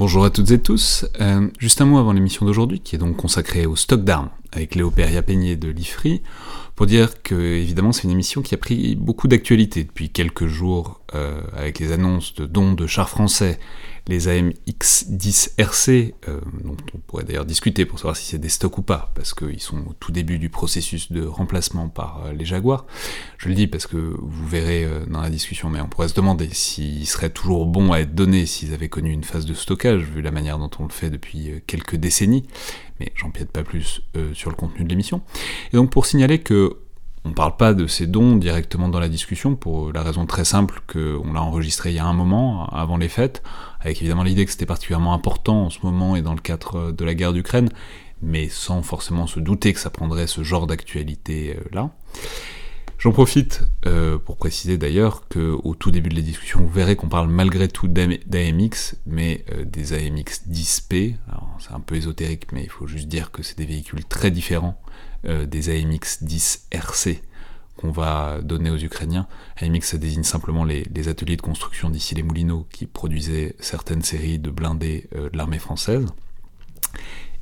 [0.00, 1.04] Bonjour à toutes et tous.
[1.20, 4.74] Euh, juste un mot avant l'émission d'aujourd'hui, qui est donc consacrée au stock d'armes, avec
[4.74, 6.22] Léo Peria-Peigné de l'IFRI,
[6.80, 11.02] pour dire que, évidemment, c'est une émission qui a pris beaucoup d'actualité depuis quelques jours,
[11.14, 13.60] euh, avec les annonces de dons de chars français,
[14.08, 18.82] les AMX-10RC, euh, dont on pourrait d'ailleurs discuter pour savoir si c'est des stocks ou
[18.82, 22.86] pas, parce qu'ils sont au tout début du processus de remplacement par euh, les Jaguars.
[23.36, 26.48] Je le dis parce que vous verrez dans la discussion, mais on pourrait se demander
[26.50, 30.22] s'ils seraient toujours bons à être donnés s'ils avaient connu une phase de stockage, vu
[30.22, 32.46] la manière dont on le fait depuis quelques décennies,
[33.00, 34.02] mais j'empiète pas plus
[34.34, 35.22] sur le contenu de l'émission.
[35.72, 36.76] Et donc pour signaler que
[37.24, 40.80] on parle pas de ces dons directement dans la discussion pour la raison très simple
[40.86, 43.42] qu'on l'a enregistré il y a un moment, avant les fêtes,
[43.80, 47.04] avec évidemment l'idée que c'était particulièrement important en ce moment et dans le cadre de
[47.04, 47.68] la guerre d'Ukraine,
[48.22, 51.86] mais sans forcément se douter que ça prendrait ce genre d'actualité euh.
[53.00, 57.08] J'en profite euh, pour préciser d'ailleurs qu'au tout début de la discussion, vous verrez qu'on
[57.08, 61.14] parle malgré tout d'AMX, mais euh, des AMX 10P.
[61.60, 64.78] C'est un peu ésotérique, mais il faut juste dire que c'est des véhicules très différents
[65.24, 67.22] euh, des AMX 10 RC
[67.78, 69.26] qu'on va donner aux Ukrainiens.
[69.62, 74.38] AMX, ça désigne simplement les, ateliers de construction d'ici les Moulineaux qui produisaient certaines séries
[74.38, 76.04] de blindés de l'armée française.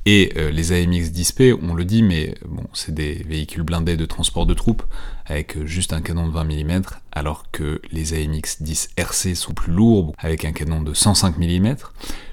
[0.06, 4.47] Et les AMX 10P, on le dit, mais bon, c'est des véhicules blindés de transport
[4.47, 4.84] de troupes
[5.28, 9.72] avec juste un canon de 20 mm, alors que les AMX 10 RC sont plus
[9.72, 11.76] lourds avec un canon de 105 mm.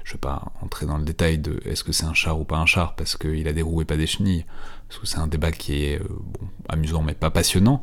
[0.04, 2.56] Je vais pas entrer dans le détail de est-ce que c'est un char ou pas
[2.56, 4.46] un char parce qu'il a des roues et pas des chenilles
[4.88, 6.08] parce que c'est un débat qui est euh,
[6.68, 7.80] amusant mais pas passionnant,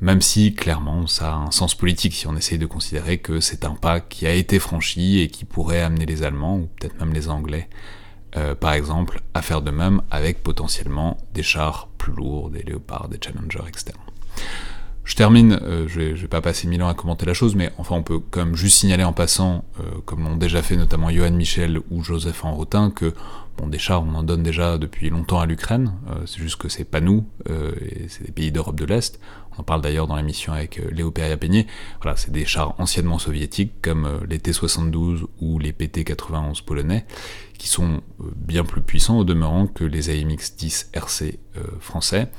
[0.00, 3.64] même si clairement ça a un sens politique si on essaye de considérer que c'est
[3.64, 7.12] un pas qui a été franchi et qui pourrait amener les Allemands, ou peut-être même
[7.12, 7.68] les Anglais,
[8.36, 13.08] euh, par exemple, à faire de même avec potentiellement des chars plus lourds, des léopards,
[13.08, 13.92] des challengers, etc.
[15.04, 17.72] Je termine, euh, je, vais, vais pas passer mille ans à commenter la chose, mais
[17.78, 19.64] enfin on peut quand même juste signaler en passant,
[20.04, 23.12] comme l'ont déjà fait notamment Johan Michel ou Joseph Enrotin, que
[23.60, 26.70] Bon, des chars, on en donne déjà depuis longtemps à l'Ukraine, euh, c'est juste que
[26.70, 27.72] c'est pas nous, euh,
[28.08, 29.20] c'est des pays d'Europe de l'Est.
[29.52, 31.66] On en parle d'ailleurs dans l'émission avec euh, Léo Peria-Peigné.
[32.00, 37.04] Voilà, c'est des chars anciennement soviétiques comme les T-72 ou les PT-91 polonais,
[37.58, 41.38] qui sont bien plus puissants au demeurant que les AMX-10 RC
[41.80, 42.30] français.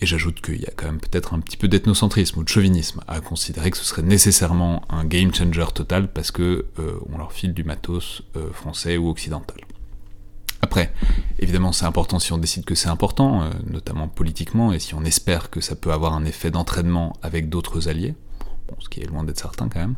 [0.00, 3.00] Et j'ajoute qu'il y a quand même peut-être un petit peu d'ethnocentrisme ou de chauvinisme
[3.08, 6.66] à considérer que ce serait nécessairement un game changer total parce que
[7.10, 8.22] on leur file du matos
[8.52, 9.58] français ou occidental.
[10.60, 10.92] Après,
[11.38, 15.04] évidemment, c'est important si on décide que c'est important, euh, notamment politiquement, et si on
[15.04, 18.14] espère que ça peut avoir un effet d'entraînement avec d'autres alliés,
[18.68, 19.94] bon, ce qui est loin d'être certain quand même.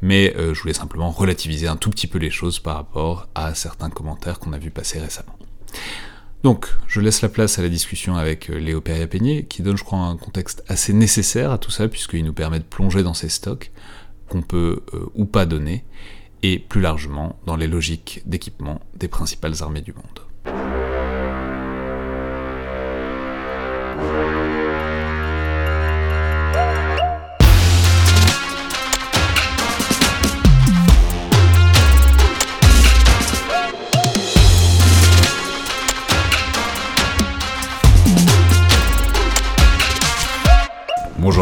[0.00, 3.54] Mais euh, je voulais simplement relativiser un tout petit peu les choses par rapport à
[3.54, 5.36] certains commentaires qu'on a vu passer récemment.
[6.42, 9.84] Donc, je laisse la place à la discussion avec euh, Léo Peria-Peigné, qui donne, je
[9.84, 13.28] crois, un contexte assez nécessaire à tout ça, puisqu'il nous permet de plonger dans ces
[13.28, 13.72] stocks
[14.28, 14.82] qu'on peut
[15.14, 15.84] ou pas donner,
[16.42, 20.27] et plus largement dans les logiques d'équipement des principales armées du monde.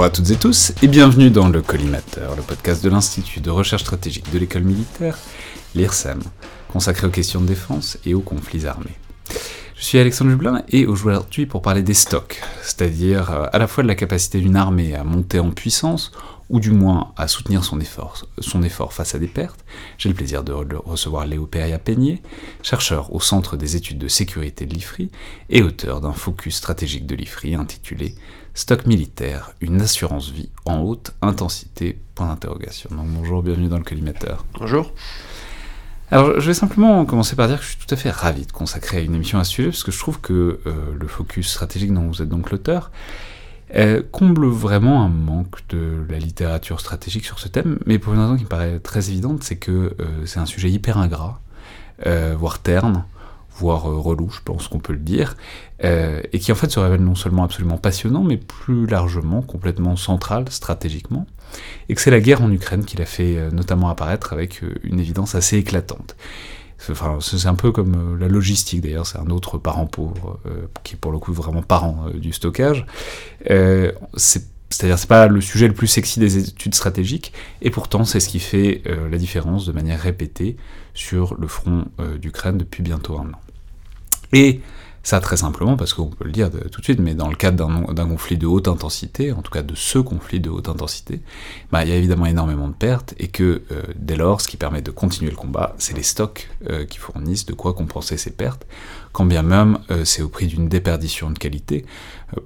[0.06, 3.82] À toutes et tous et bienvenue dans le Collimateur, le podcast de l'Institut de recherche
[3.82, 5.18] stratégique de l'école militaire,
[5.74, 6.20] l'IRSEM,
[6.68, 8.96] consacré aux questions de défense et aux conflits armés.
[9.74, 13.82] Je suis Alexandre Jublin et aujourd'hui pour parler des stocks, c'est-à-dire euh, à la fois
[13.82, 16.12] de la capacité d'une armée à monter en puissance
[16.50, 19.64] ou du moins à soutenir son effort, son effort face à des pertes,
[19.98, 22.22] j'ai le plaisir de recevoir Léo Peria-Peigné,
[22.62, 25.10] chercheur au Centre des études de sécurité de l'IFRI
[25.50, 28.14] et auteur d'un focus stratégique de l'IFRI intitulé
[28.56, 32.88] Stock militaire, une assurance vie en haute intensité Point d'interrogation.
[32.90, 34.46] Donc bonjour, bienvenue dans le collimateur.
[34.58, 34.94] Bonjour.
[36.10, 38.52] Alors, je vais simplement commencer par dire que je suis tout à fait ravi de
[38.52, 41.92] consacrer une émission à ce sujet, parce que je trouve que euh, le focus stratégique
[41.92, 42.92] dont vous êtes donc l'auteur
[43.74, 48.20] euh, comble vraiment un manque de la littérature stratégique sur ce thème, mais pour une
[48.20, 51.42] raison qui me paraît très évidente, c'est que euh, c'est un sujet hyper ingrat,
[52.38, 53.04] voire terne,
[53.56, 55.36] voire relou, je pense qu'on peut le dire,
[55.82, 60.44] et qui en fait se révèle non seulement absolument passionnant, mais plus largement complètement central
[60.50, 61.26] stratégiquement,
[61.88, 65.34] et que c'est la guerre en Ukraine qui l'a fait notamment apparaître avec une évidence
[65.34, 66.16] assez éclatante.
[66.90, 70.66] Enfin, c'est un peu comme euh, la logistique d'ailleurs, c'est un autre parent pauvre, euh,
[70.84, 72.86] qui est pour le coup vraiment parent euh, du stockage.
[74.18, 77.32] C'est-à-dire c'est pas le sujet le plus sexy des études stratégiques,
[77.62, 80.56] et pourtant c'est ce qui fait la différence de manière répétée
[80.92, 81.84] sur le front
[82.20, 83.40] d'Ukraine depuis bientôt un an.
[84.32, 84.60] Et
[85.06, 87.92] Ça très simplement parce qu'on peut le dire tout de suite, mais dans le cadre
[87.92, 91.20] d'un conflit de haute intensité, en tout cas de ce conflit de haute intensité,
[91.70, 94.56] bah, il y a évidemment énormément de pertes et que euh, dès lors, ce qui
[94.56, 98.32] permet de continuer le combat, c'est les stocks euh, qui fournissent de quoi compenser ces
[98.32, 98.66] pertes,
[99.12, 101.86] quand bien même euh, c'est au prix d'une déperdition de qualité.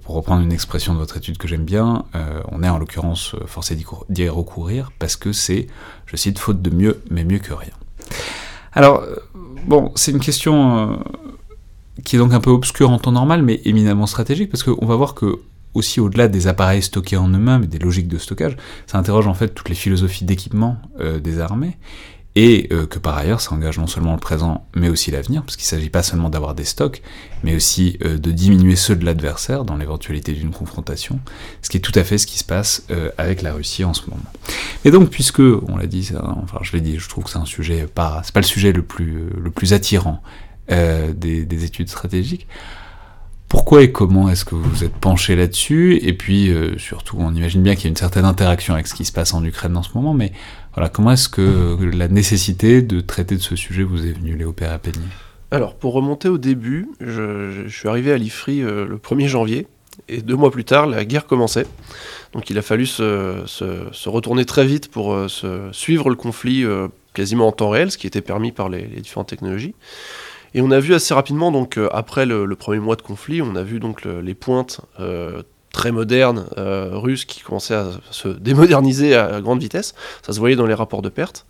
[0.02, 2.04] pour reprendre une expression de votre étude que j'aime bien,
[2.52, 3.74] on est en l'occurrence forcé
[4.10, 5.66] d'y recourir parce que c'est,
[6.04, 7.72] je cite, faute de mieux, mais mieux que rien.
[8.74, 9.02] Alors,
[9.66, 11.02] bon, c'est une question
[12.04, 14.96] qui est donc un peu obscur en temps normal, mais éminemment stratégique, parce qu'on va
[14.96, 15.40] voir que
[15.74, 18.56] aussi au-delà des appareils stockés en eux-mêmes et des logiques de stockage,
[18.86, 21.76] ça interroge en fait toutes les philosophies d'équipement euh, des armées,
[22.36, 25.56] et euh, que par ailleurs ça engage non seulement le présent, mais aussi l'avenir, parce
[25.56, 27.02] qu'il ne s'agit pas seulement d'avoir des stocks,
[27.44, 31.20] mais aussi euh, de diminuer ceux de l'adversaire dans l'éventualité d'une confrontation,
[31.62, 32.84] ce qui est tout à fait ce qui se passe
[33.18, 34.22] avec la Russie en ce moment.
[34.84, 37.44] Et donc, puisque, on l'a dit, enfin je l'ai dit, je trouve que c'est un
[37.44, 40.22] sujet pas, c'est pas le sujet le plus, le plus attirant
[40.70, 42.46] euh, des, études stratégiques.
[43.48, 45.98] Pourquoi et comment est-ce que vous vous êtes penché là-dessus?
[46.02, 48.94] Et puis, euh, surtout, on imagine bien qu'il y a une certaine interaction avec ce
[48.94, 50.32] qui se passe en Ukraine en ce moment, mais
[50.74, 54.52] voilà, comment est-ce que la nécessité de traiter de ce sujet vous est venue, Léo
[54.52, 55.00] Pérapénier?
[55.50, 59.66] Alors, pour remonter au début, je, suis arrivé à l'IFRI euh, le 1er janvier,
[60.08, 61.66] et deux mois plus tard, la guerre commençait.
[62.32, 65.18] Donc il a fallu se, retourner très vite pour
[65.72, 66.64] suivre le conflit
[67.12, 69.74] quasiment en temps réel, ce qui était permis par les différentes technologies.
[70.54, 73.54] Et on a vu assez rapidement, donc euh, après le, premier mois de conflit, on
[73.56, 75.42] a vu donc les pointes euh,
[75.72, 79.94] très modernes euh, russes qui commençaient à se démoderniser à, grande vitesse.
[80.22, 81.46] Ça se voyait dans les rapports de perte.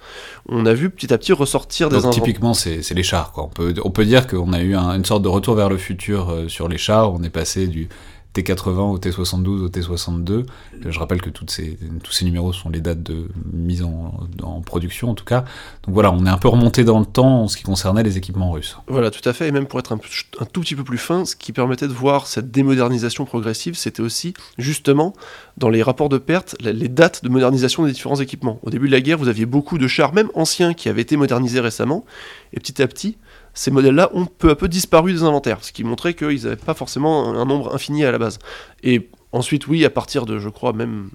[0.49, 3.32] On a vu petit à petit ressortir des donc, Typiquement, c'est les chars.
[3.32, 3.44] Quoi.
[3.44, 6.44] On, peut, on peut dire qu'on a eu une sorte de retour vers le futur
[6.49, 7.12] sur les chars.
[7.12, 7.88] On est passé du
[8.35, 10.47] T80 au T72 au T62.
[10.87, 15.25] Je rappelle que tous ces numéros sont les dates de mise en, production en tout
[15.25, 15.44] cas.
[15.85, 18.19] Donc voilà, on est un peu remonté dans le temps en ce qui concernait les
[18.19, 18.77] équipements russes.
[18.87, 19.49] Voilà, tout à fait.
[19.49, 19.99] Et même pour être un,
[20.38, 24.03] un tout petit peu plus fin, ce qui permettait de voir cette démodernisation progressive, c'était
[24.03, 25.15] aussi justement
[25.56, 28.61] dans les rapports de perte les dates de modernisation des différents équipements.
[28.62, 31.17] Au début de la guerre, vous aviez beaucoup de chars, même anciens, qui avaient été
[31.17, 32.05] modernisés récemment.
[32.53, 33.17] Et petit à petit,
[33.55, 36.75] ces modèles-là ont peu à peu disparu des inventaires, ce qui montrait qu'ils n'avaient pas
[36.75, 38.38] forcément un nombre infini à la base.
[38.82, 41.11] Et ensuite, oui, à partir de, je crois, même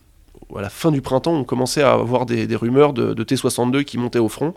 [0.56, 4.20] à la fin du printemps, on commençait à avoir des, rumeurs de, T-62 qui montaient
[4.20, 4.54] au front,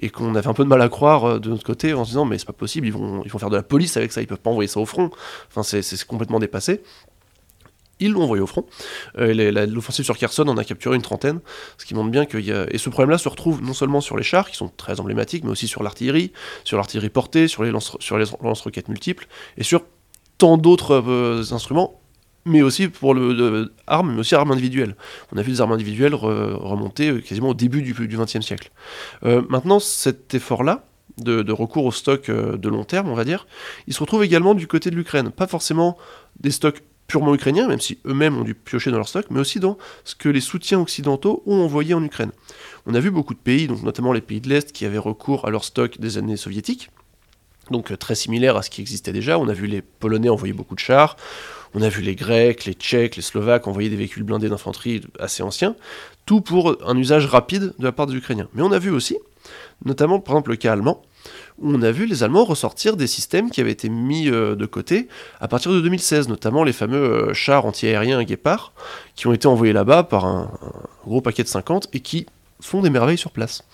[0.00, 2.10] et qu'on avait un peu de mal à croire euh, de notre côté en se
[2.10, 4.20] disant, mais c'est pas possible, ils vont, ils vont faire de la police avec ça,
[4.20, 5.10] ils peuvent pas envoyer ça au front.
[5.48, 6.82] Enfin, c'est complètement dépassé.
[7.98, 8.66] Ils l'ont envoyé au front.
[9.18, 11.40] Euh, l'offensive sur Kherson en a capturé une trentaine,
[11.78, 12.66] ce qui montre bien qu'il y a...
[12.70, 15.50] Et ce problème-là se retrouve non seulement sur les chars, qui sont très emblématiques, mais
[15.50, 16.32] aussi sur l'artillerie,
[16.64, 19.26] sur l'artillerie portée, sur les lance-roquettes multiples,
[19.56, 19.82] et sur
[20.36, 22.00] tant d'autres euh, instruments,
[22.44, 24.94] mais aussi pour le armes, mais aussi armes individuelles.
[25.32, 28.70] On a vu des armes individuelles remonter euh, quasiment au début du XXe siècle.
[29.22, 30.84] maintenant, cet effort-là,
[31.18, 33.46] de, de, recours au stock de long terme, on va dire,
[33.86, 35.30] il se retrouve également du côté de l'Ukraine.
[35.30, 35.96] Pas forcément
[36.40, 39.60] des stocks purement ukrainiens, même si eux-mêmes ont dû piocher dans leur stock, mais aussi
[39.60, 42.32] dans ce que les soutiens occidentaux ont envoyé en Ukraine.
[42.86, 45.50] On a vu beaucoup de pays, notamment les pays de l'Est, qui avaient recours à
[45.50, 46.90] leur stock des années soviétiques,
[47.70, 49.38] donc euh, très similaire à ce qui existait déjà.
[49.38, 51.16] On a vu les Polonais envoyer beaucoup de chars,
[51.74, 55.42] on a vu les Grecs, les Tchèques, les Slovaques envoyer des véhicules blindés d'infanterie assez
[55.42, 55.76] anciens,
[56.24, 58.48] tout pour un usage rapide de la part des Ukrainiens.
[58.54, 59.18] Mais on a vu aussi,
[59.84, 61.02] notamment par exemple le cas allemand,
[61.62, 65.08] on a vu les Allemands ressortir des systèmes qui avaient été mis euh, de côté
[65.40, 68.72] à partir de 2016, notamment les fameux euh, chars anti-aériens Guépard,
[69.14, 70.50] qui ont été envoyés là-bas par un,
[71.06, 72.26] gros paquet de 50 et qui
[72.60, 73.64] font des merveilles sur place.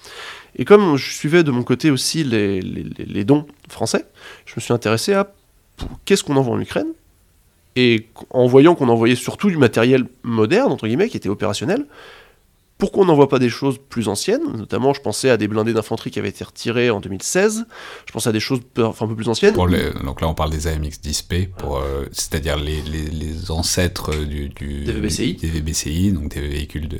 [0.56, 4.06] Et comme je suivais de mon côté aussi les, dons français,
[4.44, 5.32] je me suis intéressé à
[6.04, 6.88] qu'est-ce qu'on envoie en Ukraine,
[7.74, 11.86] et en voyant qu'on envoyait surtout du matériel moderne, entre guillemets, qui était opérationnel,
[12.82, 14.42] pourquoi on n'envoie pas des choses plus anciennes?
[14.56, 17.64] Notamment, je pensais à des blindés d'infanterie qui avaient été retirés en 2016.
[18.06, 19.54] Je pensais à des choses un peu plus anciennes.
[19.54, 26.10] donc là, on parle des AMX 10P, euh, c'est-à-dire les, ancêtres du, des, VBCI.
[26.10, 26.98] donc des véhicules de,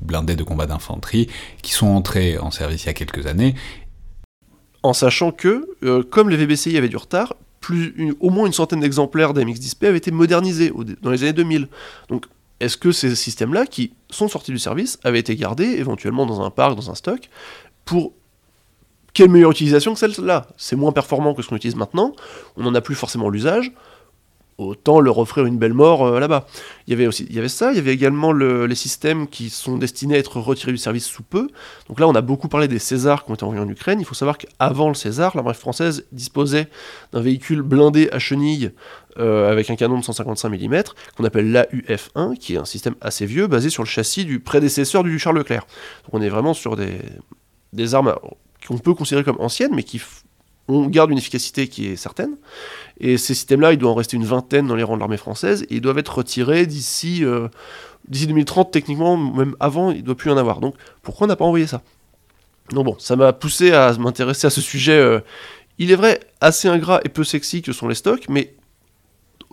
[0.00, 1.28] blindés de combat d'infanterie,
[1.60, 3.54] qui sont entrés en service il y a quelques années.
[4.82, 8.80] En sachant que, euh, comme les VBCI avaient du retard, plus, au moins une centaine
[8.80, 10.72] d'exemplaires d'AMX 10P avaient été modernisés
[11.02, 11.68] dans les années 2000.
[12.08, 12.24] Donc
[12.60, 16.50] est-ce que ces systèmes-là, qui sont sortis du service, avaient été gardés éventuellement dans un
[16.50, 17.28] parc, dans un stock,
[17.84, 18.12] pour
[19.12, 20.46] quelle meilleure utilisation que celle-là?
[20.56, 22.12] C'est moins performant que ce qu'on utilise maintenant,
[22.56, 23.72] on n'en a plus forcément l'usage,
[24.60, 26.46] autant leur offrir une belle mort euh, là-bas.
[26.86, 29.50] Il y avait aussi, il y avait ça, il y avait également les systèmes qui
[29.50, 31.48] sont destinés à être retirés du service sous peu.
[31.88, 34.00] Donc là, on a beaucoup parlé des Césars qui ont été envoyés en Ukraine.
[34.00, 36.68] Il faut savoir qu'avant le César, l'armée française disposait
[37.12, 38.72] d'un véhicule blindé à chenilles
[39.18, 40.82] euh, avec un canon de 155 mm
[41.16, 45.02] qu'on appelle l'AUF-1, qui est un système assez vieux basé sur le châssis du prédécesseur
[45.02, 45.66] du Charles Leclerc.
[46.04, 46.98] Donc on est vraiment sur des,
[47.72, 48.14] des armes
[48.66, 50.00] qu'on peut considérer comme anciennes, mais qui
[50.68, 52.36] on garde une efficacité qui est certaine.
[53.00, 55.62] Et ces systèmes-là, il doit en rester une vingtaine dans les rangs de l'armée française,
[55.64, 57.48] et ils doivent être retirés d'ici euh,
[58.08, 60.60] d'ici 2030, techniquement, même avant, il ne doit plus y en avoir.
[60.60, 61.82] Donc pourquoi on n'a pas envoyé ça?
[62.70, 64.98] Donc bon, ça m'a poussé à m'intéresser à ce sujet.
[64.98, 65.20] Euh,
[65.78, 68.54] il est vrai, assez ingrat et peu sexy que sont les stocks, mais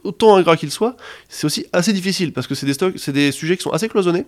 [0.03, 0.97] autant ingrat qu'il soit,
[1.29, 3.87] c'est aussi assez difficile, parce que c'est des stocks, c'est des sujets qui sont assez
[3.87, 4.25] cloisonnés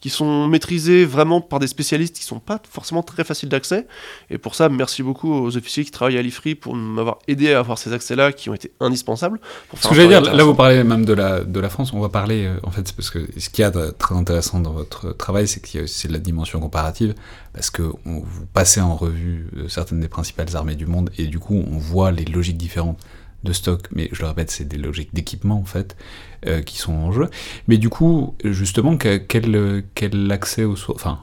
[0.00, 3.86] qui sont maîtrisés vraiment par des spécialistes qui sont pas forcément très faciles d'accès.
[4.30, 7.58] Et pour ça, merci beaucoup aux officiers qui travaillent à l'IFRI pour m'avoir aidé à
[7.58, 9.40] avoir ces accès-là qui ont été indispensables.
[9.74, 12.08] Ce que j'allais dire, là vous parlez même de la, de la France, on va
[12.08, 15.12] parler, euh, en fait, parce que ce qu'il y a de très intéressant dans votre
[15.12, 17.14] travail, c'est qu'il y a aussi la dimension comparative,
[17.52, 21.38] parce que vous passez en revue euh, certaines des principales armées du monde, et du
[21.38, 22.98] coup on voit les logiques différentes
[23.44, 25.96] de stock, mais je le répète, c'est des logiques d'équipement en fait
[26.46, 27.28] euh, qui sont en jeu.
[27.68, 31.20] Mais du coup, justement, quel, accès au enfin,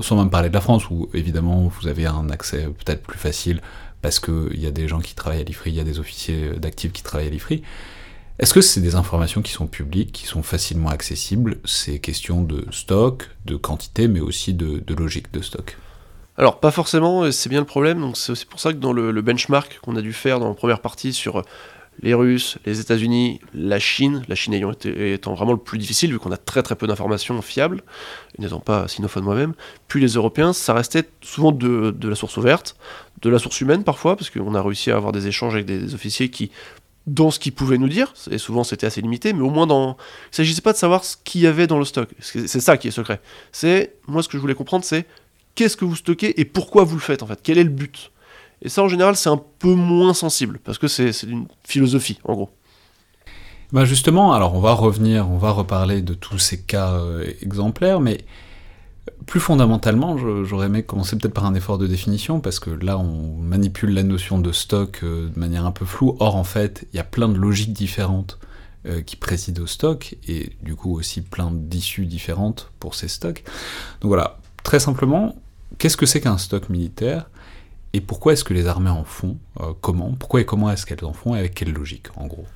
[0.00, 3.60] sans même parler de la France, où évidemment vous avez un accès peut-être plus facile
[4.02, 6.50] parce qu'il y a des gens qui travaillent à l'IFRI, il y a des officiers
[6.56, 7.62] d'actifs qui travaillent à l'IFRI.
[8.38, 11.58] Est-ce que c'est des informations qui sont publiques, qui sont facilement accessibles?
[11.66, 15.76] C'est question de stock, de quantité, mais aussi de logique de stock
[16.40, 19.78] alors pas forcément, c'est bien le problème, donc c'est pour ça que dans le, benchmark
[19.82, 21.42] qu'on a dû faire dans la première partie sur
[22.00, 26.12] les Russes, les États-Unis, la Chine, la Chine ayant été, étant vraiment le plus difficile
[26.12, 27.82] vu qu'on a très très peu d'informations fiables,
[28.38, 29.52] n'étant pas sinophone moi-même,
[29.86, 32.74] puis les Européens, ça restait souvent de, la source ouverte,
[33.20, 35.92] de la source humaine parfois, parce qu'on a réussi à avoir des échanges avec des,
[35.92, 36.50] officiers qui
[37.06, 39.88] dans ce qu'ils pouvaient nous dire, et souvent c'était assez limité, mais au moins dans...
[39.88, 42.78] Il ne s'agissait pas de savoir ce qu'il y avait dans le stock, c'est ça
[42.78, 43.20] qui est secret.
[43.52, 45.04] C'est, moi ce que je voulais comprendre, c'est
[45.54, 48.10] qu'est-ce que vous stockez et pourquoi vous le faites en fait, quel est le but?
[48.62, 52.34] Et ça en général c'est un peu moins sensible, parce que c'est une philosophie en
[52.34, 52.50] gros.
[53.72, 58.00] Bah justement, alors on va revenir, on va reparler de tous ces cas euh, exemplaires,
[58.00, 58.24] mais
[59.26, 63.36] plus fondamentalement, j'aurais aimé commencer peut-être par un effort de définition, parce que là on
[63.36, 66.96] manipule la notion de stock euh, de manière un peu floue, or en fait il
[66.96, 68.38] y a plein de logiques différentes
[68.86, 73.44] euh, qui président au stock, et du coup aussi plein d'issues différentes pour ces stocks.
[74.00, 75.34] Donc voilà, très simplement,
[75.78, 77.28] qu'est-ce que c'est qu'un stock militaire
[77.92, 81.04] et pourquoi est-ce que les armées en font euh, Comment Pourquoi et comment est-ce qu'elles
[81.04, 82.46] en font et avec quelle logique, en gros?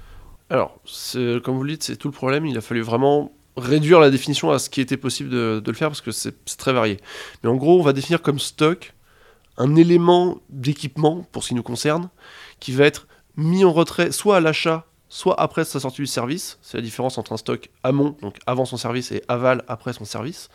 [0.50, 0.78] Alors,
[1.42, 2.46] comme vous le dites, c'est tout le problème.
[2.46, 5.88] Il a fallu vraiment réduire la définition à ce qui était possible de, le faire
[5.88, 6.99] parce que c'est très varié.
[7.42, 8.94] Mais en gros, on va définir comme stock
[9.56, 12.08] un élément d'équipement, pour ce qui nous concerne,
[12.61, 13.06] qui va être
[13.37, 16.58] mis en retrait soit à l'achat, soit après sa sortie du service.
[16.62, 20.04] C'est la différence entre un stock amont, donc avant son service, et aval après son
[20.04, 20.49] service,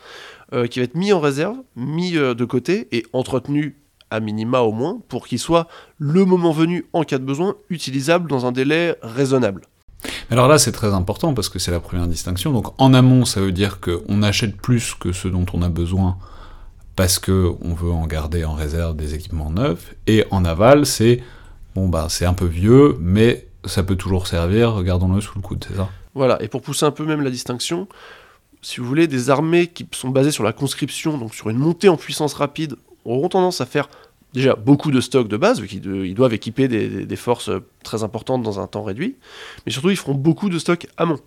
[0.52, 3.76] euh, qui va être mis en réserve, mis euh, de côté et entretenu
[4.10, 8.28] à minima au moins, pour qu'il soit, le moment venu, en cas de besoin, utilisable
[8.28, 9.62] dans un délai raisonnable.
[10.30, 12.52] Alors là, c'est très important parce que c'est la première distinction.
[12.52, 16.16] Donc en amont, ça veut dire qu'on achète plus que ce dont on a besoin
[16.96, 19.94] parce qu'on veut en garder en réserve des équipements neufs.
[20.06, 21.22] Et en aval, c'est
[21.74, 25.64] bon bah c'est un peu vieux, mais ça peut toujours servir, regardons-le sous le coude,
[25.66, 25.88] c'est ça?
[26.14, 27.86] Voilà, et pour pousser un peu même la distinction,
[28.62, 31.88] si vous voulez, des armées qui sont basées sur la conscription, donc sur une montée
[31.88, 33.88] en puissance rapide, auront tendance à faire
[34.32, 38.42] déjà beaucoup de stocks de base, vu qu'ils doivent équiper des, forces euh, très importantes
[38.42, 39.16] dans un temps réduit,
[39.66, 41.18] mais surtout ils feront beaucoup de stocks amont,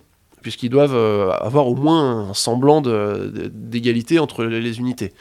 [0.42, 5.12] puisqu'ils doivent euh, avoir au moins un semblant d'égalité entre les unités.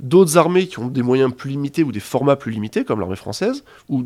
[0.00, 3.16] D'autres armées qui ont des moyens plus limités ou des formats plus limités, comme l'armée
[3.16, 4.04] française, ou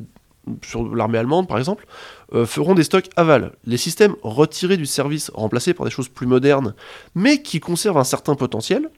[0.62, 1.86] sur l'armée allemande par exemple,
[2.34, 3.52] euh, feront des stocks aval.
[3.64, 6.74] Les systèmes retirés du service, remplacés par des choses plus modernes,
[7.14, 8.90] mais qui conservent un certain potentiel,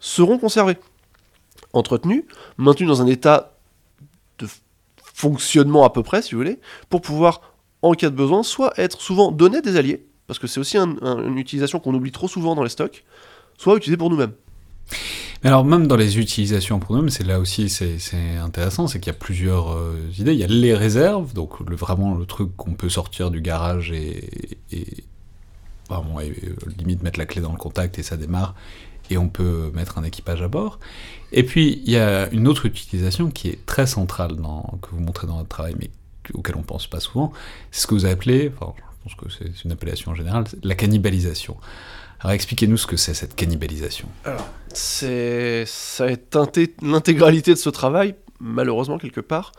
[0.00, 0.78] seront conservés,
[1.72, 2.24] entretenus,
[2.56, 3.56] maintenus dans un état
[4.38, 4.46] de
[5.02, 7.42] fonctionnement à peu près, si vous voulez, pour pouvoir,
[7.82, 10.78] en cas de besoin, soit être souvent donnés à des alliés, parce que c'est aussi
[10.78, 13.04] une utilisation qu'on oublie trop souvent dans les stocks,
[13.58, 14.32] soit utilisés pour nous-mêmes.
[15.42, 19.12] Mais alors même dans les utilisations pour nous, c'est là aussi c'est intéressant, c'est qu'il
[19.12, 20.32] y a plusieurs euh, idées.
[20.32, 24.56] Il y a les réserves, donc vraiment le truc qu'on peut sortir du garage et,
[24.70, 24.86] et,
[25.90, 26.32] euh,
[26.78, 28.54] limite mettre la clé dans le contact et ça démarre
[29.10, 30.78] et on peut mettre un équipage à bord.
[31.32, 34.36] Et puis il y a une autre utilisation qui est très centrale
[34.80, 35.90] que vous montrez dans votre travail, mais
[36.34, 37.32] auquel on pense pas souvent,
[37.70, 38.72] c'est ce que vous appelez, enfin
[39.06, 41.56] je pense que c'est une appellation en général, la cannibalisation.
[42.22, 44.08] Alors expliquez-nous ce que c'est cette cannibalisation.
[44.24, 49.52] Alors, c'est ça a teinté l'intégralité de ce travail, malheureusement quelque part.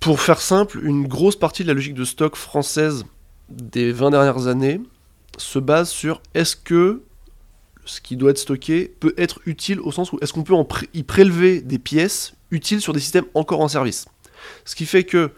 [0.00, 3.04] Pour faire simple, une grosse partie de la logique de stock française
[3.50, 4.80] des 20 dernières années
[5.36, 7.02] se base sur est-ce que
[7.84, 10.54] ce qui doit être stocké peut être utile au sens où est-ce qu'on peut
[10.94, 14.06] y prélever des pièces utiles sur des systèmes encore en service.
[14.64, 15.32] Ce qui fait que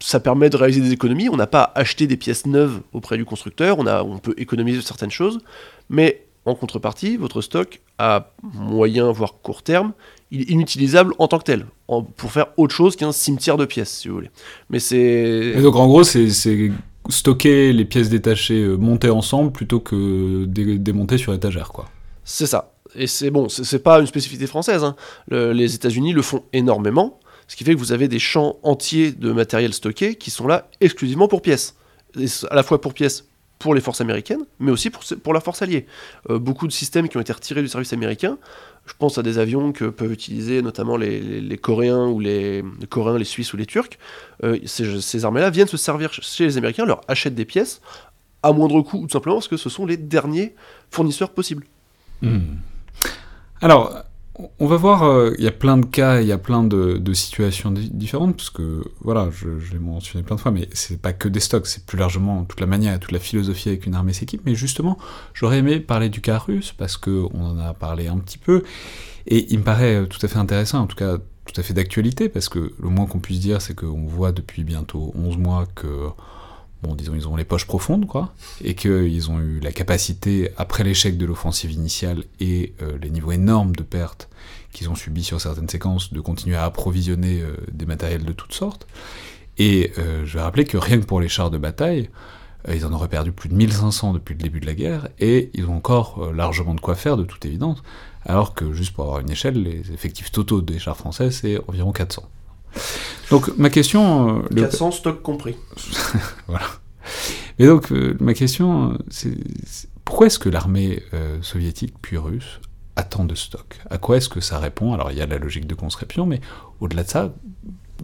[0.00, 1.28] ça permet de réaliser des économies.
[1.28, 4.80] On n'a pas acheté des pièces neuves auprès du constructeur, on, a, on peut économiser
[4.82, 5.40] certaines choses,
[5.88, 9.92] mais en contrepartie, votre stock, à moyen voire court terme,
[10.30, 13.90] il est inutilisable en tant que tel, pour faire autre chose qu'un cimetière de pièces,
[13.90, 14.30] si vous voulez.
[14.70, 15.54] Mais c'est.
[15.60, 16.28] Donc en gros, c'est
[17.08, 21.86] stocker les pièces détachées euh, montées ensemble plutôt que démonter sur étagère, quoi.
[22.24, 22.72] C'est ça.
[22.94, 24.84] Et c'est bon, c'est pas une spécificité française.
[24.84, 24.96] Hein.
[25.30, 29.32] les États-Unis le font énormément, ce qui fait que vous avez des champs entiers de
[29.32, 31.74] matériel stocké qui sont là exclusivement pour pièces.
[32.50, 33.24] à la fois pour pièces
[33.58, 35.86] pour les forces américaines, mais aussi pour, pour la force alliée.
[36.30, 38.38] Euh, beaucoup de systèmes qui ont été retirés du service américain,
[38.86, 43.24] je pense à des avions que peuvent utiliser notamment les, Coréens ou les, Coréens, les
[43.24, 43.98] Suisses ou les Turcs.
[44.44, 47.80] Euh, ces, armées-là viennent se servir chez les Américains, leur achètent des pièces
[48.42, 50.54] à moindre coût, ou tout simplement parce que ce sont les derniers
[50.90, 51.66] fournisseurs possibles.
[52.22, 52.58] Hmm.
[53.60, 54.04] Alors,
[54.58, 57.12] on va voir, euh, il y a plein de cas, il y a plein de,
[57.12, 61.28] situations différentes, parce que, voilà, je, l'ai mentionné plein de fois, mais c'est pas que
[61.28, 64.42] des stocks, c'est plus largement toute la manière, toute la philosophie avec une armée s'équipe,
[64.44, 64.98] mais justement,
[65.34, 68.62] j'aurais aimé parler du cas russe, parce qu'on en a parlé un petit peu,
[69.26, 72.28] et il me paraît tout à fait intéressant, en tout cas tout à fait d'actualité,
[72.28, 76.08] parce que le moins qu'on puisse dire, c'est qu'on voit depuis bientôt 11 mois que
[76.82, 78.32] bon, disons, ils ont les poches profondes, quoi,
[78.62, 83.32] et qu'ils ont eu la capacité, après l'échec de l'offensive initiale et euh, les niveaux
[83.32, 84.28] énormes de pertes
[84.72, 88.52] qu'ils ont subis sur certaines séquences, de continuer à approvisionner euh, des matériels de toutes
[88.52, 88.86] sortes.
[89.56, 92.10] Et euh, je vais rappeler que rien que pour les chars de bataille,
[92.70, 95.66] ils en auraient perdu plus de 1500 depuis le début de la guerre, et ils
[95.66, 97.82] ont encore largement de quoi faire, de toute évidence,
[98.26, 101.92] alors que, juste pour avoir une échelle, les effectifs totaux des chars français, c'est environ
[101.92, 102.28] 400.
[103.30, 104.42] Donc ma question...
[104.54, 105.56] 400 stocks compris.
[106.46, 106.66] voilà.
[107.58, 109.36] Mais donc euh, ma question, c'est
[110.04, 112.60] pourquoi est-ce que l'armée euh, soviétique puis russe
[112.96, 113.78] a tant de stocks?
[113.90, 114.94] À quoi est-ce que ça répond?
[114.94, 116.40] Alors il y a la logique de conscription, mais
[116.80, 117.34] au-delà de ça,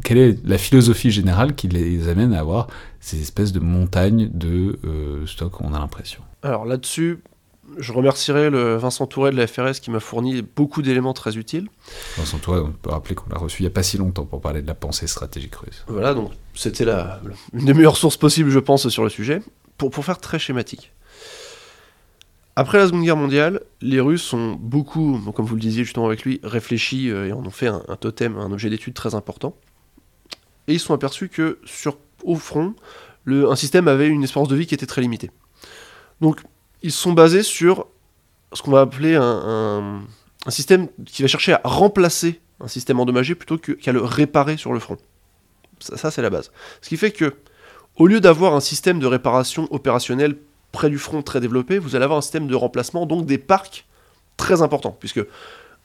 [0.02, 2.66] quelle est la philosophie générale qui les amène à avoir
[3.00, 6.22] ces espèces de montagnes de euh, stocks, on a l'impression?
[6.42, 7.22] Alors là-dessus,
[7.78, 11.68] je remercierai le Vincent Touré de la FRS qui m'a fourni beaucoup d'éléments très utiles.
[12.16, 14.40] Vincent Touré, on peut rappeler qu'on l'a reçu il n'y a pas si longtemps pour
[14.40, 15.84] parler de la pensée stratégique russe.
[15.86, 17.20] Voilà, donc c'était la,
[17.52, 19.42] une des meilleures sources possibles, je pense, sur le sujet.
[19.76, 20.92] Pour, pour faire très schématique.
[22.56, 26.22] Après la Seconde Guerre mondiale, les Russes ont beaucoup, comme vous le disiez justement avec
[26.22, 29.56] lui, réfléchi euh, et en ont fait un, totem, un objet d'étude très important.
[30.68, 32.74] Et ils se sont aperçus que sur, au front,
[33.24, 35.32] le, un système avait une espérance de vie qui était très limitée.
[36.20, 36.42] Donc
[36.84, 37.86] ils sont basés sur
[38.52, 40.02] ce qu'on va appeler un,
[40.48, 44.78] système qui va chercher à remplacer un système endommagé plutôt qu'à le réparer sur le
[44.78, 44.98] front.
[45.80, 46.52] Ça, c'est la base.
[46.82, 47.34] Ce qui fait que,
[47.96, 50.36] au lieu d'avoir un système de réparation opérationnel
[50.72, 53.86] près du front très développé, vous allez avoir un système de remplacement, donc des parcs
[54.36, 55.22] très importants, puisque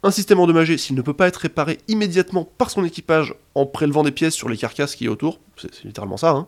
[0.04, 4.04] un système endommagé, s'il ne peut pas être réparé immédiatement par son équipage en prélevant
[4.04, 6.48] des pièces sur les carcasses qui est autour, c'est littéralement ça, hein,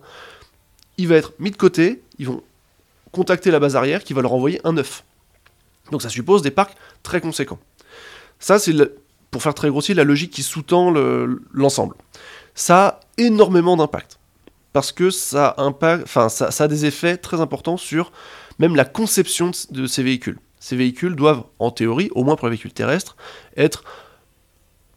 [0.98, 2.44] il va être mis de côté, ils vont
[3.12, 5.04] contacter la base arrière qui va leur envoyer un œuf.
[5.92, 7.60] Donc ça suppose des parcs très conséquents.
[8.40, 8.74] Ça, c'est,
[9.30, 10.92] pour faire très grossier, la logique qui sous-tend
[11.52, 11.96] l'ensemble.
[12.56, 14.18] ça a énormément d'impact.
[14.74, 18.12] Parce que ça, a des effets très importants sur
[18.58, 20.40] même la conception de ces véhicules.
[20.60, 23.18] Ces véhicules doivent, en théorie, au moins pour les véhicules terrestres,
[23.58, 23.84] être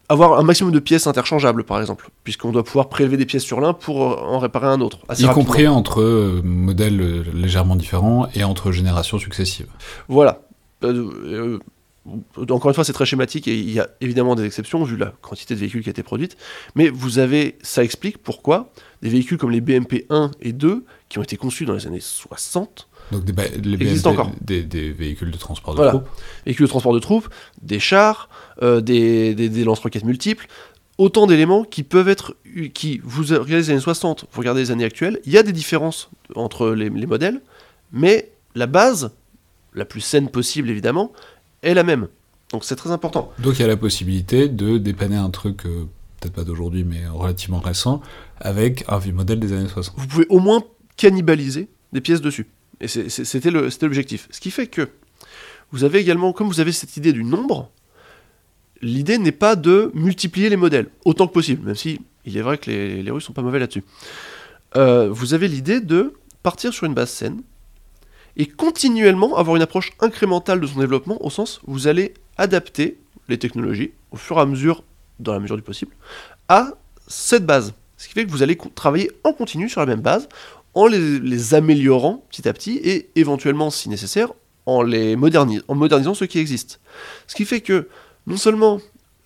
[0.08, 3.60] avoir un maximum de pièces interchangeables, par exemple, puisqu'on doit pouvoir prélever des pièces sur
[3.60, 4.98] l'un pour euh, en réparer un autre.
[5.18, 9.68] y compris entre euh, modèles euh, légèrement différents et entre générations successives.
[10.08, 10.42] Voilà.
[10.82, 15.12] encore une fois, c'est très schématique et il y a évidemment des exceptions vu la
[15.22, 16.36] quantité de véhicules qui a été produite.
[16.74, 18.70] Mais vous avez, ça explique pourquoi
[19.02, 22.00] des véhicules comme les BMP 1 et 2, qui ont été conçus dans les années
[22.00, 24.30] 60, donc des, les encore.
[24.40, 26.08] Des, véhicules de transport de troupes.
[26.46, 27.28] Véhicules de transport de troupes,
[27.62, 28.28] des chars,
[28.62, 30.46] euh, des, des lance-roquettes multiples,
[30.98, 32.36] autant d'éléments qui peuvent être.
[32.72, 35.52] qui Vous regardez les années 60, vous regardez les années actuelles, il y a des
[35.52, 37.40] différences entre les, modèles,
[37.92, 39.10] mais la base,
[39.74, 41.12] la plus saine possible évidemment,
[41.62, 42.08] est la même.
[42.52, 43.32] Donc c'est très important.
[43.38, 45.88] Donc il y a la possibilité de dépanner un truc, euh,
[46.20, 48.00] peut-être pas d'aujourd'hui, mais relativement récent,
[48.40, 49.94] avec un vieux modèle des années 60.
[49.96, 50.62] Vous pouvez au moins
[50.96, 52.46] cannibaliser des pièces dessus.
[52.80, 54.28] Et c'était l'objectif.
[54.30, 54.88] Ce qui fait que
[55.72, 57.70] vous avez également, comme vous avez cette idée du nombre,
[58.80, 62.58] l'idée n'est pas de multiplier les modèles autant que possible, même si il est vrai
[62.58, 63.84] que les, les Russes sont pas mauvais là-dessus.
[64.76, 67.42] Euh, vous avez l'idée de partir sur une base saine
[68.36, 72.98] et continuellement avoir une approche incrémentale de son développement, au sens où vous allez adapter
[73.28, 74.82] les technologies au fur et à mesure,
[75.20, 75.92] dans la mesure du possible,
[76.48, 76.72] à
[77.06, 77.74] cette base.
[77.96, 80.28] Ce qui fait que vous allez travailler en continu sur la même base,
[80.74, 84.32] en les, améliorant petit à petit et éventuellement, si nécessaire,
[84.66, 86.76] en, les en modernisant ceux qui existent.
[87.26, 87.88] Ce qui fait que
[88.26, 88.80] non seulement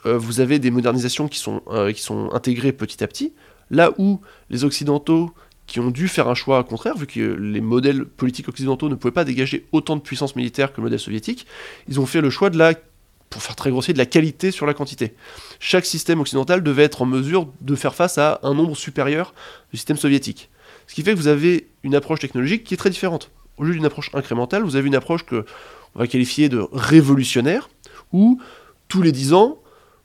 [0.06, 3.32] euh, vous avez des modernisations qui sont, euh, qui sont intégrées petit à petit,
[3.70, 5.32] là où les Occidentaux
[5.66, 9.12] qui ont dû faire un choix contraire, vu que les modèles politiques occidentaux ne pouvaient
[9.12, 11.46] pas dégager autant de puissance militaire que le modèle soviétique,
[11.88, 12.72] ils ont fait le choix de la
[13.30, 15.14] pour faire très grossier, de la qualité sur la quantité.
[15.61, 19.34] Chaque système occidental devait être en mesure de faire face à un nombre supérieur
[19.70, 20.48] du système soviétique.
[20.88, 23.31] Ce qui fait que vous avez une approche technologique qui est très différente.
[23.59, 25.44] Au lieu d'une approche incrémentale, vous avez une approche que
[25.94, 27.68] on va qualifier de révolutionnaire,
[28.12, 28.40] où
[28.88, 29.59] tous les 10 ans,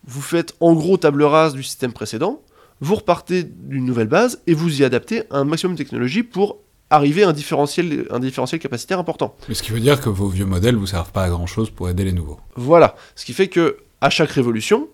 [0.05, 2.41] vous faites en gros table rase du système précédent,
[2.81, 6.57] vous repartez d'une nouvelle base et vous y adaptez un maximum de technologie pour
[6.89, 9.35] arriver à un différentiel, un différentiel capacitaire important.
[9.47, 11.47] Mais ce qui veut dire que vos vieux modèles ne vous servent pas à grand
[11.47, 12.39] chose pour aider les nouveaux.
[12.55, 12.95] Voilà.
[13.15, 14.89] Ce qui fait que à chaque révolution,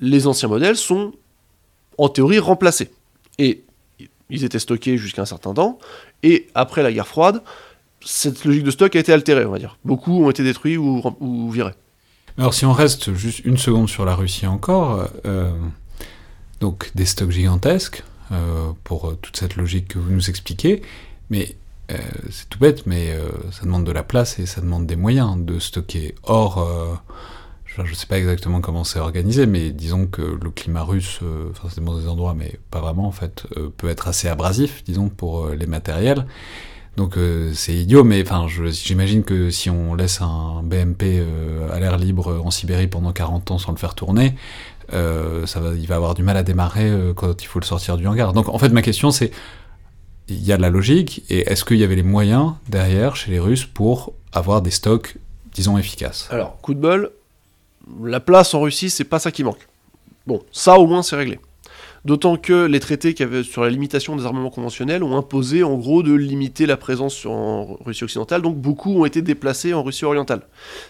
[0.00, 1.12] les anciens modèles sont
[1.98, 2.92] en théorie remplacés.
[3.38, 3.64] Et
[4.30, 5.78] ils étaient stockés jusqu'à un certain temps.
[6.22, 7.42] Et après la guerre froide,
[8.04, 9.78] cette logique de stock a été altérée, on va dire.
[9.84, 11.74] Beaucoup ont été détruits ou, virés.
[12.36, 15.50] Alors si on reste juste une seconde sur la Russie encore, euh,
[16.60, 20.82] donc des stocks gigantesques, euh, pour toute cette logique que vous nous expliquez,
[21.30, 21.56] mais
[21.90, 21.96] euh,
[22.30, 25.38] c'est tout bête, mais euh, ça demande de la place et ça demande des moyens
[25.38, 26.14] de stocker.
[26.24, 26.94] Or, euh,
[27.84, 31.68] je ne sais pas exactement comment c'est organisé, mais disons que le climat russe, enfin
[31.72, 35.66] c'est des endroits, mais pas vraiment en fait, peut être assez abrasif, disons, pour les
[35.66, 36.26] matériels.
[36.96, 37.16] Donc
[37.54, 41.22] c'est idiot, mais enfin j'imagine que si on laisse un BMP
[41.72, 44.34] à l'air libre en Sibérie pendant 40 ans sans le faire tourner,
[44.90, 48.06] ça va, il va avoir du mal à démarrer quand il faut le sortir du
[48.06, 48.32] hangar.
[48.32, 49.30] Donc en fait ma question c'est
[50.30, 53.30] il y a de la logique, et est-ce qu'il y avait les moyens derrière chez
[53.30, 55.16] les Russes pour avoir des stocks,
[55.54, 56.28] disons, efficaces?
[56.30, 57.12] Alors, coup de bol,
[58.02, 59.66] la place en Russie, c'est pas ça qui manque.
[60.26, 61.38] Bon, ça au moins c'est réglé.
[62.04, 65.76] D'autant que les traités qui avaient sur la limitation des armements conventionnels ont imposé en
[65.76, 70.04] gros de limiter la présence en Russie occidentale, donc beaucoup ont été déplacés en Russie
[70.04, 70.42] orientale.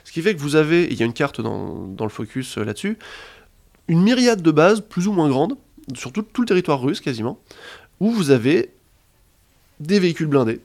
[0.04, 2.64] Ce qui fait que vous avez, il y a une carte dans, le focus euh,
[2.64, 2.98] là-dessus,
[3.88, 5.56] une myriade de bases plus ou moins grandes,
[5.94, 7.40] sur tout, tout le territoire russe quasiment,
[8.00, 8.70] où vous avez
[9.80, 10.60] des véhicules blindés,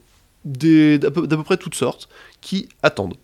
[0.46, 2.10] d'à peu, près toutes sortes,
[2.42, 3.16] qui attendent.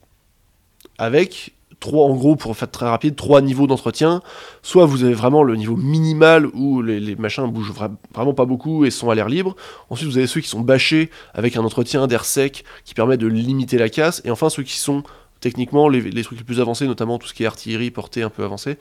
[0.98, 4.22] Avec trois, en gros, pour faire très rapide, trois niveaux d'entretien.
[4.62, 7.74] Soit vous avez vraiment le niveau minimal où les, machins bougent
[8.14, 9.56] vraiment pas beaucoup et sont à l'air libre.
[9.90, 13.28] Ensuite, vous avez ceux qui sont bâchés avec un entretien d'air sec qui permet de
[13.28, 14.22] limiter la casse.
[14.26, 15.04] Et enfin, ceux qui sont
[15.40, 18.44] techniquement les, trucs les plus avancés, notamment tout ce qui est artillerie portée un peu
[18.44, 18.78] avancée,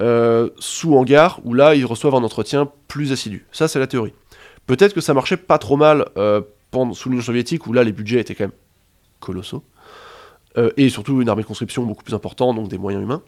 [0.00, 3.46] euh, sous hangar, où là, ils reçoivent un entretien plus assidu.
[3.52, 4.12] Ça, c'est la théorie.
[4.66, 7.92] Peut-être que ça marchait pas trop mal euh, pendant, sous l'Union soviétique, où là les
[7.92, 8.52] budgets étaient quand même
[9.20, 9.62] colossaux.
[10.58, 13.22] Euh, et surtout une armée de conscription beaucoup plus importante, donc des moyens humains.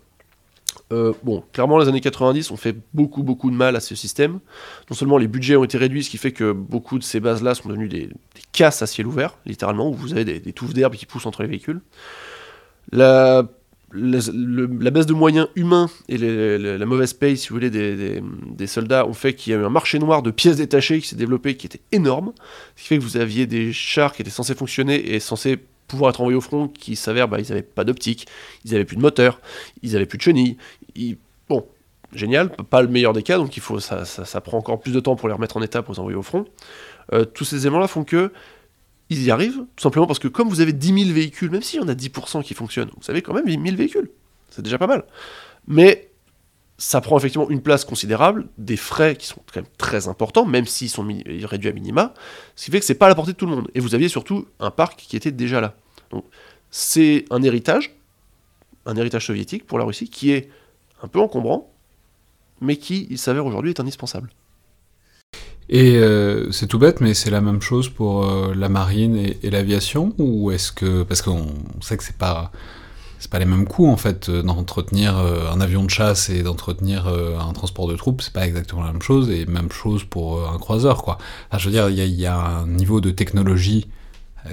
[0.92, 4.40] Euh, bon, clairement, les années 90 ont fait beaucoup, beaucoup de mal à ce système.
[4.90, 7.54] Non seulement les budgets ont été réduits, ce qui fait que beaucoup de ces bases-là
[7.54, 8.10] sont devenues des,
[8.52, 11.42] casses à ciel ouvert, littéralement, où vous avez des, des touffes d'herbe qui poussent entre
[11.42, 11.80] les véhicules.
[12.92, 13.44] La
[13.94, 19.34] baisse de moyens humains et la mauvaise paye, si vous voulez, des, soldats ont fait
[19.34, 21.80] qu'il y a eu un marché noir de pièces détachées qui s'est développé, qui était
[21.92, 22.32] énorme.
[22.76, 26.10] Ce qui fait que vous aviez des chars qui étaient censés fonctionner et censés pouvoir
[26.10, 28.26] être envoyés au front, qui s'avèrent, bah, ils n'avaient pas d'optique,
[28.64, 29.40] ils n'avaient plus de moteur,
[29.82, 30.56] ils n'avaient plus de chenilles.
[31.48, 31.66] Bon,
[32.12, 34.04] génial, pas le meilleur des cas, donc il faut, ça,
[34.40, 36.46] prend encore plus de temps pour les remettre en état pour les envoyer au front.
[37.12, 38.32] Euh, tous ces éléments-là font que
[39.10, 41.80] ils y arrivent, tout simplement parce que comme vous avez 10 000 véhicules, même s'il
[41.80, 44.10] y en a 10% qui fonctionnent, vous savez quand même 10 000 véhicules.
[44.48, 45.04] C'est déjà pas mal.
[45.66, 46.08] Mais
[46.76, 50.66] ça prend effectivement une place considérable, des frais qui sont quand même très importants, même
[50.66, 51.06] s'ils sont
[51.44, 52.14] réduits à minima,
[52.56, 53.68] ce qui fait que c'est pas à la portée de tout le monde.
[53.74, 55.74] Et vous aviez surtout un parc qui était déjà là.
[56.10, 56.24] Donc
[56.70, 57.94] c'est un héritage,
[58.86, 60.50] un héritage soviétique pour la Russie, qui est
[61.02, 61.70] un peu encombrant,
[62.60, 64.30] mais qui, il s'avère aujourd'hui, est indispensable.
[65.68, 69.50] Et euh, c'est tout bête, mais c'est la même chose pour euh, la marine et,
[69.50, 71.04] l'aviation Ou est-ce que.
[71.04, 71.46] Parce qu'on
[71.80, 72.52] sait que c'est pas.
[73.24, 77.08] C'est pas les mêmes coûts en fait euh, d'entretenir un avion de chasse et d'entretenir
[77.08, 80.58] un transport de troupes, c'est pas exactement la même chose, et même chose pour un
[80.58, 81.16] croiseur quoi.
[81.56, 83.88] je veux dire, il y, a un niveau de technologie,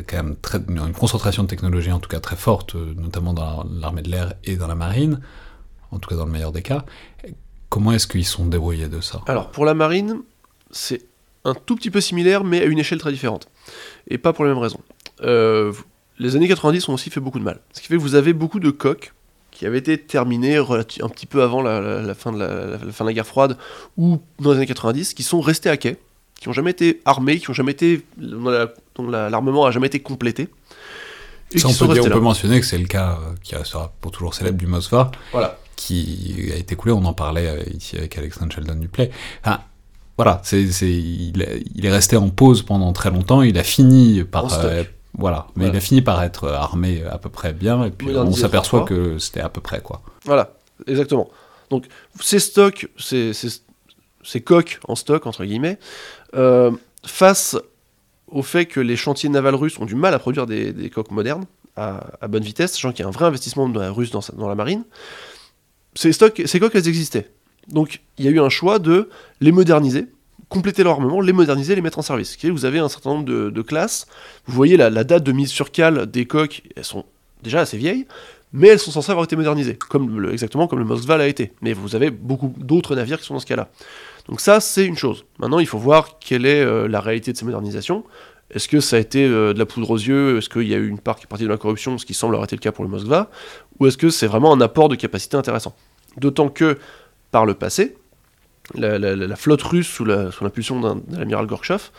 [0.08, 4.04] quand même très, une concentration de technologie en tout cas très forte, notamment dans l'armée
[4.04, 5.20] de l'air et dans la marine,
[5.92, 6.86] en tout cas dans le meilleur des cas.
[7.68, 9.20] Comment est-ce qu'ils sont débrouillés de ça?
[9.28, 10.22] Alors pour la marine,
[10.72, 11.02] c'est
[11.44, 13.50] un tout petit peu similaire, mais à une échelle très différente.
[14.08, 14.82] Et pas pour les mêmes raisons.
[15.24, 15.74] Euh,
[16.22, 17.60] les années 90 ont aussi fait beaucoup de mal.
[17.74, 19.14] Ce qui fait que vous avez beaucoup de coques
[19.50, 23.14] qui avaient été terminées un petit peu avant la, fin de la, fin de la
[23.14, 23.58] guerre froide,
[23.98, 25.98] ou dans les années 90, qui sont restées à quai,
[26.40, 28.06] qui n'ont jamais été armées, qui ont jamais été.
[28.18, 30.48] dont l'armement a jamais été complété.
[31.54, 34.34] Et on, peut, on peut, mentionner que c'est le cas euh, qui restera pour toujours
[34.34, 35.60] célèbre du Mosphar, voilà.
[35.76, 39.12] qui a été coulé, on en parlait euh, ici avec Alexandre Sheldon Duplay.
[39.44, 39.60] Enfin,
[40.16, 41.44] voilà, c'est, il,
[41.84, 43.42] est resté en pause pendant très longtemps.
[43.42, 44.84] Il a fini par euh,
[45.17, 47.84] voilà, mais il a fini par être armé à peu près bien.
[47.84, 50.02] Et puis on s'aperçoit que c'était à peu près quoi.
[50.26, 50.54] Voilà,
[50.88, 51.30] exactement.
[51.69, 51.86] Donc
[52.19, 55.80] ces stocks, ces, ces, coques en stock entre guillemets,
[56.36, 56.71] euh,
[57.06, 57.58] face
[58.28, 61.45] au fait que les chantiers navals russes ont du mal à produire des, coques modernes
[61.76, 64.50] à, bonne vitesse, sachant qu'il y a un vrai investissement de la russe dans, dans
[64.50, 64.84] la marine
[65.95, 67.30] ces stocks, ces coques, elles existaient.
[67.67, 70.08] Donc il y a eu un choix de les moderniser,
[70.52, 72.38] compléter leur armement, les moderniser, les mettre en service.
[72.44, 74.06] Vous avez un certain nombre de, classes.
[74.46, 77.06] Vous voyez la, date de mise sur cale des coques, elles sont
[77.42, 78.06] déjà assez vieilles,
[78.52, 79.80] mais elles sont censées avoir été modernisées,
[80.32, 81.54] exactement comme le Moskva a été.
[81.62, 83.70] Mais vous avez beaucoup d'autres navires qui sont dans ce cas-là.
[84.28, 85.24] Donc ça, c'est une chose.
[85.40, 88.04] Maintenant, il faut voir quelle est euh, la réalité de ces modernisations.
[88.54, 90.38] Est-ce que ça a été euh, de la poudre aux yeux?
[90.38, 92.14] Est-ce qu'il y a eu une part qui est partie de la corruption, ce qui
[92.14, 93.30] semble avoir été le cas pour le Moskva
[93.80, 95.74] Ou est-ce que c'est vraiment un apport de capacité intéressant?
[96.18, 96.78] D'autant que,
[97.32, 97.96] par le passé,
[98.76, 101.91] la, flotte russe, sous l'impulsion d'un l'amiral Gorchov,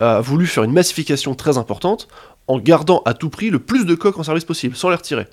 [0.00, 2.08] a voulu faire une massification très importante
[2.48, 5.26] en gardant à tout prix le plus de coques en service possible, sans les retirer.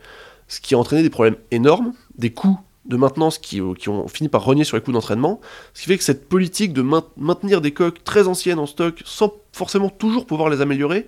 [0.47, 4.29] Ce qui a entraîné des problèmes énormes, des coûts de maintenance qui, qui, ont fini
[4.29, 5.39] par renier sur les coûts d'entraînement,
[5.73, 6.81] ce qui fait que cette politique de
[7.17, 11.07] maintenir des coques très anciennes en stock sans forcément toujours pouvoir les améliorer,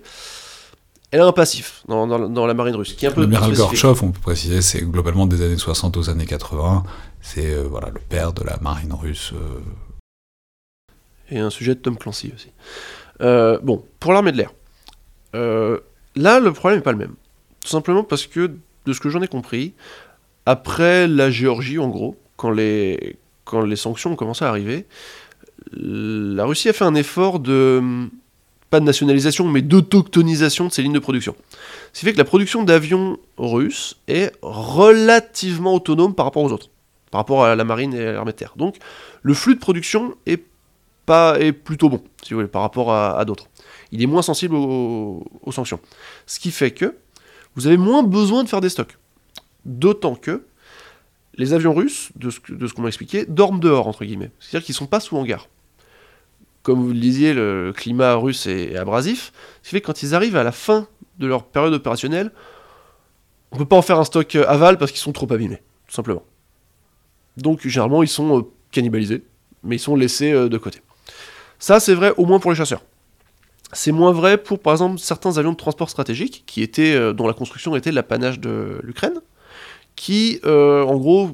[1.10, 2.06] elle a un passif dans,
[2.46, 2.94] la marine russe.
[2.94, 6.10] Qui est un peu L'amiral Gorchov, on peut préciser, c'est globalement des années 60 aux
[6.10, 6.84] années 80,
[7.26, 9.32] c'est euh, voilà, le père de la marine russe.
[9.34, 9.60] Euh.
[11.28, 12.52] Et un sujet de Tom Clancy aussi.
[13.20, 14.52] Euh, bon, pour l'armée de l'air.
[15.34, 17.14] là, le problème n'est pas le même.
[17.60, 18.52] Tout simplement parce que,
[18.86, 19.74] de ce que j'en ai compris,
[20.46, 24.86] après la Géorgie, en gros, quand les, quand les sanctions ont commencé à arriver,
[25.72, 28.08] la Russie a fait un effort de
[28.70, 31.34] pas de nationalisation, mais d'autochtonisation de ses lignes de production.
[31.92, 36.68] Ce qui fait que la production d'avions russes est relativement autonome par rapport aux autres,
[37.16, 38.52] par rapport à la marine et à l'armée de terre.
[38.56, 38.76] Donc
[39.22, 40.44] le flux de production est,
[41.06, 43.48] pas, est plutôt bon, si vous voulez, par rapport à, d'autres.
[43.90, 45.80] Il est moins sensible aux, sanctions.
[46.26, 46.94] Ce qui fait que
[47.54, 48.98] vous avez moins besoin de faire des stocks.
[49.64, 50.44] D'autant que
[51.36, 52.38] les avions russes, de ce,
[52.74, 54.30] qu'on m'a expliqué, dorment dehors, entre guillemets.
[54.38, 55.48] C'est-à-dire qu'ils ne sont pas sous hangar.
[56.62, 59.32] Comme vous le disiez, le climat russe est abrasif.
[59.62, 60.86] Ce qui fait que quand ils arrivent à la fin
[61.18, 62.30] de leur période opérationnelle,
[63.52, 65.94] on ne peut pas en faire un stock aval parce qu'ils sont trop abîmés, tout
[65.94, 66.22] simplement.
[67.36, 69.22] Donc généralement, ils sont euh, cannibalisés,
[69.62, 70.80] mais ils sont laissés euh, de côté.
[71.58, 72.82] Ça, c'est vrai au moins pour les chasseurs.
[73.72, 77.26] C'est moins vrai pour, par exemple, certains avions de transport stratégique, qui étaient, euh, dont
[77.26, 79.20] la construction était l'apanage de l'Ukraine
[79.96, 81.30] qui, en gros,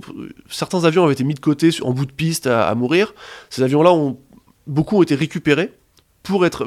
[0.48, 3.12] certains avions avaient été mis de côté en bout de piste à, mourir.
[3.50, 4.20] Ces avions-là, ont,
[4.68, 5.72] beaucoup ont été récupérés
[6.22, 6.64] pour être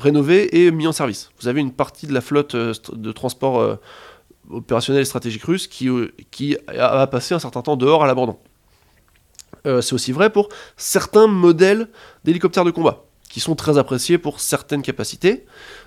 [0.00, 1.30] rénovés et mis en service.
[1.40, 3.78] Vous avez une partie de la flotte de transport
[4.50, 5.88] opérationnel et stratégique russe qui,
[6.30, 8.38] qui a, passé un certain temps dehors à l'abandon.
[9.64, 11.88] C'est aussi vrai pour certains modèles
[12.24, 15.44] d'hélicoptères de combat qui sont très appréciés pour certaines capacités.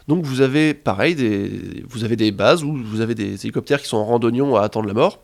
[0.07, 3.87] Donc vous avez pareil, des, vous avez des bases où vous avez des hélicoptères qui
[3.87, 5.23] sont en randonnion à attendre la mort.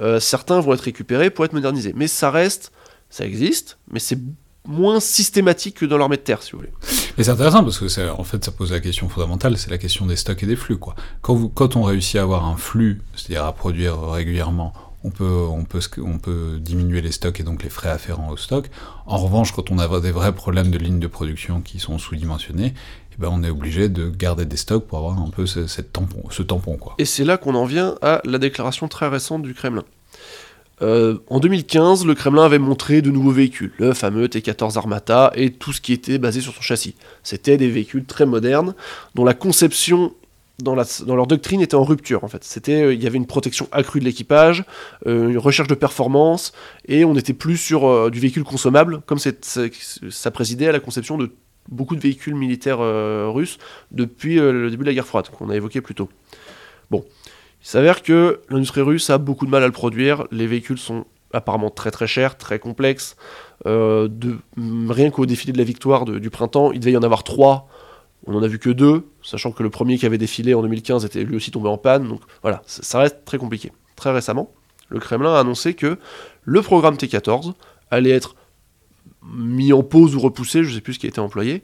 [0.00, 1.92] Euh, certains vont être récupérés pour être modernisés.
[1.94, 2.72] Mais ça reste,
[3.10, 4.18] ça existe, mais c'est
[4.66, 6.72] moins systématique que dans l'armée de terre, si vous voulez.
[7.18, 10.06] Mais c'est intéressant parce que en fait, ça pose la question fondamentale, c'est la question
[10.06, 10.78] des stocks et des flux.
[11.20, 14.72] Quand, on réussit à avoir un flux, c'est-à-dire à produire régulièrement,
[15.04, 18.70] on peut, diminuer les stocks et donc les frais afférents au stock.
[19.06, 22.72] En revanche, quand on a des vrais problèmes de lignes de production qui sont sous-dimensionnés,
[23.12, 26.22] eh ben on est obligé de garder des stocks pour avoir un peu ce, tampon.
[26.98, 29.84] Et c'est là qu'on en vient à la déclaration très récente du Kremlin.
[30.82, 35.50] Euh, en 2015, le Kremlin avait montré de nouveaux véhicules, le fameux T-14 Armata et
[35.52, 36.96] tout ce qui était basé sur son châssis.
[37.22, 38.74] C'était des véhicules très modernes,
[39.14, 40.14] dont la conception
[40.58, 42.44] dans, leur doctrine était en rupture en fait.
[42.44, 44.64] C'était, euh, il y avait une protection accrue de l'équipage,
[45.06, 46.52] euh, une recherche de performance,
[46.88, 51.30] et on n'était plus sur du véhicule consommable, comme ça présidait à la conception de
[51.68, 52.80] beaucoup de véhicules militaires
[53.32, 53.58] russes
[53.92, 56.08] depuis le début de la guerre froide, qu'on a évoqué plus tôt.
[56.90, 57.04] Bon,
[57.62, 61.04] il s'avère que l'industrie russe a beaucoup de mal à le produire, les véhicules sont
[61.32, 63.16] apparemment très très chers, très complexes.
[63.66, 64.08] Euh,
[64.88, 67.68] rien qu'au défilé de la victoire du printemps, il devait y en avoir trois,
[68.26, 71.04] on n'en a vu que deux, sachant que le premier qui avait défilé en 2015
[71.04, 73.72] était lui aussi tombé en panne, donc voilà, ça reste très compliqué.
[73.94, 74.50] Très récemment,
[74.88, 75.98] le Kremlin a annoncé que
[76.42, 77.52] le programme T-14
[77.90, 78.34] allait être
[79.22, 81.62] mis en pause ou repoussé, je ne sais plus ce qui a été employé,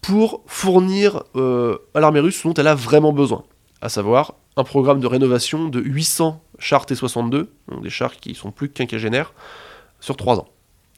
[0.00, 3.42] pour fournir euh, à l'armée russe ce dont elle a vraiment besoin,
[3.80, 8.50] à savoir un programme de rénovation de 800 chars T-62, donc des chars qui sont
[8.50, 9.32] plus quinquagénaires,
[10.00, 10.48] sur 3 ans.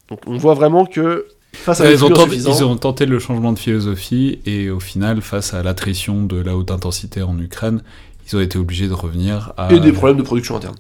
[0.09, 3.53] Donc on voit vraiment que face à ils, ont tenté, ils ont tenté le changement
[3.53, 7.83] de philosophie et au final, face à l'attrition de la haute intensité en Ukraine,
[8.27, 9.73] ils ont été obligés de revenir à...
[9.73, 10.77] Et des problèmes de production interne.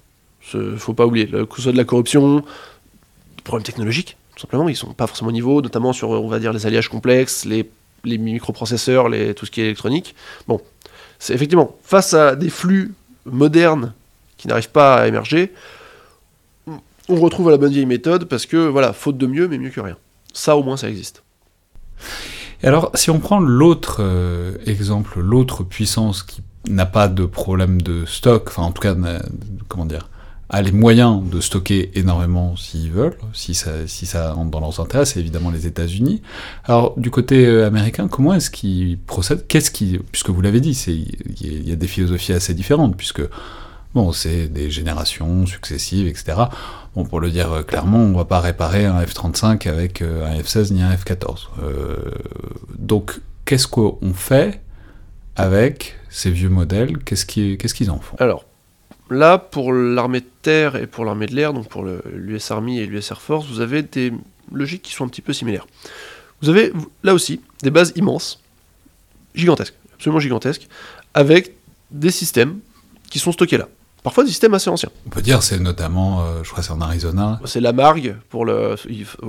[0.79, 4.69] Faut pas oublier, que ce soit de la corruption, des problèmes technologiques simplement.
[4.69, 7.69] Ils sont pas forcément au niveau, notamment sur, on va dire, les alliages complexes, les,
[8.05, 10.15] microprocesseurs, les, tout ce qui est électronique.
[10.49, 10.61] Bon,
[11.21, 12.95] c'est effectivement, face à des flux
[13.27, 13.93] modernes
[14.39, 15.53] qui n'arrivent pas à émerger,
[17.09, 19.81] on retrouve la bonne vieille méthode parce que, voilà, faute de mieux, mais mieux que
[19.81, 19.97] rien.
[20.33, 21.23] Ça, au moins, ça existe.
[22.63, 27.83] Et alors, si on prend l'autre euh, exemple, l'autre puissance qui n'a pas de problème
[27.83, 28.95] de stock, enfin, en tout cas,
[29.69, 30.09] comment dire,
[30.51, 34.81] a les moyens de stocker énormément s'ils veulent, si ça, si ça rentre dans leurs
[34.81, 36.23] intérêts, c'est évidemment les États-Unis.
[36.65, 40.73] Alors, du côté euh, américain, comment est-ce qu'ils procèdent Qu'est-ce qui, puisque vous l'avez dit,
[41.41, 43.23] il y, a des philosophies assez différentes, puisque
[43.95, 46.37] bon, c'est des générations successives, etc.
[46.97, 50.41] Bon, pour le dire clairement, on ne va pas réparer un F-35 avec euh, un
[50.41, 51.47] F-16 ni un F-14.
[51.63, 51.97] Euh,
[52.77, 54.61] donc, qu'est-ce qu'on fait
[55.37, 56.99] avec ces vieux modèles?
[57.05, 58.17] Qu'est-ce qu'ils en font?
[58.19, 58.45] Alors,
[59.11, 62.87] Là, pour l'armée de terre et pour l'armée de l'air, donc pour l'US Army et
[62.87, 64.13] l'US Air Force, vous avez des
[64.53, 65.67] logiques qui sont un petit peu similaires.
[66.43, 68.41] Vous avez là aussi des bases immenses,
[69.35, 70.69] gigantesques, absolument gigantesques,
[71.13, 71.57] avec
[71.91, 72.61] des systèmes
[73.11, 73.69] qui sont stockés là.
[74.03, 74.91] Parfois des systèmes assez anciens.
[75.07, 77.39] On peut dire c'est notamment, euh, je crois c'est en Arizona.
[77.45, 78.77] C'est la Margue pour le.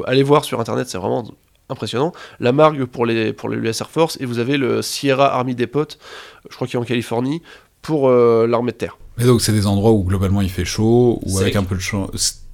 [0.06, 1.30] Allez voir sur internet, c'est vraiment
[1.67, 2.13] impressionnant.
[2.39, 5.88] La Margue pour les pour l'US Air Force et vous avez le Sierra Army Depot,
[6.50, 7.41] je crois qu'il est en Californie,
[7.82, 8.98] pour euh, l'armée de terre.
[9.21, 11.81] Mais donc c'est des endroits où globalement il fait chaud, ou avec un peu de
[11.81, 12.10] chaud,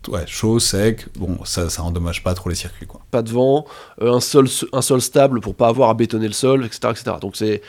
[0.09, 2.85] ouais, chaud, sec, bon, ça, ça endommage pas trop les circuits.
[2.85, 2.99] Quoi.
[3.09, 3.65] Pas de vent,
[4.01, 6.89] euh, un, sol, un sol stable pour pas avoir à bétonner le sol, etc.
[6.91, 7.15] etc.
[7.21, 7.61] Donc c'est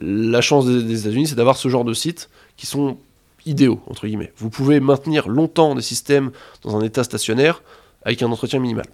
[0.00, 2.98] la chance des, États-Unis, c'est d'avoir ce genre de sites qui sont
[3.46, 4.32] idéaux, entre guillemets.
[4.36, 6.32] Vous pouvez maintenir longtemps des systèmes
[6.62, 7.62] dans un état stationnaire
[8.02, 8.86] avec un entretien minimal.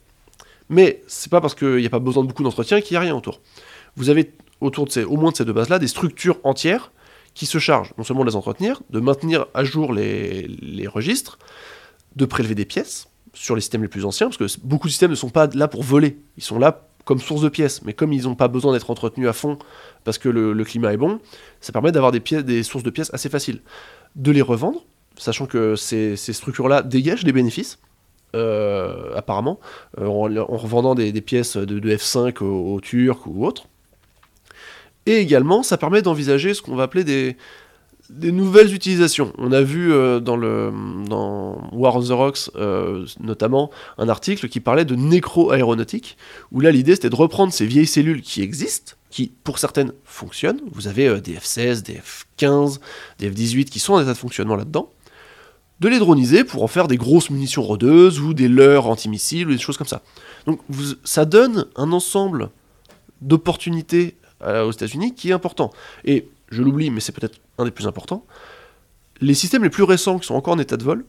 [0.68, 3.00] Mais c'est pas parce qu'il n'y a pas besoin de beaucoup d'entretien qu'il n'y a
[3.00, 3.40] rien autour.
[3.96, 6.90] Vous avez autour de ces, au moins de ces deux bases-là des structures entières
[7.36, 11.38] qui se charge non seulement de les entretenir, de maintenir à jour les, registres,
[12.16, 15.10] de prélever des pièces sur les systèmes les plus anciens, parce que beaucoup de systèmes
[15.10, 18.14] ne sont pas là pour voler, ils sont là comme source de pièces, mais comme
[18.14, 19.58] ils n'ont pas besoin d'être entretenus à fond
[20.02, 21.20] parce que le, climat est bon,
[21.60, 23.60] ça permet d'avoir des, des sources de pièces assez faciles.
[24.16, 24.86] De les revendre,
[25.18, 27.78] sachant que ces, structures-là dégagent des bénéfices,
[28.34, 29.60] euh, apparemment,
[30.00, 33.68] euh, en, revendant des, pièces de, F5 aux Turcs ou autres.
[35.06, 37.36] Et également, ça permet d'envisager ce qu'on va appeler des,
[38.32, 39.32] nouvelles utilisations.
[39.38, 40.72] On a vu euh, dans, le,
[41.72, 46.16] War on the Rocks euh, notamment un article qui parlait de nécro-aéronautique,
[46.50, 50.60] où là l'idée c'était de reprendre ces vieilles cellules qui existent, qui pour certaines fonctionnent.
[50.72, 52.80] Vous avez euh, des F-16, des F-15,
[53.20, 54.90] des F-18 qui sont en état de fonctionnement là-dedans,
[55.78, 59.52] de les droniser pour en faire des grosses munitions rôdeuses ou des leurres antimissiles ou
[59.52, 60.02] des choses comme ça.
[60.46, 60.60] Donc
[61.04, 62.50] ça donne un ensemble
[63.20, 65.70] d'opportunités aux États-Unis qui est important.
[66.04, 68.24] Et je l'oublie, mais c'est peut-être un des plus importants.
[69.20, 71.04] Les systèmes les plus récents qui sont encore en état de vol,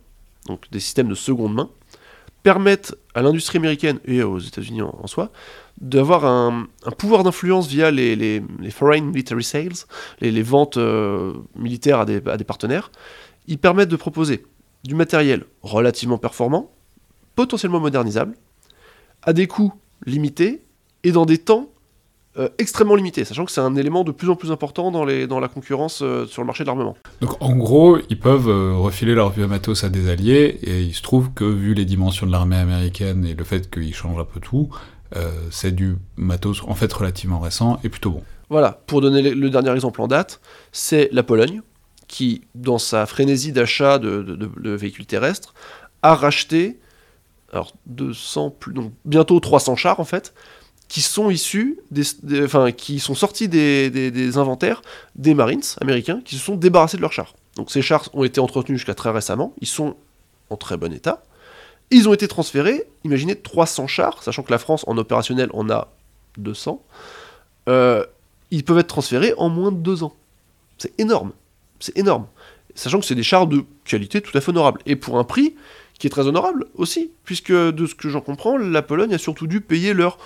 [0.45, 1.69] donc des systèmes de seconde main,
[2.43, 5.31] permettent à l'industrie américaine et aux États-Unis en, soi
[5.81, 9.85] d'avoir un, pouvoir d'influence via les, foreign military sales,
[10.21, 12.91] les, ventes euh, militaires à des partenaires.
[13.47, 14.45] Ils permettent de proposer
[14.83, 16.71] du matériel relativement performant,
[17.35, 18.35] potentiellement modernisable,
[19.23, 19.73] à des coûts
[20.05, 20.63] limités
[21.03, 21.69] et dans des temps
[22.37, 25.25] euh, extrêmement limité, sachant que c'est un élément de plus en plus important dans, les,
[25.25, 26.95] dans la concurrence euh, sur le marché de l'armement.
[27.21, 30.93] Donc en gros, ils peuvent euh, refiler leur vieux matos à des alliés, et il
[30.93, 34.25] se trouve que vu les dimensions de l'armée américaine et le fait qu'ils changent un
[34.25, 34.69] peu tout,
[35.51, 38.23] c'est du matos en fait relativement récent et plutôt bon.
[38.49, 40.41] Voilà, pour donner le dernier exemple en date,
[40.73, 41.61] c'est la Pologne,
[42.07, 45.53] qui, dans sa frénésie d'achat de, de, véhicules terrestres,
[46.01, 46.79] a racheté
[47.53, 50.33] alors 200, plus, donc bientôt 300 chars en fait,
[50.87, 52.05] qui sont issus, des,
[52.43, 54.81] enfin, qui sont sortis des, inventaires
[55.15, 57.35] des Marines américains qui se sont débarrassés de leurs chars.
[57.55, 59.95] Donc ces chars ont été entretenus jusqu'à très récemment, ils sont
[60.49, 61.23] en très bon état.
[61.89, 65.89] Ils ont été transférés, imaginez 300 chars, sachant que la France en opérationnel en a
[66.37, 66.81] 200.
[67.69, 68.05] Euh,
[68.51, 70.13] ils peuvent être transférés en moins de deux ans.
[70.77, 71.31] C'est énorme,
[71.79, 72.27] c'est énorme.
[72.75, 74.81] Sachant que c'est des chars de qualité tout à fait honorable.
[74.85, 75.55] Et pour un prix
[75.97, 79.47] qui est très honorable aussi, puisque de ce que j'en comprends, la Pologne a surtout
[79.47, 80.17] dû payer leur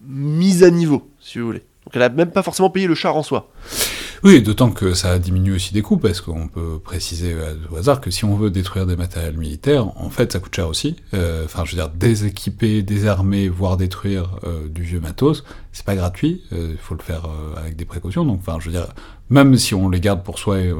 [0.00, 1.62] mise à niveau, si vous voulez.
[1.84, 3.50] Donc elle n'a même pas forcément payé le char en soi.
[4.22, 7.34] Oui, d'autant que ça diminue aussi des coûts, parce qu'on peut préciser
[7.70, 10.68] au hasard que si on veut détruire des matériels militaires, en fait, ça coûte cher
[10.68, 10.96] aussi.
[11.14, 15.94] Euh, enfin, je veux dire, déséquiper, désarmer, voire détruire euh, du vieux matos, c'est pas
[15.94, 18.26] gratuit, il euh, faut le faire avec des précautions.
[18.26, 18.88] Donc, enfin, je veux dire,
[19.30, 20.70] même si on les garde pour soi et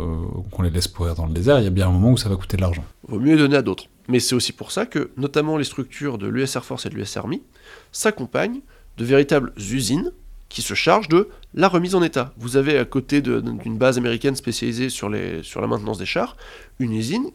[0.51, 2.29] qu'on les laisse pourrir dans le désert, il y a bien un moment où ça
[2.29, 2.85] va coûter de l'argent.
[3.09, 3.85] Vaut mieux donner à d'autres.
[4.09, 6.95] Mais c'est aussi pour ça que, notamment les structures de l'US Air Force et de
[6.95, 7.43] l'US Army,
[7.91, 8.61] s'accompagnent
[8.99, 10.13] de véritables usines
[10.49, 12.35] qui se chargent de la remise en état.
[12.37, 16.37] Vous avez à côté d'une base américaine spécialisée sur, la maintenance des chars,
[16.79, 17.31] une usine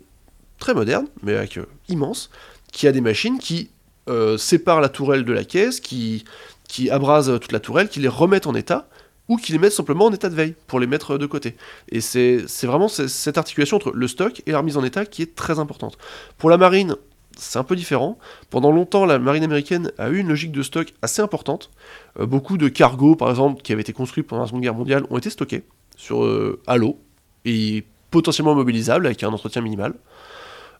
[0.59, 2.29] très moderne, mais euh, immense,
[2.71, 3.69] qui a des machines qui
[4.09, 6.25] euh, séparent la tourelle de la caisse, qui,
[6.67, 8.87] qui abrasent toute la tourelle, qui les remettent en état,
[9.27, 11.55] ou qui les mettent simplement en état de veille, pour les mettre de côté.
[11.89, 15.35] Et c'est vraiment cette articulation entre le stock et la remise en état qui est
[15.35, 15.97] très importante.
[16.37, 16.95] Pour la marine,
[17.37, 18.17] c'est un peu différent.
[18.49, 21.71] Pendant longtemps, la marine américaine a eu une logique de stock assez importante.
[22.19, 25.03] Euh, beaucoup de cargos, par exemple, qui avaient été construits pendant la Seconde Guerre mondiale,
[25.09, 25.63] ont été stockés
[26.11, 26.99] euh, à l'eau
[27.45, 29.93] et potentiellement mobilisables avec un entretien minimal.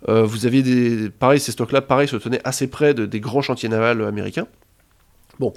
[0.07, 1.09] vous aviez des.
[1.09, 4.47] Pareil, ces stocks-là, pareil, se tenaient assez près de, des grands chantiers navals américains.
[5.39, 5.53] Bon,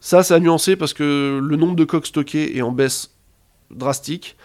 [0.00, 3.14] ça, ça a nuancé parce que le nombre de coques stockés est en baisse
[3.70, 4.36] drastique.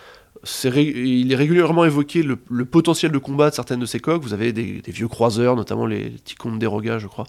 [0.46, 2.36] Il est régulièrement évoqué le,
[2.66, 4.22] potentiel de combat de certaines de ces coques.
[4.22, 7.26] Vous avez des, vieux croiseurs, notamment les, Ticons de Roga, je crois,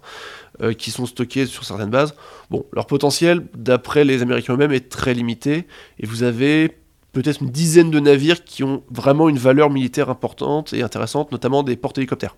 [0.62, 2.14] euh, qui sont stockés sur certaines bases.
[2.50, 5.66] Bon, leur potentiel, d'après les Américains eux-mêmes, est très limité.
[5.98, 6.76] Et vous avez
[7.12, 11.62] peut-être une dizaine de navires qui ont vraiment une valeur militaire importante et intéressante, notamment
[11.62, 12.36] des porte-hélicoptères.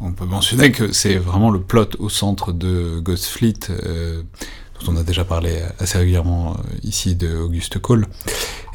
[0.00, 3.70] On peut mentionner que c'est vraiment le plot au centre de Ghost Fleet.
[3.70, 4.22] Euh,
[4.86, 8.06] on a déjà parlé assez régulièrement euh, ici de Auguste Cole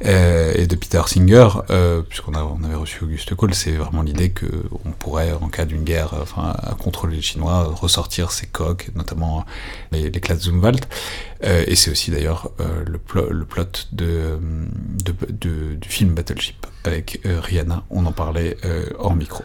[0.05, 4.31] euh, et de Peter Singer, euh, puisqu'on on avait reçu Auguste Cole, c'est vraiment l'idée
[4.31, 9.45] qu'on pourrait, en cas d'une guerre enfin, contre les Chinois, ressortir ces coques, notamment
[9.91, 10.87] les, les classes Zumwalt.
[11.43, 18.57] et c'est aussi d'ailleurs le, plot du film Battleship avec Rihanna, on en parlait
[18.97, 19.43] hors micro.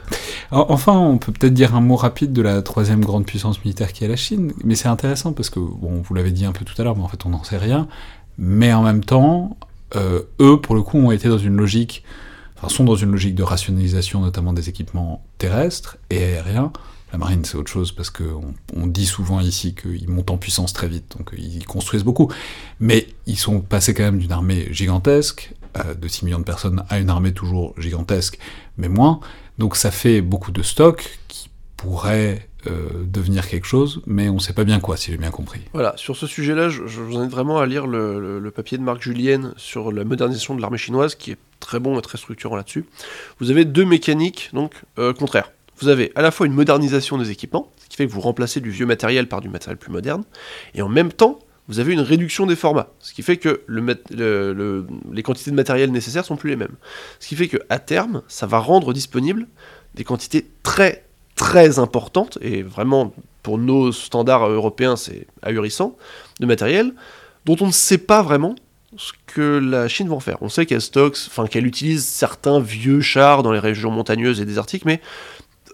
[0.50, 4.04] enfin, on peut peut-être dire un mot rapide de la troisième grande puissance militaire qui
[4.04, 6.80] est la Chine, mais c'est intéressant parce que, bon, vous l'avez dit un peu tout
[6.80, 7.88] à l'heure, mais en fait on n'en sait rien.
[8.36, 9.56] Mais en même temps,
[9.96, 12.04] euh, eux, pour le coup, ont été dans une logique,
[12.56, 16.72] enfin, sont dans une logique de rationalisation, notamment des équipements terrestres et aériens.
[17.12, 20.72] La marine, c'est autre chose parce qu'on on dit souvent ici qu'ils montent en puissance
[20.72, 22.28] très vite, donc ils construisent beaucoup.
[22.80, 26.82] Mais ils sont passés quand même d'une armée gigantesque, euh, de 6 millions de personnes,
[26.88, 28.38] à une armée toujours gigantesque,
[28.78, 29.20] mais moins.
[29.58, 34.38] Donc ça fait beaucoup de stocks qui pourraient euh, devenir quelque chose, mais on ne
[34.38, 35.60] sait pas bien quoi, si j'ai bien compris.
[35.72, 39.52] Voilà, sur ce sujet-là, je, vous invite vraiment à lire le, papier de Marc Julienne
[39.56, 42.84] sur la modernisation de l'armée chinoise, qui est très bon et très structurant là-dessus.
[43.40, 45.52] Vous avez deux mécaniques, donc, euh, contraires.
[45.80, 48.60] Vous avez à la fois une modernisation des équipements, ce qui fait que vous remplacez
[48.60, 50.24] du vieux matériel par du matériel plus moderne,
[50.74, 54.86] et en même temps, vous avez une réduction des formats, ce qui fait que le,
[55.12, 56.76] les quantités de matériel nécessaires sont plus les mêmes.
[57.20, 59.46] Ce qui fait que à terme, ça va rendre disponible
[59.94, 61.04] des quantités très
[61.34, 63.12] très importante, et vraiment
[63.42, 65.96] pour nos standards européens c'est ahurissant,
[66.40, 66.94] de matériel,
[67.44, 68.54] dont on ne sait pas vraiment
[68.96, 70.38] ce que la Chine va en faire.
[70.40, 74.44] On sait qu'elle stocke, enfin qu'elle utilise certains vieux chars dans les régions montagneuses et
[74.44, 75.00] désertiques, mais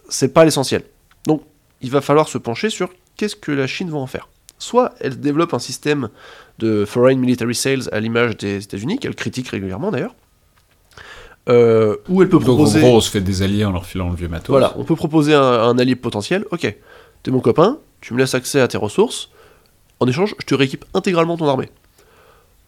[0.09, 0.83] c'est pas l'essentiel.
[1.27, 1.43] Donc
[1.83, 4.29] il va falloir se pencher sur qu'est-ce que la Chine va en faire.
[4.59, 6.09] Soit elle développe un système
[6.59, 10.15] de foreign military sales à l'image des États-Unis, qu'elle critique régulièrement d'ailleurs,
[11.49, 12.81] euh, où elle peut proposer.
[12.81, 14.49] Donc en gros, on se fait des alliés en leur filant le vieux matos.
[14.49, 16.45] Voilà, on peut proposer un, allié potentiel.
[16.51, 16.75] Ok,
[17.23, 19.31] t'es mon copain, tu me laisses accès à tes ressources.
[20.01, 21.69] En échange, je te rééquipe intégralement ton armée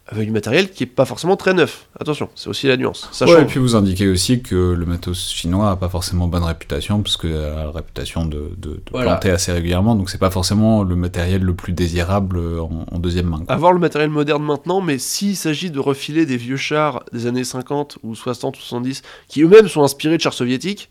[0.07, 1.87] avec du matériel qui est pas forcément très neuf.
[1.99, 3.07] Attention, c'est aussi la nuance.
[3.13, 3.39] Sachant...
[3.39, 7.15] et puis vous indiquez aussi que le matos chinois a pas forcément bonne réputation, parce
[7.15, 11.41] qu'il a la réputation de, de, planter assez régulièrement, donc c'est pas forcément le matériel
[11.41, 13.43] le plus désirable en, deuxième main.
[13.47, 17.43] Avoir le matériel moderne maintenant, mais s'il s'agit de refiler des vieux chars des années
[17.43, 20.89] 50 ou 60 ou 70, qui eux-mêmes sont inspirés de chars soviétiques,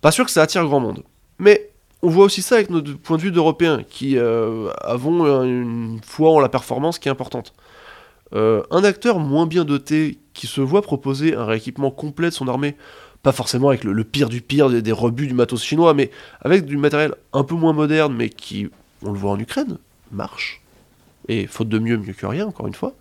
[0.00, 1.02] pas sûr que ça attire grand monde.
[1.38, 1.70] Mais
[2.02, 6.30] on voit aussi ça avec notre point de vue d'Européens, qui euh, avons une foi
[6.30, 7.52] en la performance qui est importante.
[8.34, 12.48] Euh, un acteur moins bien doté qui se voit proposer un rééquipement complet de son
[12.48, 12.76] armée,
[13.22, 16.10] pas forcément avec le, pire du pire des, rebuts du matos chinois, mais
[16.40, 18.68] avec du matériel un peu moins moderne, mais qui,
[19.02, 19.78] on le voit en Ukraine,
[20.12, 20.62] marche.
[21.28, 22.94] Et faute de mieux, mieux que rien, encore une fois,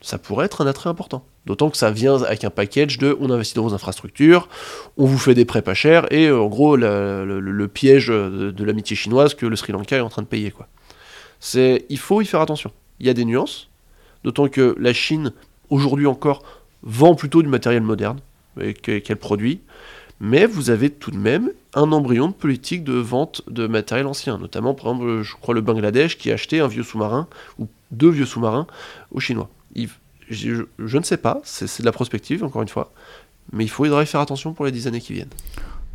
[0.00, 1.24] ça pourrait être un attrait important.
[1.46, 4.48] D'autant que ça vient avec un package de on investit dans vos infrastructures,
[4.96, 8.96] on vous fait des prêts pas chers, et euh, en gros le, piège de, l'amitié
[8.96, 10.52] chinoise que le Sri Lanka est en train de payer.
[11.54, 12.70] Il faut y faire attention.
[12.98, 13.69] Il y a des nuances,
[14.24, 15.32] D'autant que la Chine,
[15.70, 16.42] aujourd'hui encore,
[16.82, 18.20] vend plutôt du matériel moderne
[18.82, 19.60] qu'elle produit.
[20.20, 24.36] Mais vous avez tout de même un embryon de politique de vente de matériel ancien.
[24.36, 27.26] Notamment, par exemple, je crois le Bangladesh qui a acheté un vieux sous-marin,
[27.58, 28.66] ou deux vieux sous-marins,
[29.12, 29.48] aux Chinois.
[30.28, 32.92] Je, ne sais pas, c'est de la prospective, encore une fois.
[33.52, 35.30] Mais il faudrait faire attention pour les dix années qui viennent.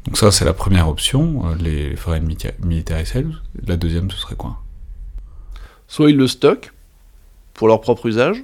[0.05, 2.28] Donc ça, c'est la première option, euh, les foreign
[2.63, 3.41] military sales.
[3.65, 4.57] La deuxième, ce serait quoi?
[5.88, 6.73] Soit ils le stockent,
[7.56, 8.43] pour leur propre usage,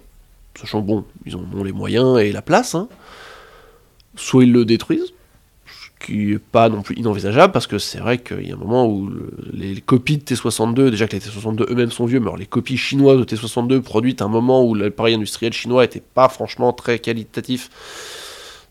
[0.60, 2.88] sachant bon, ils ont les moyens et la place, hein.
[4.16, 5.14] soit ils le détruisent,
[5.68, 8.58] ce qui n'est pas non plus inenvisageable, parce que c'est vrai qu'il y a un
[8.58, 9.12] moment où
[9.54, 12.78] les, copies de T62, déjà que les T62 eux-mêmes sont vieux, mais alors les copies
[12.78, 17.00] chinoises de T62 produites à un moment où l'appareil industriel chinois n'était pas franchement très
[17.00, 17.70] qualitatif,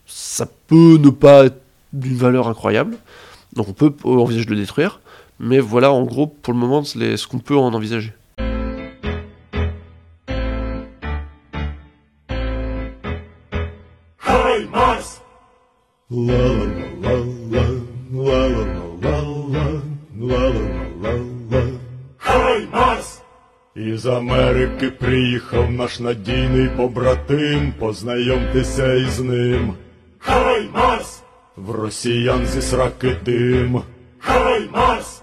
[0.07, 1.61] ça peut ne pas être
[1.93, 2.97] d'une valeur incroyable,
[3.53, 5.01] donc on peut envisager de le détruire,
[5.39, 8.13] mais voilà en gros pour le moment ce qu'on peut en envisager.
[23.75, 29.73] Із Америки приїхав наш надійний побратим, познайомтеся із ним.
[30.19, 31.21] Хай Марс!
[31.55, 33.81] В росіян зі сраки дим.
[34.19, 35.21] Хай Марс!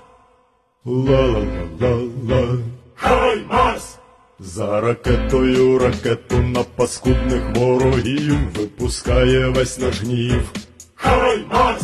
[0.84, 2.58] Ла-ла-ла-ла-ла.
[2.94, 3.98] Хай Марс!
[4.38, 10.52] За ракетою ракету на паскудних ворогів випускає весь наш гнів,
[11.00, 11.82] Хай Марс!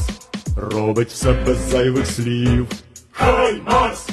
[0.56, 2.66] робить все без зайвих слів.
[3.12, 4.06] Хай Марс!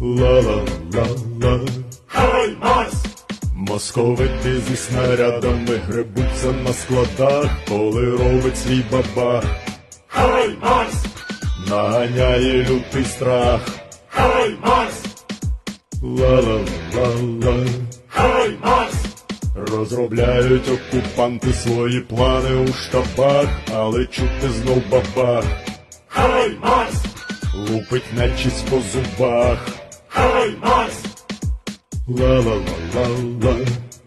[0.00, 1.60] Ла-ла-ла-ла.
[2.06, 2.94] Хай Марс!
[3.54, 9.44] Московити зі снарядами гребуться на складах, коли робить свій бабах,
[10.08, 10.94] Хай Марс!
[11.68, 13.60] наганяє лютий страх.
[14.08, 15.04] Хай Марс!
[16.02, 17.66] Ла-ла-ла-ла.
[18.08, 18.89] Хай Марс!
[19.55, 25.43] Розробляють окупанти свої плани у штабах, але чути знов бабах,
[26.07, 27.03] Хай Марс!
[27.71, 29.67] лупить нечість по зубах.
[30.07, 31.03] Хай Марс!
[32.07, 33.55] Ла-ла-ла-ла-ла.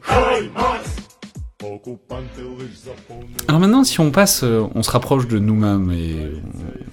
[0.09, 0.89] High Mars!
[1.63, 3.35] Окупанти лиш заповнили.
[3.49, 6.33] Alors maintenant, si on passe, euh, on se rapproche de nous-mêmes et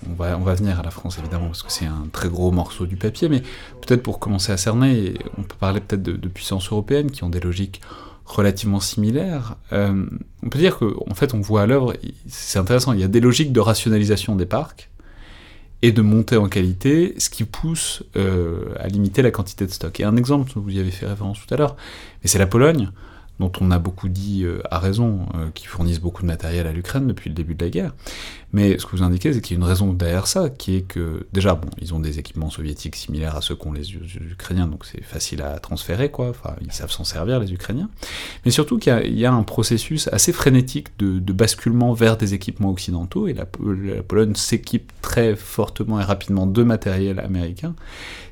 [0.10, 2.52] on va, on va venir à la France évidemment parce que c'est un très gros
[2.52, 3.42] morceau du papier, mais
[3.82, 7.30] peut-être pour commencer à cerner, on peut parler peut-être de, de puissances européennes qui ont
[7.30, 7.82] des logiques
[8.31, 9.57] relativement similaires.
[9.73, 10.07] Euh,
[10.43, 11.95] on peut dire que en fait, on voit à l'œuvre,
[12.29, 14.91] c'est intéressant, il y a des logiques de rationalisation des parcs
[15.83, 19.99] et de montée en qualité, ce qui pousse euh, à limiter la quantité de stock.
[19.99, 21.77] Et un exemple, vous y avez fait référence tout à l'heure,
[22.23, 22.91] mais c'est la Pologne
[23.39, 27.07] dont on a beaucoup dit euh, à raison, qui fournissent beaucoup de matériel à l'Ukraine
[27.07, 27.95] depuis le début de la guerre.
[28.53, 30.83] Mais ce que vous indiquez, c'est qu'il y a une raison derrière ça, qui est
[30.83, 34.85] que, déjà, bon, ils ont des équipements soviétiques similaires à ceux qu'ont les Ukrainiens, donc
[34.87, 37.89] c'est facile à transférer, quoi, enfin, ils savent s'en servir, les Ukrainiens.
[38.45, 43.29] Mais surtout qu'il y a- un processus assez frénétique de, basculement vers des équipements occidentaux,
[43.29, 43.47] et la,
[43.85, 47.75] la Pologne s'équipe très fortement et rapidement de matériel américain,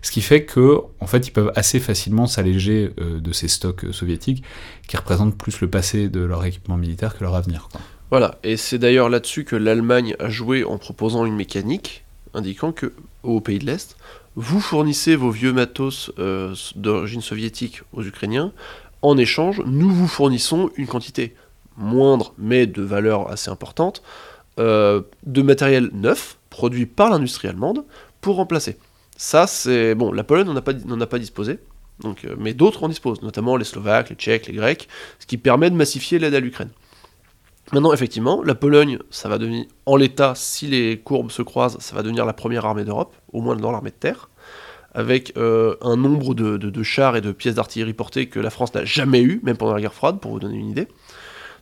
[0.03, 3.87] ce qui fait que, en fait, ils peuvent assez facilement s'alléger euh, de ces stocks
[3.93, 4.43] soviétiques,
[4.89, 7.69] qui représentent plus le passé de leur équipement militaire que leur avenir.
[7.71, 7.81] Quoi.
[8.11, 12.93] Voilà, et c'est d'ailleurs là-dessus que l'Allemagne a joué en proposant une mécanique indiquant que,
[13.23, 13.97] aux pays de l'Est,
[14.35, 18.53] vous fournissez vos vieux matos euh, d'origine soviétique aux Ukrainiens,
[19.03, 21.35] en échange, nous vous fournissons une quantité
[21.77, 24.03] moindre, mais de valeur assez importante,
[24.59, 27.85] euh, de matériel neuf, produit par l'industrie allemande,
[28.21, 28.79] pour remplacer.
[29.17, 29.95] Ça, c'est...
[29.95, 31.59] Bon, la Pologne n'en a pas, disposé,
[32.05, 34.89] euh, mais d'autres en disposent, notamment les Slovaques, les Tchèques, les Grecs,
[35.19, 36.71] ce qui permet de massifier l'aide à l'Ukraine.
[37.73, 41.95] Maintenant, effectivement, la Pologne, ça va devenir, en l'état, si les courbes se croisent, ça
[41.95, 44.31] va devenir la première armée d'Europe, au moins dans l'armée de terre,
[44.95, 48.85] avec euh, un nombre de, chars et de pièces d'artillerie portées que la France n'a
[48.85, 50.89] jamais eu, même pendant la guerre froide, pour vous donner une idée.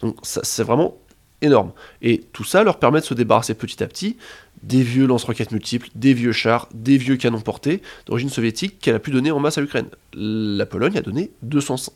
[0.00, 0.96] Donc c'est vraiment
[1.42, 1.72] énorme.
[2.02, 4.16] Et tout ça leur permet de se débarrasser petit à petit
[4.62, 8.98] des vieux lance-roquettes multiples, des vieux chars, des vieux canons portés d'origine soviétique qu'elle a
[8.98, 9.88] pu donner en masse à l'Ukraine.
[10.14, 11.92] La Pologne a donné 200,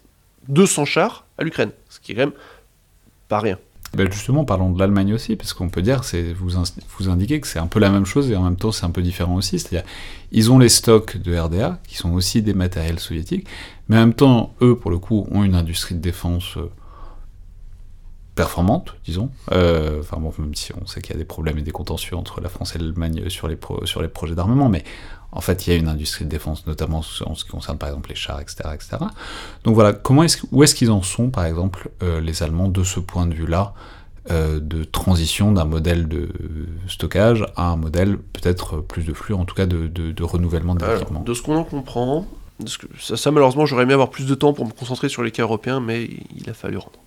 [0.48, 2.32] 200 chars à l'Ukraine, ce qui est quand même
[3.28, 3.58] pas rien.
[3.96, 6.62] Ben justement, parlons de l'Allemagne aussi, parce qu'on peut dire, c'est vous, ins-
[6.98, 8.90] vous indiquez que c'est un peu la même chose et en même temps c'est un
[8.90, 9.58] peu différent aussi.
[9.58, 9.88] C'est-à-dire,
[10.30, 13.48] ils ont les stocks de RDA, qui sont aussi des matériels soviétiques,
[13.88, 16.70] mais en même temps, eux, pour le coup, ont une industrie de défense euh,
[18.34, 19.30] performante, disons.
[19.52, 22.16] Euh, Enfin bon, même si on sait qu'il y a des problèmes et des contentieux
[22.16, 24.84] entre la France et l'Allemagne sur les, sur les projets d'armement, mais
[25.32, 27.88] en fait, il y a une industrie de défense, notamment en ce qui concerne par
[27.88, 28.70] exemple les chars, etc.
[28.74, 28.96] etc.
[29.64, 32.82] Donc voilà, comment est-ce, où est-ce qu'ils en sont, par exemple, euh, les Allemands, de
[32.82, 33.72] ce point de vue-là,
[34.30, 36.28] euh, de transition d'un modèle de
[36.88, 40.74] stockage à un modèle peut-être plus de flux, en tout cas de, de- de renouvellement
[40.74, 42.26] de l'équipement de ce qu'on en comprend,
[42.60, 45.08] de ce que- ça, ça, malheureusement j'aurais aimé avoir plus de temps pour me concentrer
[45.08, 46.98] sur les cas européens, mais il a fallu rendre.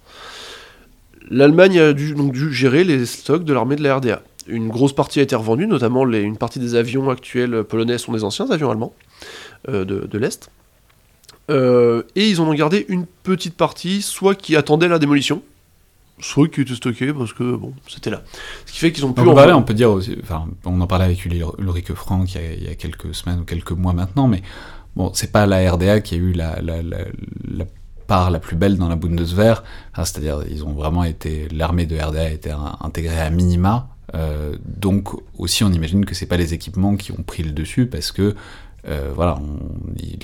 [1.30, 4.22] L'Allemagne a dû, donc dû gérer les stocks de l'armée de la RDA.
[4.48, 8.12] Une grosse partie a été revendue, notamment les- une partie des avions actuels polonais sont
[8.14, 8.94] des anciens avions allemands
[9.70, 10.50] euh, de, de l'Est.
[11.50, 15.42] Euh, et ils en ont gardé une petite partie, soit qui attendait la démolition,
[16.20, 18.22] soit qui était stockée parce que bon, c'était là.
[18.66, 21.06] Ce qui fait qu'ils ont pu On on peut dire aussi, enfin, on en parlait
[21.06, 24.28] avec Ulrike Frank il y, a, il y a quelques semaines ou quelques mois maintenant,
[24.28, 24.42] mais
[24.96, 27.00] bon, c'est pas la RDA qui a eu la, la, la,
[27.50, 27.66] la
[28.08, 31.98] part la plus belle dans la Bundeswehr, Enfin, c'est-à-dire ils ont vraiment été, l'armée de
[31.98, 36.38] RDA a été in- intégrée à minima, euh, donc aussi on imagine que c'est pas
[36.38, 38.36] les équipements qui ont pris le dessus parce que
[38.86, 39.40] euh, voilà,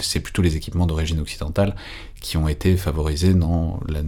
[0.02, 1.76] c'est plutôt les équipements d'origine occidentale
[2.20, 4.02] qui ont été favorisés dans le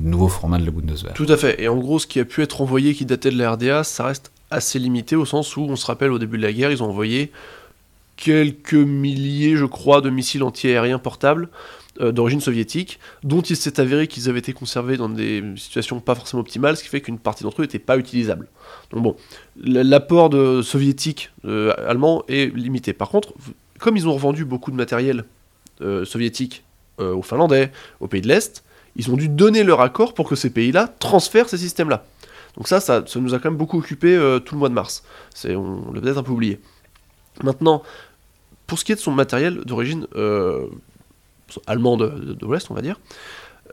[0.00, 1.12] nouveau format de la Bundeswehr.
[1.14, 1.60] Tout à fait.
[1.60, 4.04] Et en gros, ce qui a pu être envoyé qui datait de la RDA, ça
[4.04, 6.84] reste assez limité au sens où, on se rappelle, au début de la guerre, ils
[6.84, 7.32] ont envoyé
[8.16, 11.48] quelques milliers, je crois, de missiles anti-aériens portables
[12.00, 16.40] d'origine soviétique, dont il s'est avéré qu'ils avaient été conservés dans des situations pas forcément
[16.40, 18.48] optimales, ce qui fait qu'une partie d'entre eux n'était pas utilisable.
[18.90, 19.16] Donc bon,
[19.62, 22.92] l'apport de soviétique euh, allemand est limité.
[22.92, 23.32] Par contre,
[23.78, 25.24] comme ils ont revendu beaucoup de matériel
[25.82, 26.64] euh, soviétique
[27.00, 27.70] euh, aux Finlandais,
[28.00, 28.64] aux pays de l'Est,
[28.96, 32.04] ils ont dû donner leur accord pour que ces pays-là transfèrent ces systèmes-là.
[32.56, 34.74] Donc ça, ça, ça nous a quand même beaucoup occupé euh, tout le mois de
[34.74, 35.04] mars.
[35.44, 36.60] On l'a peut-être un peu oublié.
[37.44, 37.82] Maintenant,
[38.66, 40.06] pour ce qui est de son matériel d'origine
[41.66, 42.98] allemande de, l'Ouest, on va dire,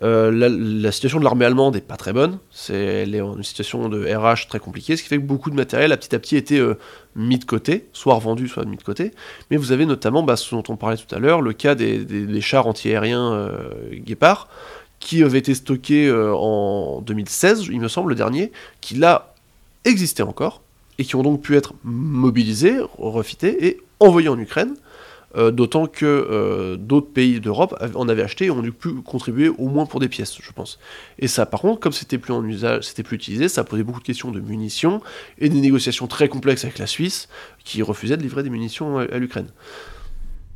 [0.02, 2.40] euh, la, situation de l'armée allemande n'est pas très bonne.
[2.52, 5.50] C'est, elle est en une situation de RH très compliquée, ce qui fait que beaucoup
[5.50, 6.76] de matériel a petit à petit été euh,
[7.16, 9.12] mis de côté, soit revendu, soit mis de côté.
[9.52, 12.42] Mais vous avez notamment, bah, ce dont on parlait tout à l'heure, le cas des
[12.42, 14.48] chars antiaériens euh, Guépard,
[15.04, 19.36] qui avaient été stockés euh, en 2016, il me semble, le dernier, qui là
[19.84, 20.62] existaient encore,
[20.98, 24.76] et qui ont donc pu être mobilisés, refités, et envoyés en Ukraine.
[25.36, 29.50] Euh, D'autant que euh, d'autres pays d'Europe en avaient acheté et ont dû pu contribuer
[29.50, 30.80] au moins pour des pièces, je pense.
[31.18, 34.00] Et ça, par contre, comme c'était plus en usage, c'était plus utilisé, ça posait beaucoup
[34.00, 35.02] de questions de munitions
[35.40, 37.30] et des négociations très complexes avec la Suisse,
[37.64, 39.48] qui refusait de livrer des munitions à, l'Ukraine.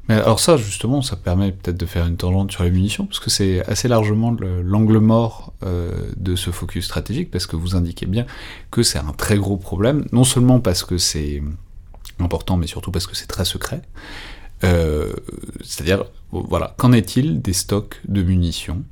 [0.10, 3.20] Mais alors ça, justement, ça permet peut-être de faire une tangente sur les munitions, parce
[3.20, 7.76] que c'est assez largement le- l'angle mort euh, de ce focus stratégique, parce que vous
[7.76, 8.26] indiquez bien
[8.72, 11.42] que c'est un très gros problème, non seulement parce que c'est
[12.20, 13.82] important, mais surtout parce que c'est très secret.
[14.64, 15.14] Euh,
[15.62, 18.84] C'est-à-dire, voilà, qu'en est-il des stocks de munitions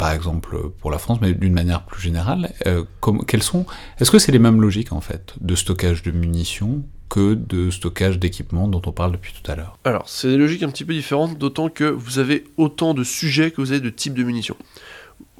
[0.00, 3.66] par exemple pour la France, mais d'une manière plus générale, euh, comme, sont
[3.98, 8.18] Est-ce que c'est les mêmes logiques en fait de stockage de munitions que de stockage
[8.18, 9.76] d'équipements dont on parle depuis tout à l'heure?
[9.84, 13.50] Alors, c'est des logiques un petit peu différentes, d'autant que vous avez autant de sujets
[13.50, 14.56] que vous avez de types de munitions.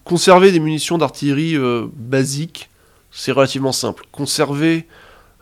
[0.05, 2.69] Conserver des munitions d'artillerie euh, basiques,
[3.11, 4.05] c'est relativement simple.
[4.13, 4.87] Conserver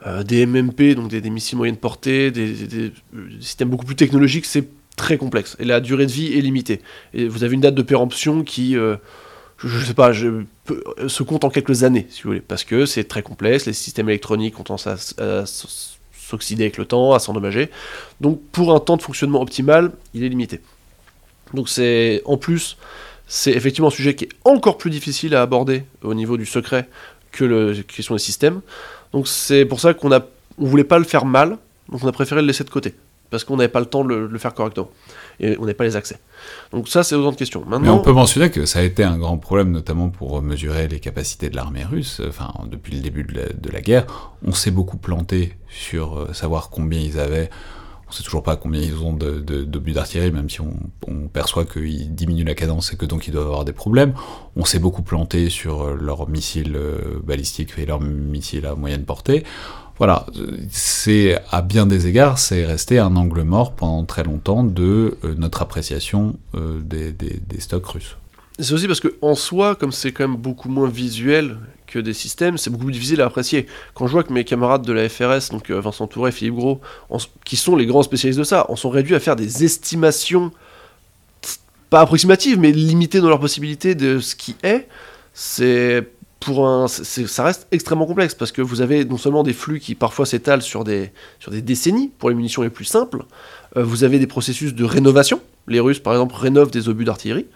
[0.07, 2.92] euh, des MMP, donc des, des missiles moyenne portée, euh, des
[3.40, 5.57] systèmes beaucoup plus technologiques, c'est très complexe.
[5.59, 6.80] Et la durée de vie est limitée.
[7.14, 8.96] Et vous avez une date de péremption qui, euh,
[9.59, 13.05] je, je sais pas, se compte en quelques années, si vous voulez, parce que c'est
[13.05, 14.96] très complexe, les systèmes électroniques ont tendance à,
[15.40, 17.70] à s'oxyder avec le temps, à s'endommager.
[18.20, 20.61] Donc pour un temps de fonctionnement optimal, il est limité.
[21.55, 22.76] Donc c'est en plus,
[23.26, 26.88] c'est effectivement un sujet qui est encore plus difficile à aborder au niveau du secret
[27.32, 28.61] que la question des systèmes.
[29.12, 30.20] Donc c'est pour ça qu'on a,
[30.59, 31.59] on voulait pas le faire mal,
[31.90, 32.94] donc on a préféré le laisser de côté
[33.30, 34.90] parce qu'on n'avait pas le temps de le, faire correctement
[35.40, 36.18] et on n'avait pas les accès.
[36.72, 37.62] Donc ça c'est autant de questions.
[37.64, 40.88] Mais Maintenant, on peut mentionner que ça a été un grand problème, notamment pour mesurer
[40.88, 42.22] les capacités de l'armée russe.
[42.26, 44.06] Enfin, depuis le début de la, de la guerre,
[44.44, 47.50] on s'est beaucoup planté sur euh, savoir combien ils avaient.
[48.09, 50.72] On sait toujours pas combien ils ont de- d'obus d'artillerie, même si on,
[51.32, 54.14] perçoit qu'ils diminuent la cadence et que donc ils doivent avoir des problèmes.
[54.56, 59.04] On s'est beaucoup planté sur euh, leurs missiles euh, balistiques et leurs missiles à moyenne
[59.04, 59.44] portée.
[59.98, 60.26] Voilà,
[60.70, 65.34] c'est à bien des égards, c'est resté un angle mort pendant très longtemps de euh,
[65.36, 67.14] notre appréciation des
[67.59, 68.16] stocks russes.
[68.59, 72.12] C'est aussi parce que en soi, comme c'est quand même beaucoup moins visuel que des
[72.12, 73.66] systèmes, c'est beaucoup plus difficile à apprécier.
[73.94, 76.80] Quand je vois que mes camarades de la FRS, donc euh, Vincent Touret, Philippe Gros,
[77.44, 80.50] qui sont les grands spécialistes de ça, en sont réduits à faire des estimations
[81.88, 84.88] pas approximatives, mais limitées dans leurs possibilités de ce qui est,
[85.32, 86.06] c'est
[86.40, 89.94] pour un, ça reste extrêmement complexe parce que vous avez non seulement des flux qui
[89.94, 93.24] parfois s'étalent sur des, sur des décennies pour les munitions les plus simples,
[93.76, 95.40] euh, vous avez des processus de rénovation.
[95.66, 97.46] Les Russes, par exemple, rénovent des obus d'artillerie.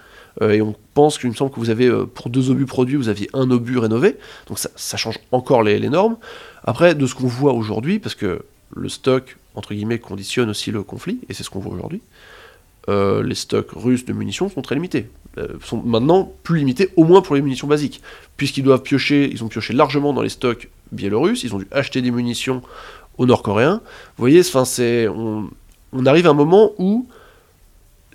[0.41, 2.97] Euh, et on pense qu'il me semble que vous avez, euh, pour deux obus produits,
[2.97, 4.16] vous aviez un obus rénové.
[4.47, 6.16] Donc ça, change encore les, normes.
[6.64, 10.83] Après, de ce qu'on voit aujourd'hui, parce que le stock, entre guillemets, conditionne aussi le
[10.83, 12.01] conflit, et c'est ce qu'on voit aujourd'hui,
[12.89, 15.09] euh, les stocks russes de munitions sont très limités.
[15.39, 18.03] Euh, sont maintenant plus limités, au moins pour les munitions basiques.
[18.37, 22.03] Puisqu'ils doivent piocher, ils ont pioché largement dans les stocks biélorusses, ils ont dû acheter
[22.03, 22.62] des munitions
[23.18, 23.80] aux Nord-Coréens.
[24.16, 27.07] Vous voyez, c'est, on arrive à un moment où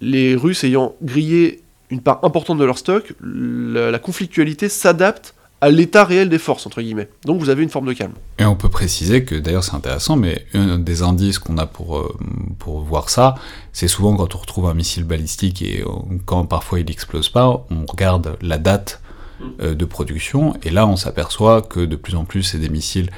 [0.01, 5.69] les Russes ayant grillé une part importante de leur stock, la, la conflictualité s'adapte à
[5.69, 7.09] l'état réel des forces, entre guillemets.
[7.25, 8.13] Donc vous avez une forme de calme.
[8.37, 11.97] Et on peut préciser que, d'ailleurs c'est intéressant, mais un des indices qu'on a pour,
[11.97, 12.15] euh,
[12.59, 13.35] pour voir ça,
[13.73, 15.83] c'est souvent quand on retrouve un missile balistique et
[16.25, 19.01] quand parfois il explose pas, on regarde la date
[19.61, 23.09] euh, de production, et là on s'aperçoit que de plus en plus c'est des missiles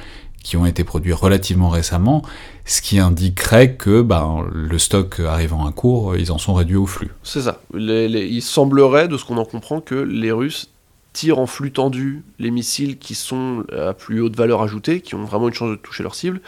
[0.42, 2.22] qui ont été produits relativement récemment,
[2.64, 6.86] ce qui indiquerait que ben, le stock arrivant à court, ils en sont réduits au
[6.86, 7.10] flux.
[7.22, 7.60] C'est ça.
[7.74, 10.70] Il semblerait, de ce qu'on en comprend, que les Russes
[11.12, 15.24] tirent en flux tendu les missiles qui sont à plus haute valeur ajoutée, qui ont
[15.24, 16.40] vraiment une chance de toucher leur cible,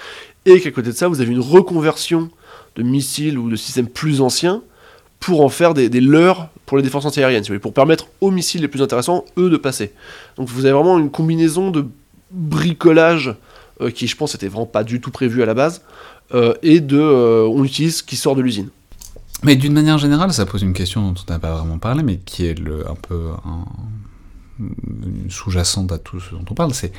[0.47, 2.31] et qu'à côté de ça, vous avez une reconversion
[2.77, 4.63] de missiles ou de systèmes plus anciens
[5.21, 8.69] pour en faire des, leurres pour les défenses antiaériennes, si pour permettre aux missiles les
[8.69, 9.93] plus intéressants, eux, de passer.
[10.37, 11.87] Donc vous avez vraiment une combinaison de
[12.31, 13.35] bricolage
[13.83, 15.83] euh, qui, je pense, était vraiment pas du tout prévu à la base,
[16.35, 18.69] euh, et de euh, on utilise qui sort de l'usine.
[19.43, 22.19] Mais d'une manière générale, ça pose une question dont on n'a pas vraiment parlé, mais
[22.19, 23.31] qui est un peu
[25.29, 26.93] sous-jacente à tout ce dont on parle, c'est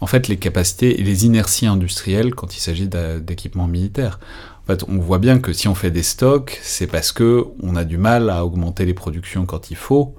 [0.00, 4.18] en fait les capacités et les inerties industrielles quand il s'agit d'équipements militaires.
[4.62, 7.76] En fait, on voit bien que si on fait des stocks, c'est parce que on
[7.76, 10.14] a du mal à augmenter les productions quand il faut,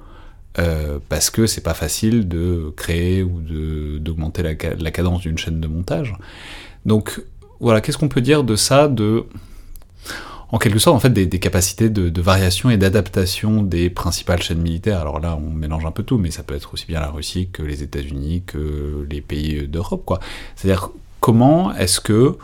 [0.60, 3.41] euh, parce que c'est pas facile de créer ou
[3.99, 6.14] d'augmenter la, ca- la cadence d'une chaîne de montage.
[6.86, 7.22] Donc
[7.60, 9.26] voilà, qu'est-ce qu'on peut dire de ça, de
[10.49, 14.41] en quelque sorte en fait des, des capacités de, de variation et d'adaptation des principales
[14.41, 14.99] chaînes militaires?
[14.99, 17.49] Alors là, on mélange un peu tout, mais ça peut être aussi bien la Russie
[17.54, 20.20] que les États-Unis, que les pays d'Europe, quoi.
[20.56, 20.89] C'est-à-dire
[21.22, 22.38] comment est-ce que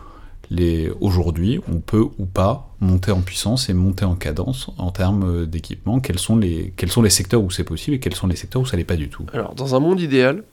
[1.02, 6.00] aujourd'hui on peut ou pas monter en puissance et monter en cadence en termes d'équipement
[6.00, 8.62] Quels sont les quels sont les secteurs où c'est possible et quels sont les secteurs
[8.62, 9.26] où ça l'est pas du tout?
[9.34, 10.44] Alors, dans un monde idéal,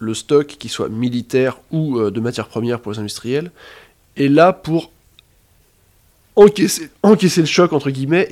[0.00, 3.52] le stock, qu'il soit militaire ou euh, de matières premières pour les industriels,
[4.16, 4.90] est là pour
[6.36, 8.28] encaisser, encaisser le choc, entre guillemets,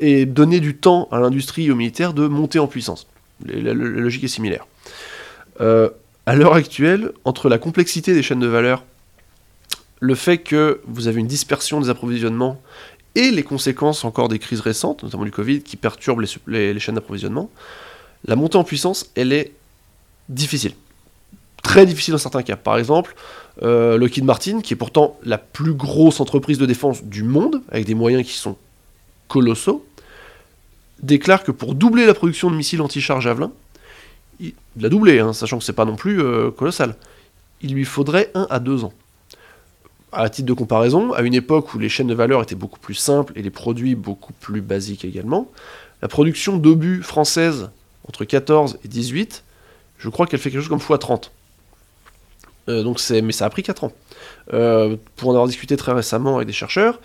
[0.00, 3.06] et, donner du temps à l'industrie et aux militaires de monter en puissance.
[3.44, 4.66] La logique est similaire.
[5.60, 5.90] Euh,
[6.26, 8.84] à l'heure actuelle, entre la complexité des chaînes de valeur,
[10.00, 12.60] le fait que vous avez une dispersion des approvisionnements
[13.14, 17.50] et les conséquences encore des crises récentes, notamment du Covid, qui perturbent les, chaînes d'approvisionnement,
[18.24, 19.52] la montée en puissance, elle est
[20.28, 20.72] difficile.
[21.62, 22.56] Très difficile dans certains cas.
[22.56, 23.14] Par exemple,
[23.62, 27.84] euh, Lockheed Martin, qui est pourtant la plus grosse entreprise de défense du monde, avec
[27.84, 28.56] des moyens qui sont
[29.28, 29.84] colossaux,
[31.02, 33.52] déclare que pour doubler la production de missiles anti-char Javelin,
[34.38, 36.96] il l'a doublé, hein, sachant que c'est pas non plus euh, colossal,
[37.60, 38.92] il lui faudrait 1 à 2 ans.
[40.12, 42.94] À titre de comparaison, à une époque où les chaînes de valeur étaient beaucoup plus
[42.94, 45.50] simples et les produits beaucoup plus basiques également,
[46.02, 47.70] la production d'obus française
[48.08, 49.44] entre 14 et 18,
[49.98, 51.30] je crois qu'elle fait quelque chose comme x30.
[52.68, 53.92] Euh, donc c'est, mais ça a pris 4 ans.
[54.52, 57.00] Euh, pour en avoir discuté très récemment avec des chercheurs,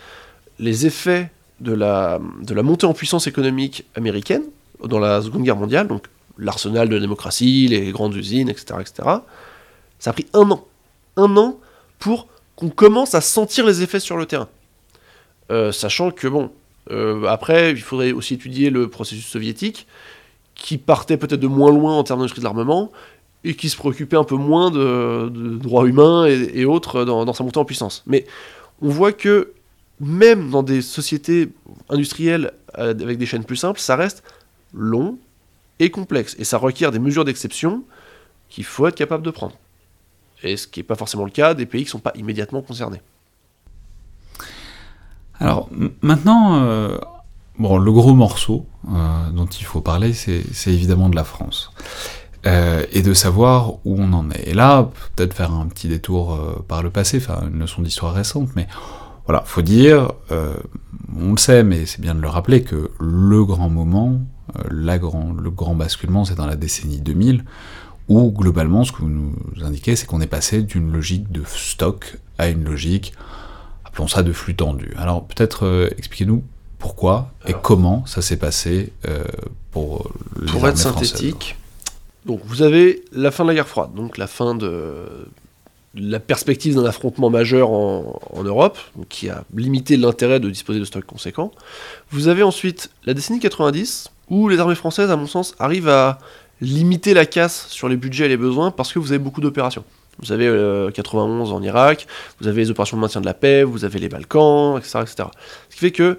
[0.60, 4.44] les effets de la, de la montée en puissance économique américaine
[4.84, 9.10] dans la Seconde Guerre mondiale, donc l'arsenal de la démocratie, les grandes usines, etc., etc.,
[10.00, 10.66] ça a pris un an.
[11.16, 11.58] Un an
[12.00, 14.50] pour qu'on commence à sentir les effets sur le terrain.
[15.52, 16.52] Euh, sachant que, bon,
[16.92, 19.88] euh, après, il faudrait aussi étudier le processus soviétique,
[20.56, 22.92] qui partait peut-être de moins loin en termes d'industrie de l'armement,
[23.44, 25.30] et qui se préoccupait un peu moins de,
[25.62, 28.04] droits humains et, autres dans, dans sa montée en puissance.
[28.08, 28.26] Mais
[28.82, 29.54] on voit que
[30.00, 31.50] même dans des sociétés
[31.90, 34.24] industrielles euh, avec des chaînes plus simples, ça reste
[34.74, 35.18] long
[35.80, 36.36] et complexe.
[36.40, 37.84] Et ça requiert des mesures d'exception
[38.50, 39.58] qu'il faut être capable de prendre.
[40.46, 42.62] Et ce qui n'est pas forcément le cas des pays qui ne sont pas immédiatement
[42.62, 43.02] concernés.
[45.40, 45.70] Alors
[46.02, 46.98] maintenant, euh,
[47.58, 51.72] bon, le gros morceau euh, dont il faut parler, c'est évidemment de la France.
[52.46, 54.50] Euh, et de savoir où on en est.
[54.50, 58.50] Et là, peut-être faire un petit détour par le passé, faire une leçon d'histoire récente,
[58.56, 58.68] mais
[59.26, 63.70] voilà, faut dire, on le sait, mais c'est bien de le rappeler, que le grand
[63.70, 64.20] moment,
[64.70, 67.46] la grand, le grand basculement, c'est dans la décennie 2000,
[68.08, 69.34] où globalement, ce que vous nous
[69.64, 73.14] indiquez, c'est qu'on est passé d'une logique de stock à une logique
[73.96, 74.94] appelons ça de flux tendu.
[74.98, 76.44] Alors peut-être euh, expliquez-nous
[76.80, 79.24] pourquoi et comment ça s'est passé euh,
[79.72, 81.12] pour les Pour être françaises.
[81.12, 81.56] synthétique,
[82.26, 85.06] donc vous avez la fin de la guerre froide, donc la fin de
[85.96, 88.78] la perspective d'un affrontement majeur en, en Europe,
[89.08, 91.52] qui a limité l'intérêt de disposer de stocks conséquents.
[92.12, 96.18] Vous avez ensuite la décennie 90, où les armées françaises, à mon sens, arrivent à
[96.62, 99.84] limiter la casse sur les budgets et les besoins parce que vous avez beaucoup d'opérations.
[100.20, 102.08] Vous avez euh, 91 en Irak,
[102.40, 105.00] vous avez les opérations de maintien de la paix, vous avez les Balkans, etc.
[105.02, 105.30] etc.
[105.70, 106.18] Ce qui fait que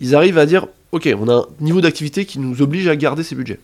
[0.00, 3.22] ils arrivent à dire, ok, on a un niveau d'activité qui nous oblige à garder
[3.22, 3.60] ces budgets.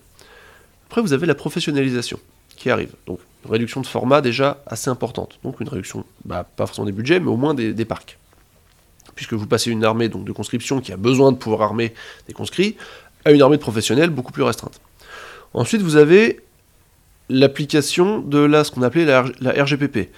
[0.89, 2.19] Après, vous avez la professionnalisation
[2.57, 2.93] qui arrive.
[3.07, 5.39] Donc, une réduction de format déjà assez importante.
[5.43, 8.19] Donc, une réduction, bah, pas forcément des budgets, mais au moins des, des parcs.
[9.15, 11.93] Puisque vous passez une armée donc, de conscription qui a besoin de pouvoir armer
[12.29, 12.77] des conscrits
[13.25, 14.81] à une armée de professionnels beaucoup plus restreinte.
[15.55, 16.41] Ensuite, vous avez
[17.29, 19.23] l'application de la, ce qu'on appelait la,
[19.63, 20.11] RGPP,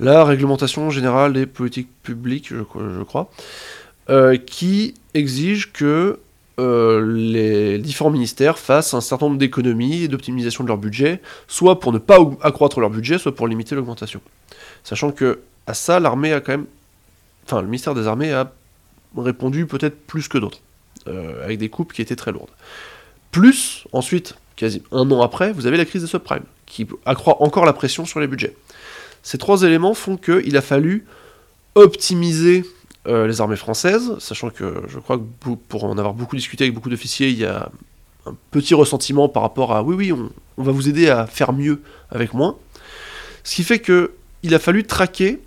[0.00, 3.30] la Réglementation Générale des Politiques Publiques, je, crois-
[4.10, 6.18] euh, qui exige que
[6.58, 11.78] euh, les différents ministères fassent un certain nombre d'économies et d'optimisation de leur budget, soit
[11.78, 14.20] pour ne pas accroître leur budget, soit pour limiter l'augmentation.
[14.82, 16.66] Sachant que à ça, l'armée a quand même,
[17.44, 18.52] enfin, le ministère des Armées a
[19.16, 20.60] répondu peut-être plus que d'autres,
[21.06, 22.50] euh, avec des coupes qui étaient très lourdes.
[23.30, 27.64] Plus, ensuite, quasi un an après, vous avez la crise des subprimes, qui accroît encore
[27.64, 28.54] la pression sur les budgets.
[29.22, 31.06] Ces trois éléments font qu'il a fallu
[31.74, 32.64] optimiser
[33.06, 36.74] euh, les armées françaises, sachant que je crois que pour en avoir beaucoup discuté avec
[36.74, 37.70] beaucoup d'officiers, il y a
[38.26, 41.80] un petit ressentiment par rapport à oui, oui, on, va vous aider à faire mieux
[42.10, 42.56] avec moins.
[43.44, 45.40] Ce qui fait que il a fallu traquer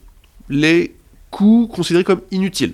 [0.50, 0.96] les
[1.30, 2.74] coûts considérés comme inutiles.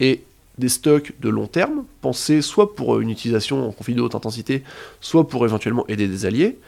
[0.00, 0.24] Et
[0.60, 4.14] des stocks de long terme, pensés soit pour euh, une utilisation en conflit de haute
[4.14, 4.62] intensité,
[5.00, 6.58] soit pour éventuellement aider des alliés,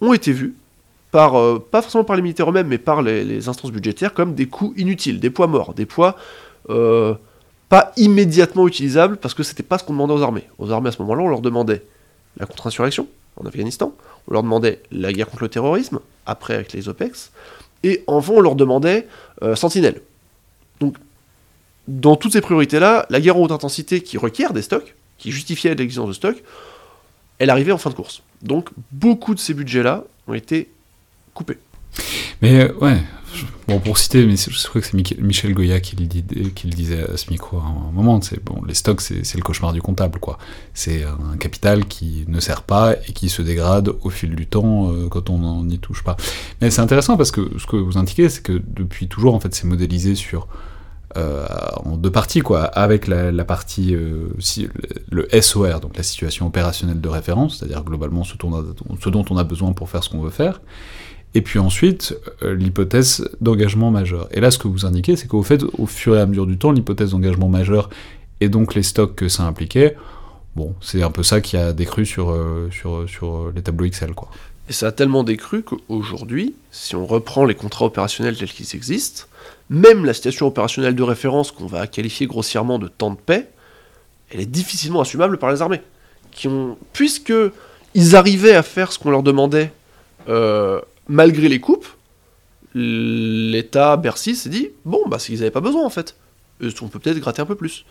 [0.00, 0.54] ont été vus
[1.10, 4.46] par, euh, pas forcément par les militaires eux-mêmes, mais par les, instances budgétaires, comme des
[4.46, 6.16] coûts inutiles, des poids morts, des poids
[6.70, 7.14] euh,
[7.68, 10.44] pas immédiatement utilisables, parce que c'était pas ce qu'on demandait aux armées.
[10.58, 11.82] Aux armées, à ce moment-là, on leur demandait
[12.38, 13.06] la contre-insurrection,
[13.36, 13.94] en Afghanistan,
[14.28, 17.30] on leur demandait la guerre contre le terrorisme, après avec les OPEX,
[17.82, 19.06] et enfin on leur demandait
[19.42, 20.00] euh, Sentinelle.
[21.88, 25.74] Dans toutes ces priorités-là, la guerre en haute intensité qui requiert des stocks, qui justifiait
[25.74, 26.42] l'existence de stocks,
[27.38, 28.22] elle arrivait en fin de course.
[28.42, 30.70] Donc, beaucoup de ces budgets-là ont été
[31.34, 31.58] coupés.
[32.40, 32.98] Mais euh, ouais,
[33.68, 36.24] bon pour citer, mais je crois que c'est Michel- Goya qui le, dit-
[36.64, 38.20] disait à ce micro à un moment.
[38.22, 40.38] C'est bon, les stocks, c'est c'est le cauchemar du comptable, quoi.
[40.74, 44.90] C'est un capital qui ne sert pas et qui se dégrade au fil du temps
[44.92, 46.16] euh, quand on n'y touche pas.
[46.60, 49.54] Mais c'est intéressant parce que ce que vous indiquez, c'est que depuis toujours, en fait,
[49.54, 50.46] c'est modélisé sur
[51.16, 51.46] euh,
[51.84, 54.28] en deux parties, quoi, avec la, partie euh,
[55.10, 59.72] le SOR, donc la situation opérationnelle de référence, c'est-à-dire globalement ce dont, on a, besoin
[59.72, 60.62] pour faire ce qu'on veut faire,
[61.34, 64.28] et puis ensuite, euh, l'hypothèse d'engagement majeur.
[64.30, 66.56] Et là, ce que vous indiquez, c'est qu'au fait, au fur et à mesure du
[66.56, 67.90] temps, l'hypothèse d'engagement majeur
[68.40, 69.96] et donc les stocks que ça impliquait,
[70.56, 72.36] bon, c'est un peu ça qui a décru sur,
[72.70, 74.30] sur, sur les tableaux Excel, quoi.
[74.68, 79.24] Et ça a tellement décru qu'aujourd'hui, si on reprend les contrats opérationnels tels qu'ils existent,
[79.72, 83.48] même la situation opérationnelle de référence qu'on va qualifier grossièrement de temps de paix,
[84.30, 85.80] elle est difficilement assumable par les armées.
[86.30, 87.32] Qui ont, puisque
[87.94, 89.72] ils arrivaient à faire ce qu'on leur demandait
[90.28, 91.86] euh, malgré les coupes,
[92.74, 96.16] l'État Bercy s'est dit bon bah ils n'avaient pas besoin en fait.
[96.80, 97.84] On peut peut-être gratter un peu plus.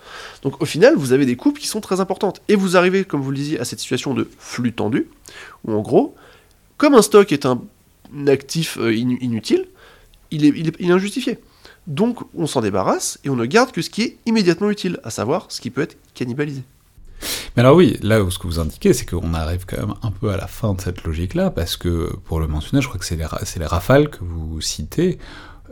[0.43, 2.41] Donc au final, vous avez des coupes qui sont très importantes.
[2.47, 5.09] Et vous arrivez, comme vous le disiez, à cette situation de flux tendu,
[5.65, 6.15] où en gros,
[6.77, 7.61] comme un stock est un
[8.27, 9.65] actif euh, inu- inutile,
[10.31, 11.37] il est- il est injustifié.
[11.87, 15.09] Donc on s'en débarrasse et on ne garde que ce qui est immédiatement utile, à
[15.09, 16.63] savoir ce qui peut être cannibalisé.
[17.55, 20.11] Mais alors oui, là où ce que vous indiquez, c'est qu'on arrive quand même un
[20.11, 23.05] peu à la fin de cette logique-là, parce que, pour le mentionner, je crois que
[23.05, 25.19] c'est les, rafales que vous citez.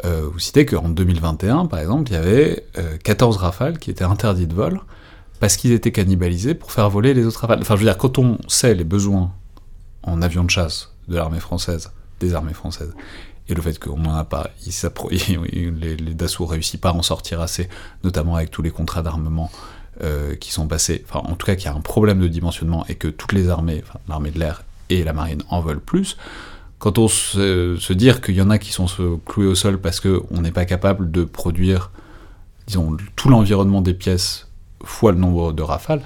[0.06, 4.04] Euh, vous citez qu'en 2021, par exemple, il y avait euh, 14 rafales qui étaient
[4.04, 4.80] interdits de vol,
[5.40, 7.60] parce qu'ils étaient cannibalisés pour faire voler les autres rafales.
[7.62, 9.32] Enfin, je veux dire, quand on sait les besoins
[10.04, 12.94] en avions de chasse de l'armée française, des armées françaises,
[13.50, 14.52] et le fait qu'on n'en a pas,
[15.12, 17.68] les, les Dassault réussissent pas à en sortir assez,
[18.04, 19.52] notamment avec tous les contrats d'armement
[20.02, 22.86] euh, qui sont passés, enfin en tout cas qu'il y a un problème de dimensionnement
[22.88, 26.16] et que toutes les armées, l'armée de l'air et la marine en veulent plus,
[26.78, 28.86] quand on se, se dire qu'il y en a qui sont
[29.26, 31.92] cloués au sol parce qu'on n'est pas capable de produire,
[32.68, 34.48] disons, tout l'environnement des pièces
[34.86, 36.02] fois le nombre de rafales,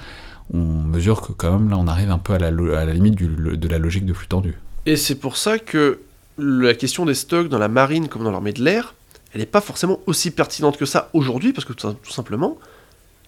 [0.51, 2.49] on mesure que quand même là on arrive un peu à la,
[2.85, 4.57] limite de la logique de flux tendu.
[4.87, 5.99] Et c'est pour ça que
[6.37, 8.95] la question des stocks dans la marine comme dans l'armée de l'air,
[9.33, 12.57] elle n'est pas forcément aussi pertinente que ça aujourd'hui, parce que tout, simplement,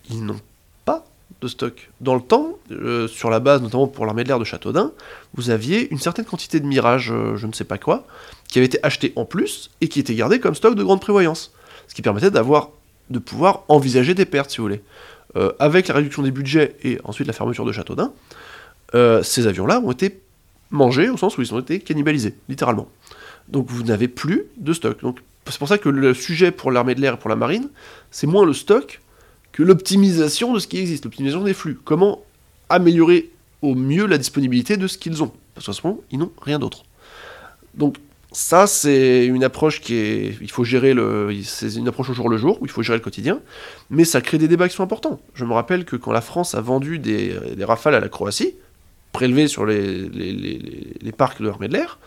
[0.10, 0.40] ils n'ont
[0.86, 1.06] pas
[1.42, 1.90] de stock.
[2.00, 4.92] Dans le temps, euh, sur la base notamment pour l'armée de l'air de Châteaudun,
[5.34, 8.06] vous aviez une certaine quantité de mirages, euh, je ne sais pas quoi,
[8.48, 11.52] qui avait été acheté en plus et qui était gardé comme stock de grande prévoyance.
[11.88, 12.70] Ce qui permettait d'avoir,
[13.10, 14.82] de pouvoir envisager des pertes, si vous voulez.
[15.36, 18.14] Euh, avec la réduction des budgets et ensuite la fermeture de Châteaudun,
[19.24, 20.22] ces avions-là ont été
[20.72, 22.88] mangés au sens où ils ont été cannibalisés, littéralement.
[23.48, 25.02] Donc vous n'avez plus de stock.
[25.02, 27.70] Donc c'est pour ça que le sujet pour l'armée de l'air et pour la marine,
[28.12, 29.02] c'est moins le stock
[29.52, 31.78] que l'optimisation de ce qui existe, l'optimisation des flux.
[31.84, 32.24] Comment
[32.70, 33.30] améliorer
[33.62, 35.32] au mieux la disponibilité de ce qu'ils ont?
[35.54, 36.84] Parce qu'en ce moment, ils n'ont rien d'autre.
[37.76, 37.98] Donc
[38.32, 40.38] ça, c'est une approche qui est...
[40.42, 41.32] Il faut gérer le...
[41.44, 43.40] C'est une approche au jour le jour, où il faut gérer le quotidien,
[43.90, 45.22] mais ça crée des débats qui sont importants.
[45.36, 48.56] Je me rappelle que quand la France a vendu des rafales à la Croatie,
[49.16, 50.32] prélevés sur les, les,
[51.02, 51.98] les- parcs de l'armée de l'air,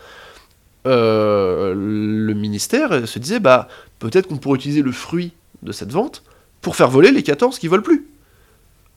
[0.87, 3.67] euh, le ministère se disait bah
[3.99, 5.33] peut-être qu'on pourrait utiliser le fruit
[5.63, 6.23] de cette vente
[6.61, 8.07] pour faire voler les 14 qui volent plus.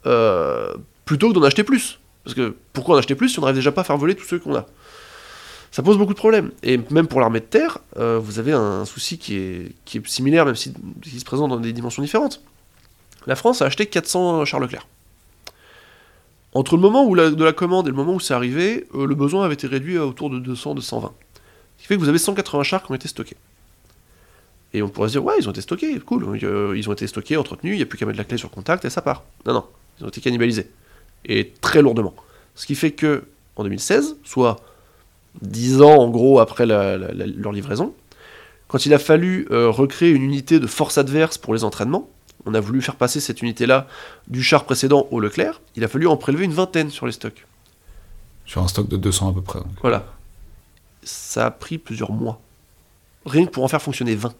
[0.06, 1.98] Euh, plutôt que d'en acheter plus.
[2.24, 4.26] Parce que pourquoi en acheter plus si on n'arrive déjà pas à faire voler tous
[4.26, 4.66] ceux qu'on a?
[5.70, 6.50] Ça pose beaucoup de problèmes.
[6.62, 10.06] Et même pour l'armée de terre, euh, vous avez un souci qui est, qui est
[10.06, 12.42] similaire, même si, qui se présente dans des dimensions différentes.
[13.26, 14.86] La France a acheté 400 chars Leclerc.
[16.55, 19.14] Entre le moment où de la commande et le moment où c'est arrivé, euh, le
[19.14, 21.12] besoin avait été réduit à autour de 200, 220.
[21.78, 23.36] Ce qui fait que vous avez 180 chars qui ont été stockés.
[24.74, 27.07] Et on pourrait se dire, ouais, ils ont été stockés, cool, euh, ils ont été
[27.07, 29.22] stockés, entretenus, il n'y a plus qu'à mettre la clé sur contact et ça part.
[29.46, 29.64] Non, non,
[29.98, 30.70] ils ont été cannibalisés.
[31.24, 32.14] Et très lourdement.
[32.55, 33.24] Ce qui fait que,
[33.57, 34.57] en 2016, soit
[35.40, 37.94] 10 ans en gros après la- leur livraison,
[38.68, 42.09] quand il a fallu euh, recréer une unité de force adverse pour les entraînements,
[42.47, 43.86] on a voulu faire passer cette unité-là
[44.28, 47.47] du char précédent au Leclerc, il a fallu en prélever une vingtaine sur les stocks.
[48.47, 49.61] Sur un stock de 200 à peu près.
[49.61, 49.68] donc.
[49.80, 50.07] Voilà.
[51.05, 52.40] Ça a pris plusieurs mois.
[53.24, 54.34] Rien que pour en faire fonctionner 20.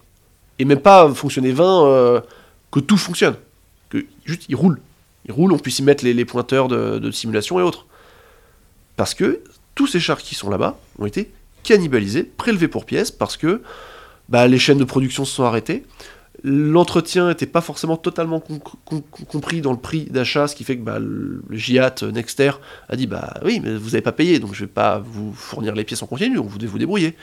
[0.59, 2.21] Et même pas fonctionner 20, euh,
[2.71, 3.35] que tout fonctionne.
[3.89, 4.79] Que juste, il roule.
[5.25, 7.85] Il roule, on puisse y mettre les, les pointeurs de, de simulation et autres.
[8.97, 9.41] Parce que
[9.75, 11.31] tous ces chars qui sont là-bas ont été
[11.63, 13.61] cannibalisés, prélevés pour pièces, parce que
[14.29, 15.85] bah, les chaînes de production se sont arrêtées.
[16.43, 20.77] L'entretien n'était pas forcément totalement com- com- compris dans le prix d'achat, ce qui fait
[20.77, 22.51] que bah, le GIAT euh, Nexter
[22.89, 25.75] a dit bah oui, mais vous n'avez pas payé, donc je vais pas vous fournir
[25.75, 27.15] les pièces en continu, donc vous devez vous débrouiller.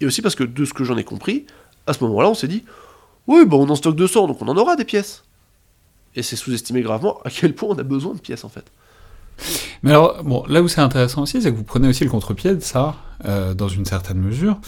[0.00, 1.46] Et aussi parce que de ce que j'en ai compris,
[1.86, 2.64] à ce moment-là, on s'est dit
[3.28, 5.22] oui, bah on en stocke 200, donc on en aura des pièces.
[6.16, 8.64] Et c'est sous-estimé gravement à quel point on a besoin de pièces en fait.
[9.82, 12.54] Mais alors, bon, là où c'est intéressant aussi, c'est que vous prenez aussi le contre-pied
[12.54, 12.96] de ça,
[13.26, 14.58] euh, dans une certaine mesure.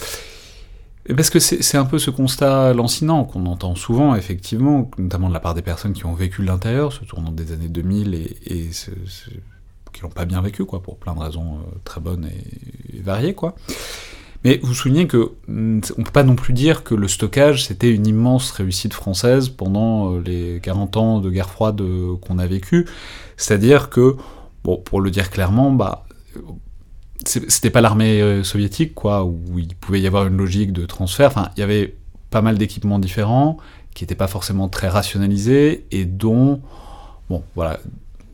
[1.16, 5.40] Parce que c'est un peu ce constat lancinant qu'on entend souvent, effectivement, notamment de la
[5.40, 8.90] part des personnes qui ont vécu l'intérieur, se tournant des années 2000 et, et ce-
[9.06, 9.30] ce-
[9.92, 13.34] qui l'ont pas bien vécu, quoi, pour plein de raisons euh, très bonnes et, variées,
[13.34, 13.54] quoi.
[14.44, 17.90] Mais vous soulignez que hum, on peut pas non plus dire que le stockage c'était
[17.90, 22.46] une immense réussite française pendant euh, les 40 ans de guerre froide euh, qu'on a
[22.46, 22.86] vécu.
[23.36, 24.16] C'est-à-dire que,
[24.62, 26.04] bon, pour le dire clairement, bah,
[27.26, 31.28] c'était pas l'armée euh, soviétique, quoi, où il pouvait y avoir une logique de transfert.
[31.28, 31.96] Enfin, il y avait
[32.30, 33.58] pas mal d'équipements différents
[33.94, 36.60] qui n'étaient pas forcément très rationalisés et dont,
[37.28, 37.80] bon, voilà,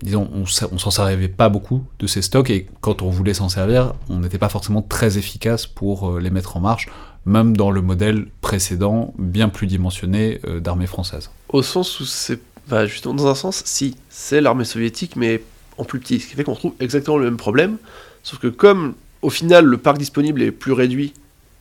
[0.03, 3.49] disons, on, on s'en servait pas beaucoup de ces stocks et quand on voulait s'en
[3.49, 6.89] servir, on n'était pas forcément très efficace pour euh, les mettre en marche,
[7.25, 11.31] même dans le modèle précédent, bien plus dimensionné euh, d'armée française.
[11.49, 12.41] Au sens où c'est.
[12.69, 15.43] Bah, justement, dans un sens, si, c'est l'armée soviétique, mais
[15.79, 16.21] en plus petit.
[16.21, 17.79] Ce qui fait qu'on retrouve exactement le même problème.
[18.25, 21.13] Sauf que, comme au final le parc disponible est plus réduit,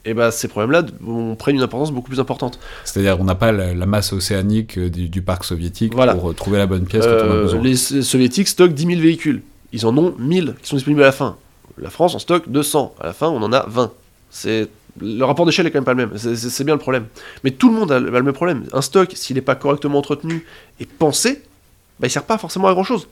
[0.05, 0.84] et bah ces problèmes-là
[1.38, 2.59] prendre une importance beaucoup plus importante.
[2.84, 6.14] C'est-à-dire on n'a pas la, la masse océanique euh, du, du parc soviétique Voilà.
[6.16, 7.61] pour euh, trouver la bonne pièce quand on a Euh, besoin.
[7.61, 9.41] les soviétiques stockent 10 000 véhicules.
[9.72, 11.38] Ils en ont 1000 qui sont disponibles à la fin.
[11.78, 12.95] La France en stocke 200.
[12.99, 13.91] À la fin, on en a 20.
[14.30, 14.68] C'est
[15.01, 16.18] le rapport d'échelle est quand même pas le même.
[16.18, 17.05] C'est- bien le problème.
[17.45, 18.66] Mais tout le monde a le, a le même problème.
[18.74, 20.45] Un stock, s'il n'est pas correctement entretenu
[20.80, 21.41] et pensé,
[21.99, 23.07] bah, il sert pas forcément à grand chose.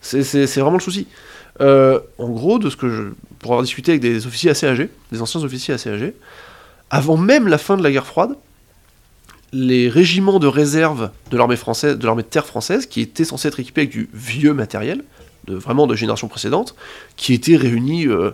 [0.00, 0.20] C'est
[0.60, 1.06] vraiment le souci.
[1.60, 3.02] Euh, en gros, de ce que je,
[3.38, 6.14] pour avoir discuté avec des officiers assez âgés, des anciens officiers assez âgés,
[6.90, 8.36] avant même la fin de la guerre froide,
[9.52, 13.90] les régiments de réserve de l'armée de terre française, qui étaient censés être équipés avec
[13.90, 15.02] du vieux matériel,
[15.46, 16.74] vraiment de génération précédente,
[17.16, 18.32] qui étaient réunis euh,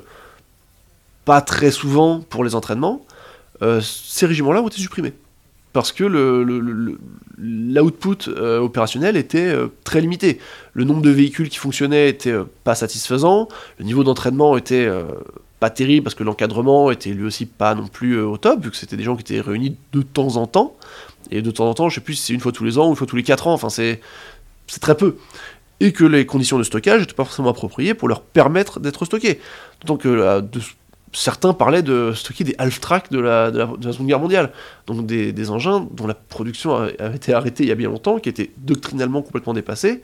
[1.24, 3.04] pas très souvent pour les entraînements,
[3.62, 5.12] euh, ces régiments-là ont été supprimés.
[5.74, 6.98] Parce que le- le-
[7.36, 10.38] l'output euh, opérationnel était euh, très limité.
[10.72, 13.48] Le nombre de véhicules qui fonctionnaient était euh, pas satisfaisant,
[13.78, 15.02] le niveau d'entraînement était euh,
[15.60, 18.70] pas terrible parce que l'encadrement était lui aussi pas non plus euh, au top, vu
[18.70, 20.76] que c'était des gens qui étaient réunis de temps en temps.
[21.30, 22.86] Et de temps en temps, je sais plus si c'est une fois tous les ans
[22.86, 24.00] ou une fois tous les quatre ans, enfin c'est
[24.80, 25.16] très peu.
[25.80, 29.40] Et que les conditions de stockage n'étaient pas forcément appropriées pour leur permettre d'être stockés.
[29.98, 30.60] Que là, de-
[31.14, 34.52] certains parlaient de stocker des half-tracks de la, de, la, de la Seconde Guerre mondiale.
[34.86, 37.88] Donc des, des engins dont la production a- avait été arrêtée il y a bien
[37.88, 40.02] longtemps, qui étaient doctrinalement complètement dépassés.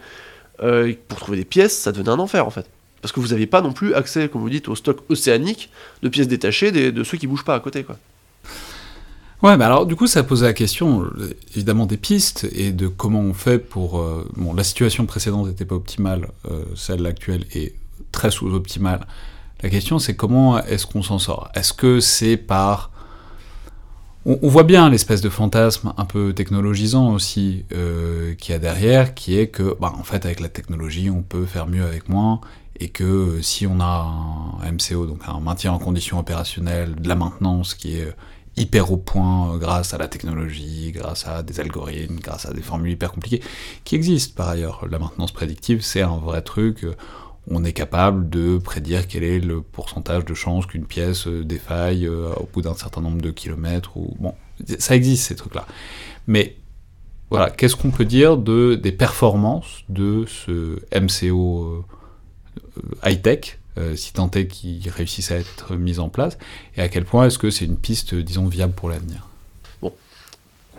[0.62, 2.66] Euh, pour trouver des pièces, ça devenait un enfer en fait.
[3.02, 5.70] Parce que vous n'aviez pas non plus accès, comme vous dites, au stock océanique
[6.02, 7.82] de pièces détachées de ceux qui bougent pas à côté.
[7.82, 7.96] Quoi.
[9.42, 12.88] Ouais, mais alors du coup, ça pose la question, euh, évidemment, des pistes et de
[12.88, 14.00] comment on fait pour...
[14.00, 16.28] euh, bon, la situation précédente n'était pas optimale,
[16.76, 17.74] celle actuelle est
[18.12, 19.06] très sous-optimale.
[19.62, 21.50] La question, c'est comment est-ce qu'on s'en sort?
[21.54, 22.90] Est-ce que c'est par...
[24.26, 29.14] On, voit bien l'espèce de fantasme un peu technologisant aussi euh, qu'il y a derrière,
[29.14, 32.42] qui est que, bah, en fait, avec la technologie, on peut faire mieux avec moins,
[32.78, 34.12] et que euh, si on a
[34.62, 38.12] un MCO, donc un maintien en condition opérationnelle, de la maintenance qui est euh,
[38.58, 42.92] hyper au point grâce à la technologie, grâce à des algorithmes, grâce à des formules
[42.92, 43.42] hyper compliquées,
[43.84, 44.86] qui existent par ailleurs.
[44.90, 46.84] La maintenance prédictive, c'est un vrai truc.
[47.52, 52.06] On est capable de prédire quel est le pourcentage de chances qu'une pièce euh, défaille
[52.06, 53.96] euh, au bout d'un certain nombre de kilomètres.
[53.96, 54.16] Ou...
[54.20, 54.34] Bon,
[54.78, 55.66] ça existe ces trucs-là.
[56.28, 56.56] Mais
[57.28, 61.84] voilà, qu'est-ce qu'on peut dire de, des performances de ce MCO
[62.76, 63.56] euh, high-tech
[63.94, 66.36] si tant est qu'ils réussissent à être mis en place,
[66.76, 69.26] et à quel point est-ce que c'est une piste, disons, viable pour l'avenir?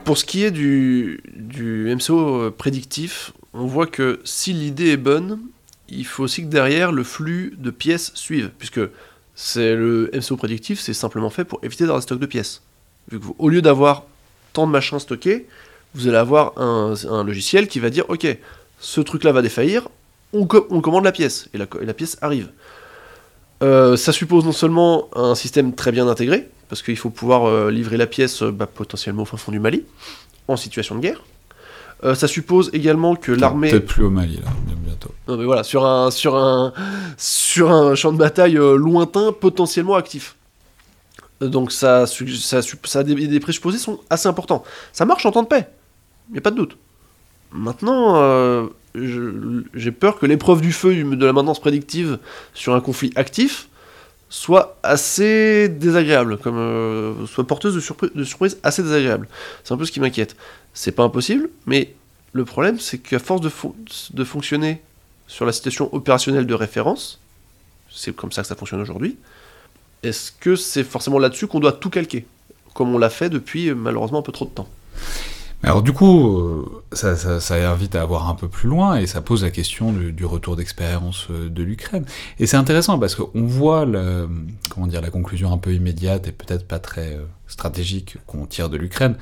[0.03, 5.39] Pour ce qui est du, du MCO prédictif, on voit que si l'idée est bonne,
[5.92, 8.82] il faut aussi que derrière le flux de pièces suive, puisque
[9.36, 12.62] c'est le MCO prédictif, c'est simplement fait pour éviter d'avoir des stocks de pièces.
[13.12, 14.04] Vu que au lieu d'avoir
[14.54, 15.48] tant de machins stockés,
[15.94, 18.28] vous allez avoir un, un logiciel qui va dire ok,
[18.80, 19.88] ce truc-là va défaillir,
[20.34, 22.50] on, co- on commande la pièce et la, pièce arrive.
[23.64, 27.70] Euh, ça suppose non seulement un système très bien intégré, parce qu'il faut pouvoir euh,
[27.72, 29.84] livrer la pièce bah, potentiellement au fin fond du Mali,
[30.48, 31.22] en situation de guerre.
[32.04, 33.70] Euh, ça suppose également que l'armée.
[33.70, 35.12] Peut-être plus au Mali, là, bien bientôt.
[35.28, 36.74] Non mais voilà, sur un, sur un,
[37.18, 40.36] sur un champ de bataille euh, lointain, potentiellement actif.
[41.43, 44.64] Euh, Donc ça, ça, ça a des, des présupposés sont assez importants.
[44.93, 45.68] Ça marche en temps de paix,
[46.30, 46.76] il n'y a pas de doute.
[47.52, 52.18] Maintenant, euh, j'ai peur que l'épreuve du feu de la maintenance prédictive
[52.54, 53.68] sur un conflit actif
[54.30, 59.28] soit assez désagréable, comme soit porteuse de, surpri- de surprises assez désagréables.
[59.64, 60.38] C'est un peu ce qui m'inquiète.
[60.74, 61.93] C'est pas impossible, mais
[62.34, 63.76] le problème, c'est qu'à force de, fon-
[64.13, 64.82] de fonctionner
[65.28, 67.19] sur la situation opérationnelle de référence,
[67.89, 69.17] c'est comme ça que ça fonctionne aujourd'hui,
[70.03, 72.26] est-ce que c'est forcément là-dessus qu'on doit tout calquer
[72.74, 74.69] Comme on l'a fait depuis malheureusement un peu trop de temps?
[75.63, 79.43] Alors du coup, euh, ça, invite à voir un peu plus loin et ça pose
[79.43, 82.03] la question du, retour d'expérience euh, de l'Ukraine.
[82.39, 83.86] Et c'est intéressant parce qu'on voit
[84.69, 88.69] comment dire, la conclusion un peu immédiate et peut-être pas très euh, stratégique qu'on tire
[88.69, 89.15] de l'Ukraine.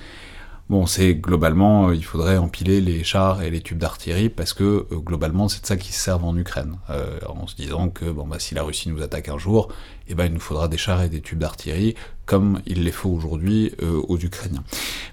[0.70, 4.86] Bon, c'est globalement, euh, il faudrait empiler les chars et les tubes d'artillerie parce que
[4.92, 8.06] euh, globalement, c'est de ça qu'ils se servent en Ukraine, euh, en se disant que
[8.06, 9.70] bon, bah, si la Russie nous attaque un jour,
[10.08, 11.96] eh ben, il nous faudra des chars et des tubes d'artillerie
[12.28, 14.64] comme il les faut aujourd'hui euh, aux Ukrainiens.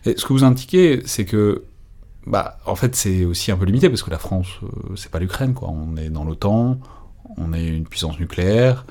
[0.05, 1.63] Et ce que vous indiquez, c'est que,
[2.27, 4.49] bah, en fait, c'est aussi un peu limité parce que la France,
[4.95, 5.71] c'est pas l'Ukraine, quoi.
[5.71, 6.79] On est dans l'OTAN,
[7.39, 8.85] on est une puissance nucléaire.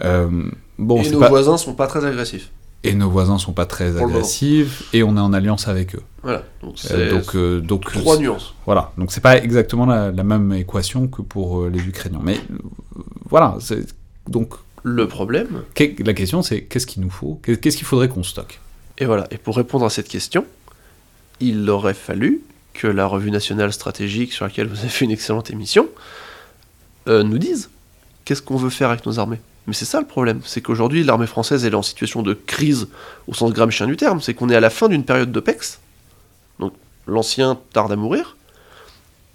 [0.00, 2.50] Bon, Et nos pas- voisins sont pas très agressifs.
[2.84, 6.02] Et nos voisins sont pas très agressifs et on est en alliance avec eux.
[6.22, 6.42] Voilà.
[6.62, 8.54] Donc, Euh, donc, euh, donc trois nuances.
[8.66, 8.92] voilà.
[8.98, 12.20] Donc c'est pas exactement la, la même équation que pour euh, les Ukrainiens.
[12.22, 12.58] Mais euh,
[13.28, 13.56] voilà.
[14.28, 18.08] Donc Le problème, que- la question c'est qu'est-ce qu'il nous faut Qu'est- Qu'est-ce qu'il faudrait
[18.08, 18.60] qu'on stocke?
[18.98, 20.44] Et voilà, et pour répondre à cette question,
[21.40, 22.40] il aurait fallu
[22.74, 25.88] que la revue nationale stratégique, sur laquelle vous avez fait une excellente émission,
[27.08, 27.70] euh, nous dise
[28.24, 29.40] qu'est-ce qu'on veut faire avec nos armées.
[29.66, 32.88] Mais c'est ça le problème, c'est qu'aujourd'hui l'armée française elle est en situation de crise
[33.26, 35.80] au sens gramscien du terme, c'est qu'on est à la fin d'une période d'OPEX,
[36.58, 36.74] donc
[37.06, 38.36] l'ancien tarde à mourir,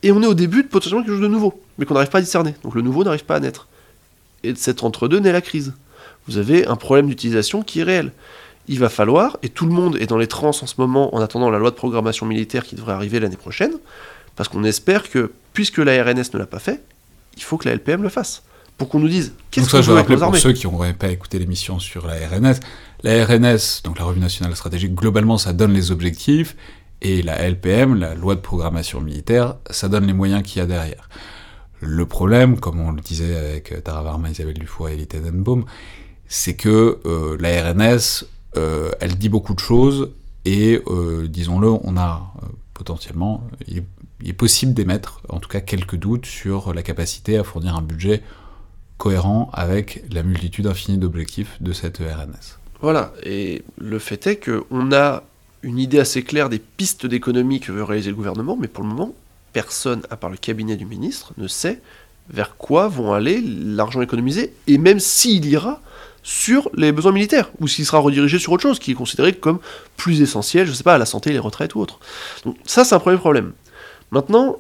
[0.04, 2.20] et on est au début de potentiellement quelque chose de nouveau, mais qu'on n'arrive pas
[2.20, 3.68] à discerner, donc le nouveau n'arrive pas à naître.
[4.44, 5.74] Et de cet entre-deux naît la crise.
[6.28, 8.14] Vous avez un problème d'utilisation qui est réel
[8.70, 11.22] il va falloir, et tout le monde est dans les trans en ce moment en
[11.22, 13.74] attendant la loi de programmation militaire qui devrait arriver l'année prochaine,
[14.36, 16.84] parce qu'on espère que, puisque la RNS ne l'a pas fait,
[17.36, 18.44] il faut que la LPM le fasse.
[18.80, 22.08] Pour qu'on nous dise qu'est-ce qu'on veut pour ceux qui n'auraient pas écouté l'émission sur
[22.08, 22.56] la RNS.
[23.04, 26.56] La RNS, donc la Revue Nationale Stratégique, globalement, ça donne les objectifs,
[27.02, 30.66] et la LPM, la Loi de Programmation Militaire, ça donne les moyens qu'il y a
[30.66, 31.10] derrière.
[31.82, 35.66] Le problème, comme on le disait avec euh, Tara Varma, Isabelle Dufour et Elie Tenenbaum,
[36.30, 38.26] c'est que euh, la RNS,
[38.56, 40.12] euh, elle dit beaucoup de choses,
[40.46, 42.34] et euh, disons-le, on a
[42.74, 43.86] potentiellement, il est,
[44.22, 47.82] il est possible d'émettre, en tout cas, quelques doutes sur la capacité à fournir un
[47.82, 48.24] budget
[49.00, 52.60] cohérent avec la multitude infinie d'objectifs de cette RNS.
[52.82, 55.24] Voilà, et le fait est qu'on a
[55.64, 58.90] une idée assez claire des pistes d'économie que veut réaliser le gouvernement, mais pour le
[58.90, 59.14] moment,
[59.54, 61.82] personne, à part le cabinet du ministre, ne sait
[62.30, 65.82] vers quoi vont aller l'argent économisé, et même s'il ira
[66.22, 69.60] sur les besoins militaires, ou s'il sera redirigé sur autre chose, qui est considéré comme
[69.98, 72.00] plus essentiel, je sais pas, la santé, les retraites ou autre.
[72.44, 73.54] Donc ça, c'est un premier problème.
[74.12, 74.58] Maintenant,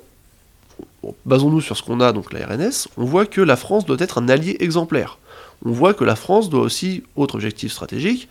[1.25, 4.17] basons-nous sur ce qu'on a, donc la RNS, on voit que la France doit être
[4.17, 5.17] un allié exemplaire.
[5.65, 8.29] On voit que la France doit aussi, autre objectif stratégique,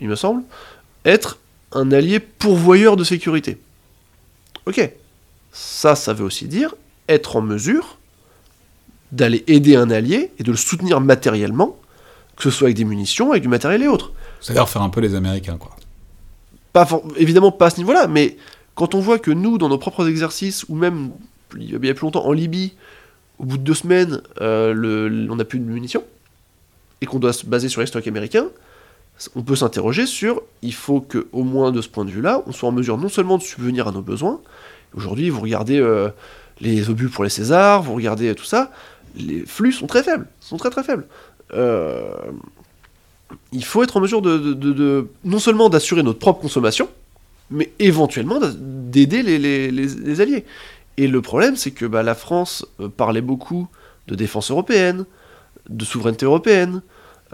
[0.00, 0.42] il me semble,
[1.04, 1.38] être
[1.72, 3.58] un allié pourvoyeur de sécurité.
[4.66, 4.90] Ok,
[5.52, 6.74] ça, ça veut aussi dire
[7.08, 7.98] être en mesure
[9.12, 11.78] d'aller aider un allié et de le soutenir matériellement,
[12.36, 14.12] que ce soit avec des munitions, avec du matériel et autres.
[14.40, 15.70] C'est-à-dire faire un peu les Américains, quoi.
[16.72, 16.86] Pas
[17.16, 18.36] évidemment pas à ce niveau-là, mais
[18.74, 21.12] quand on voit que nous, dans nos propres exercices, ou même
[21.60, 22.74] il y a plus longtemps en Libye,
[23.38, 26.04] au bout de deux semaines, euh, on n'a plus de munitions,
[27.00, 28.46] et qu'on doit se baser sur les stocks américains,
[29.34, 32.52] on peut s'interroger sur, il faut que, au moins de ce point de vue-là, on
[32.52, 34.40] soit en mesure non seulement de subvenir à nos besoins,
[34.94, 36.08] aujourd'hui vous regardez euh,
[36.60, 38.72] les obus pour les Césars, vous regardez tout ça,
[39.16, 41.06] les flux sont très faibles, sont très très faibles.
[41.54, 42.02] Euh,
[43.52, 46.88] il faut être en mesure de, non seulement d'assurer notre propre consommation,
[47.50, 50.44] mais éventuellement d'a- d'aider les alliés.
[50.96, 53.68] Et le problème, c'est que bah, la France euh, parlait beaucoup
[54.08, 55.04] de défense européenne,
[55.68, 56.82] de souveraineté européenne,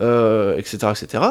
[0.01, 1.25] euh, etc., etc.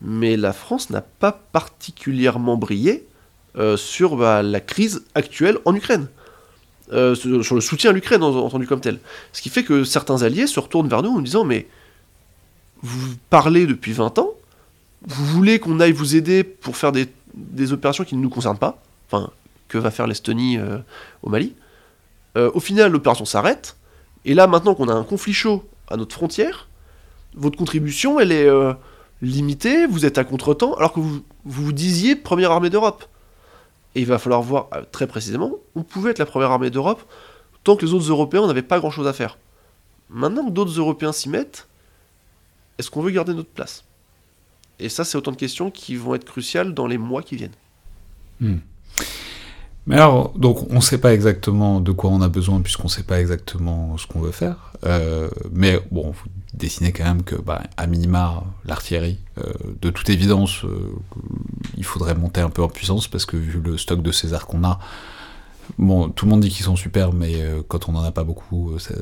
[0.00, 3.06] Mais la France n'a pas particulièrement brillé
[3.56, 6.08] euh, sur bah, la crise actuelle en Ukraine.
[6.90, 8.98] Sur le soutien à l'Ukraine en- entendu comme tel.
[9.32, 11.66] Ce qui fait que certains alliés se retournent vers nous en disant mais
[12.82, 14.30] vous parlez depuis 20 ans,
[15.06, 18.82] vous voulez qu'on aille vous aider pour faire des, opérations qui ne nous concernent pas,
[19.78, 20.78] va faire l'Estonie euh,
[21.22, 21.54] au Mali.
[22.36, 23.76] Euh, au final, l'opération s'arrête,
[24.24, 26.68] et là, maintenant qu'on a un conflit chaud à notre frontière,
[27.34, 28.72] votre contribution, elle est euh,
[29.22, 33.04] limitée, vous êtes à contre-temps, alors que vous vous, disiez première armée d'Europe.
[33.94, 37.02] Et il va falloir voir très précisément, on pouvait être la première armée d'Europe
[37.62, 39.38] tant que les autres Européens n'avaient pas grand-chose à faire.
[40.10, 41.66] Maintenant que d'autres Européens s'y mettent,
[42.78, 43.84] est-ce qu'on veut garder notre place?
[44.78, 47.54] Et ça, c'est autant de questions qui vont être cruciales dans les mois qui viennent.
[49.86, 52.88] Mais alors, donc on ne sait pas exactement de quoi on a besoin puisqu'on ne
[52.92, 54.72] sait pas exactement ce qu'on veut faire.
[54.84, 56.24] Euh, mais bon, vous
[56.54, 59.52] dessinez quand même que, bah, à minima, l'artillerie, euh,
[59.82, 60.92] de toute évidence, euh,
[61.76, 64.64] il faudrait monter un peu en puissance parce que vu le stock de César qu'on
[64.64, 64.78] a,
[65.78, 67.34] bon, tout le monde dit qu'ils sont super, mais
[67.68, 68.94] quand on n'en a pas beaucoup, ça,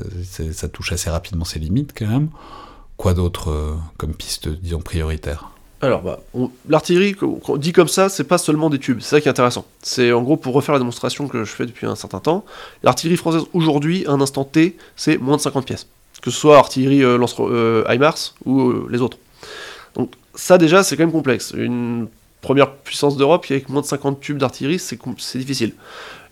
[0.51, 2.29] ça- touche assez rapidement ses limites quand même.
[2.97, 5.52] Quoi d'autre comme piste, disons, prioritaire?
[5.83, 6.21] Alors, bah,
[6.69, 7.13] l'artillerie,
[7.57, 8.99] dit comme ça, c'est pas seulement des tubes.
[9.01, 9.65] C'est ça qui est intéressant.
[9.81, 12.45] C'est en gros pour refaire la démonstration que je fais depuis un certain temps.
[12.83, 15.87] L'artillerie française aujourd'hui, à un instant T, c'est moins de 50 pièces.
[16.21, 17.83] Que ce soit artillerie euh, lance euh,
[18.45, 19.17] ou euh, les autres.
[19.95, 21.53] Donc, ça déjà, c'est quand même complexe.
[21.53, 22.07] Une
[22.39, 25.73] première puissance d'Europe avec moins de 50 tubes d'artillerie, c'est difficile.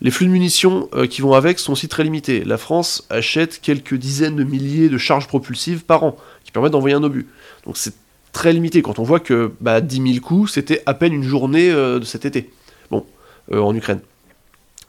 [0.02, 2.44] Les flux de munitions euh, qui vont avec sont aussi très limités.
[2.44, 6.96] La France achète quelques dizaines de milliers de charges propulsives par an qui permettent d'envoyer
[6.96, 7.28] un obus.
[7.66, 7.94] Donc c'est
[8.32, 11.72] très limité quand on voit que bah, 10 000 coups, c'était à peine une journée
[11.72, 12.50] euh, de cet été.
[12.90, 13.06] Bon,
[13.52, 14.02] euh, en Ukraine.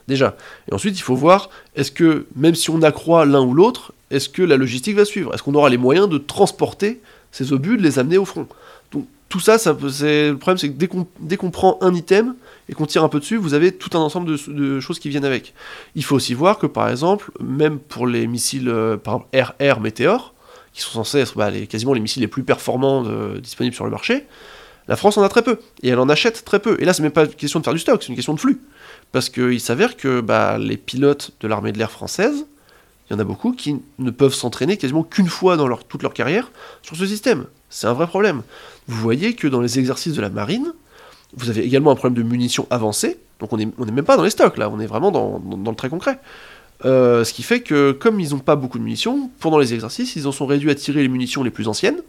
[0.08, 0.36] Déjà.
[0.70, 4.28] Et ensuite, il faut voir, est-ce que, même si on accroît l'un ou l'autre, est-ce
[4.28, 5.32] que la logistique va suivre?
[5.32, 7.00] Est-ce qu'on aura les moyens de transporter
[7.30, 8.46] ces obus, de les amener au front?
[8.90, 10.74] Donc tout ça, ça le problème, c'est que
[11.20, 12.34] dès qu'on, prend un item
[12.68, 15.24] et qu'on tire un peu dessus, vous avez tout un ensemble de, choses qui viennent
[15.24, 15.54] avec.
[15.94, 20.31] Il faut aussi voir que, par exemple, même pour les missiles, euh, par RR Meteor,
[20.72, 23.02] qui sont censés être bah, quasiment les missiles les plus performants
[23.38, 24.26] disponibles sur le marché,
[24.88, 26.76] la France en a très peu, et elle en achète très peu.
[26.80, 28.40] Et là, c'est même pas une question de faire du stock, c'est une question de
[28.40, 28.60] flux.
[29.12, 32.46] Parce qu'il s'avère que bah, les pilotes de l'armée de l'air française,
[33.08, 36.14] il y en a beaucoup qui ne peuvent s'entraîner quasiment qu'une fois dans toute leur
[36.14, 36.50] carrière
[36.82, 37.46] sur ce système.
[37.68, 38.42] C'est un vrai problème.
[38.88, 40.72] Vous voyez que dans les exercices de la marine,
[41.34, 44.22] vous avez également un problème de munitions avancées, donc on n'est est même pas dans
[44.22, 46.18] les stocks là, on est vraiment dans le très concret.
[46.84, 50.16] Euh, ce qui fait que comme ils n'ont pas beaucoup de munitions, pendant les exercices,
[50.16, 52.02] ils en sont réduits à tirer les munitions les plus anciennes,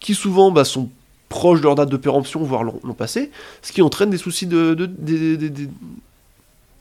[0.00, 0.88] qui souvent bah, sont
[1.28, 3.30] proches de leur date de péremption, voire l'ont passé,
[3.62, 4.90] ce qui entraîne des soucis de...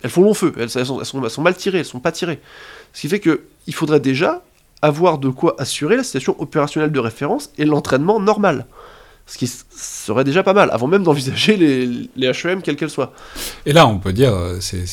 [0.04, 2.40] Elles font long feu, elles, sont, mal tirées, elles sont pas tirées.
[2.94, 4.44] Ce qui fait que il faudrait déjà
[4.82, 8.66] avoir de quoi assurer la situation opérationnelle de référence et l'entraînement normal.
[9.28, 13.14] Ce qui serait déjà pas mal, avant même d'envisager les, les HEM, quelles qu'elles soient.
[13.66, 14.88] Et là, on peut dire, euh, c'est-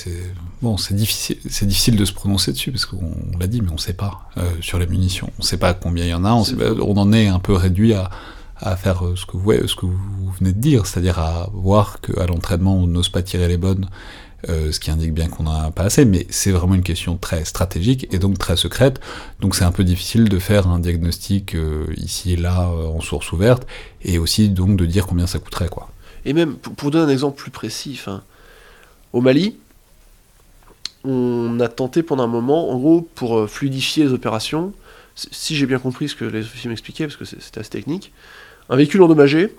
[0.63, 2.97] bon, c'est difficile, c'est difficile de se prononcer dessus parce qu'on
[3.35, 5.31] on l'a dit, mais on sait pas euh, sur les munitions.
[5.39, 6.33] On sait pas combien il y en a.
[6.33, 6.85] On, C'est sait pas- faux.
[6.87, 8.11] on en est un peu réduit à,
[8.57, 11.49] à faire euh, ce que vous, ouais, ce que vous venez de dire, c'est-à-dire à
[11.53, 13.89] voir qu'à l'entraînement, on n'ose pas tirer les bonnes,
[14.49, 16.05] euh, ce qui indique bien qu'on n'en a pas assez.
[16.05, 19.01] Mais c'est vraiment une question très stratégique et donc très secrète.
[19.41, 23.33] Donc c'est un peu difficile de faire un diagnostic euh, ici et là en source
[23.33, 23.67] ouverte
[24.03, 25.91] et aussi donc de dire combien ça coûterait, quoi.
[26.25, 28.01] Et même, pour, pour donner un exemple plus précis,
[29.13, 29.57] au Mali,
[31.09, 34.73] on a tenté pendant un moment, en gros, pour euh, fluidifier les opérations,
[35.15, 38.13] si- j'ai bien compris ce que les officiers m'expliquaient, parce que c'était assez technique,
[38.69, 39.55] un véhicule endommagé,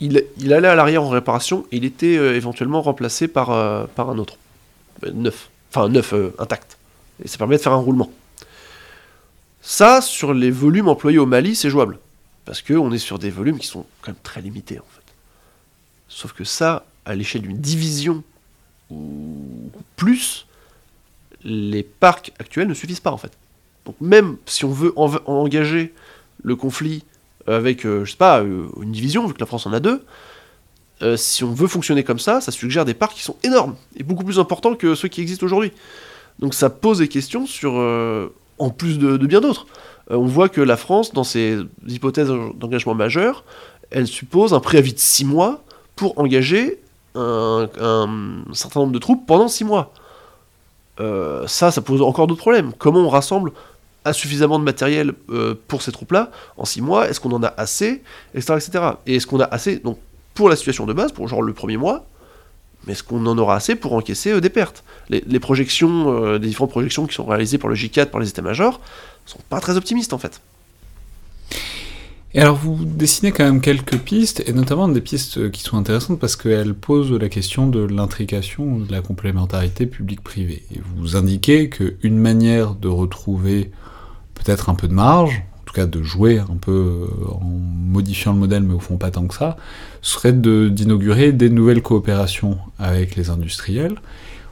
[0.00, 0.18] il,
[0.52, 4.36] allait à l'arrière en réparation et il était euh, éventuellement remplacé par, euh, un autre,
[5.12, 6.76] neuf, enfin neuf, intact.
[7.24, 8.10] Et ça permet de faire un roulement.
[9.62, 11.98] Ça, sur les volumes employés au Mali, c'est jouable.
[12.44, 15.12] Parce qu'on est sur des volumes qui sont quand même très limités, en fait.
[16.08, 18.22] Sauf que ça, à l'échelle d'une division
[18.90, 20.46] ou plus,
[21.44, 23.32] les parcs actuels ne suffisent pas, en fait.
[23.84, 24.92] Donc même si on veut
[25.26, 25.92] engager
[26.42, 27.04] le conflit
[27.46, 30.02] avec, euh, je sais pas, euh, une division, vu que la France en a deux,
[31.02, 34.02] euh, si on veut fonctionner comme ça, ça suggère des parcs qui sont énormes et
[34.02, 35.72] beaucoup plus importants que ceux qui existent aujourd'hui.
[36.38, 39.66] Donc ça pose des questions euh, en plus de, bien d'autres.
[40.08, 41.58] On voit que la France, dans ses
[41.88, 43.44] hypothèses d'engagement majeur,
[43.90, 45.64] elle suppose un préavis de 6 mois
[45.96, 46.80] pour engager
[47.14, 49.92] un, un certain nombre de troupes pendant 6 mois.
[51.00, 52.72] Euh, ça, ça pose encore d'autres problèmes.
[52.78, 53.52] Comment on rassemble
[54.04, 57.08] à suffisamment de matériel euh, pour ces troupes-là en 6 mois?
[57.08, 58.02] Est-ce qu'on en a assez?
[58.34, 58.54] Etc.
[58.54, 58.84] etc.
[59.06, 59.98] Et est-ce qu'on a assez donc,
[60.34, 62.06] pour la situation de base, pour genre le premier mois
[62.86, 64.84] mais est-ce qu'on en aura assez pour encaisser euh, des pertes?
[65.08, 68.78] Les, projections, les différentes projections qui sont réalisées par le J4, par les états-majors,
[69.24, 70.42] sont pas très optimistes en fait.
[72.34, 76.18] Et alors vous dessinez quand même quelques pistes, et notamment des pistes qui sont intéressantes
[76.18, 80.64] parce qu'elles posent la question de l'intrication, de la complémentarité publique-privée.
[80.74, 83.70] Et vous indiquez qu'une manière de retrouver
[84.34, 88.32] peut-être un peu de marge, en tout cas de jouer un peu euh, en modifiant
[88.32, 89.56] le modèle, mais au fond pas tant que ça,
[90.02, 93.94] serait d'inaugurer des nouvelles coopérations avec les industriels,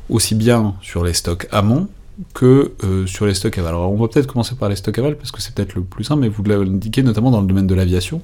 [0.09, 1.88] aussi bien sur les stocks amont
[2.34, 3.74] que euh, sur les stocks aval.
[3.74, 6.05] Alors on va peut-être commencer par les stocks aval parce que c'est peut-être le plus
[6.05, 8.22] simple, mais vous l'indiquez notamment dans le domaine de l'aviation.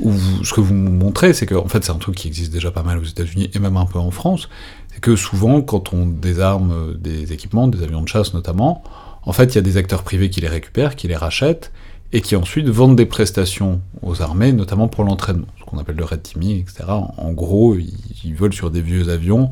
[0.00, 2.98] Ce que vous montrez, c'est que fait c'est un truc qui existe déjà pas mal
[2.98, 4.48] aux États-Unis et même un peu en France,
[4.92, 8.82] c'est que souvent quand on désarme euh, des équipements, des avions de chasse notamment,
[9.22, 11.72] en fait il y a des acteurs privés qui les récupèrent, qui les rachètent
[12.12, 16.04] et qui ensuite vendent des prestations aux armées, notamment pour l'entraînement, ce qu'on appelle le
[16.04, 16.84] red teaming, etc.
[16.88, 19.48] En, gros, ils volent sur des vieux avions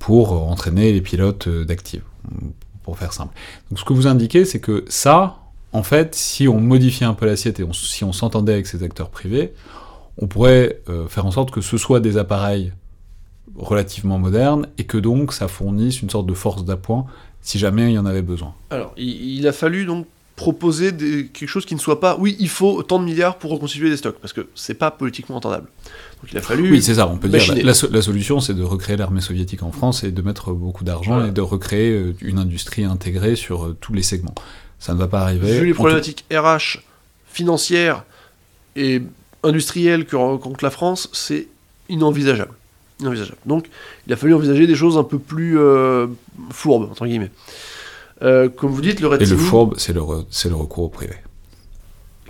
[0.00, 2.02] pour entraîner les pilotes d'active,
[2.82, 3.32] pour faire simple.
[3.70, 5.36] Donc ce que vous indiquez, c'est que ça,
[5.72, 9.10] en fait, si on modifiait un peu l'assiette et si on s'entendait avec ces acteurs
[9.10, 9.52] privés,
[10.18, 12.72] on pourrait euh, faire en sorte que ce soit des appareils
[13.56, 17.06] relativement modernes et que donc ça fournisse une sorte de force d'appoint
[17.42, 18.54] si jamais il y en avait besoin.
[18.70, 20.06] Alors, il, a fallu donc
[20.36, 23.90] proposer quelque chose qui ne soit pas oui, il faut tant de milliards pour reconstituer
[23.90, 25.68] des stocks, parce que c'est pas politiquement entendable.
[26.22, 26.70] Donc il a fallu.
[26.70, 27.38] Oui, c'est ça, on peut dire.
[27.38, 27.60] machiner.
[27.62, 30.52] La, la so- la solution, c'est de recréer l'armée soviétique en France et de mettre
[30.52, 31.28] beaucoup d'argent Voilà.
[31.28, 34.34] et de recréer euh, une industrie intégrée sur euh, tous les segments.
[34.78, 35.58] Ça ne va pas arriver.
[35.60, 36.80] Vu les tout- problématiques RH,
[37.26, 38.04] financières
[38.76, 39.02] et
[39.42, 41.48] industrielles que rencontre la France, c'est
[41.88, 42.52] inenvisageable.
[43.00, 43.38] Inenvisageable.
[43.46, 43.66] Donc,
[44.06, 46.06] il a fallu envisager des choses un peu plus euh,
[46.50, 47.30] fourbes, entre guillemets.
[48.22, 50.84] Euh, comme vous dites, le Red Et le fourbe, c'est le, re- c'est le recours
[50.84, 51.14] au privé.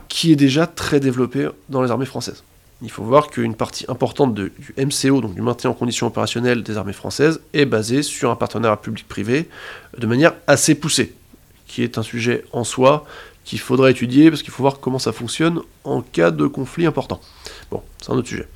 [0.08, 2.44] qui est déjà très développé dans les armées françaises.
[2.82, 6.78] Il faut voir qu'une partie importante du MCO, donc du maintien en condition opérationnelle des
[6.78, 9.48] armées françaises, est basée sur un partenariat public-privé
[9.98, 11.14] de manière assez poussée,
[11.66, 13.04] qui est un sujet en soi
[13.44, 17.20] qu'il faudrait étudier parce qu'il faut voir comment ça fonctionne en cas de conflit important.
[17.70, 18.48] Bon, c'est un autre sujet.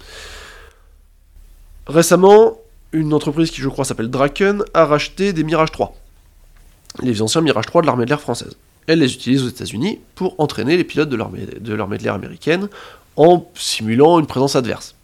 [1.86, 2.59] Récemment,
[2.92, 5.94] une entreprise qui je crois s'appelle Draken a racheté des Mirage 3,
[7.02, 8.56] les anciens Mirage 3 de l'armée de l'air française.
[8.86, 12.68] Elle les utilise aux États-Unis pour entraîner les pilotes de l'armée de l'air américaine
[13.16, 14.94] en simulant une présence adverse.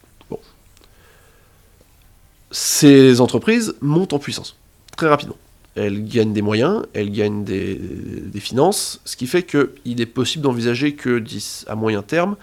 [2.51, 4.57] Ces entreprises montent en puissance
[4.97, 5.37] très rapidement.
[5.77, 10.43] Elles gagnent des moyens, elles gagnent des, des finances, ce qui fait qu'il est possible
[10.43, 11.23] d'envisager que
[11.69, 12.37] à moyen terme,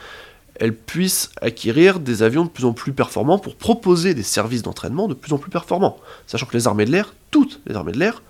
[0.56, 5.08] elles puissent acquérir des avions de plus en plus performants pour proposer des services d'entraînement
[5.08, 5.98] de plus en plus performants.
[6.26, 8.24] Sachant que les armées de l'air, toutes les armées de l'air,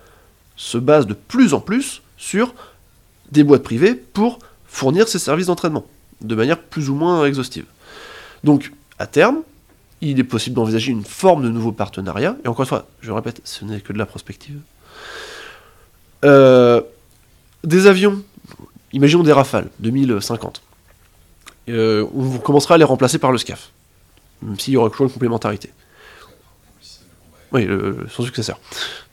[0.56, 2.54] se basent de plus en plus sur
[3.30, 5.86] des boîtes privées pour fournir ces services d'entraînement,
[6.20, 7.64] de manière plus ou moins exhaustive.
[8.44, 9.42] Donc, à terme,
[10.00, 13.40] il est possible d'envisager une forme de nouveau partenariat, et encore une fois, je répète,
[13.44, 14.60] ce n'est que de la prospective.
[16.24, 16.80] Euh,
[17.64, 18.22] des avions,
[18.92, 20.62] imaginons des Rafales, 2050.
[21.68, 23.70] Euh, on commencera à les remplacer par le SCAF,
[24.42, 25.70] même s'il y aura toujours une complémentarité.
[27.52, 27.66] Oui,
[28.10, 28.60] son successeur,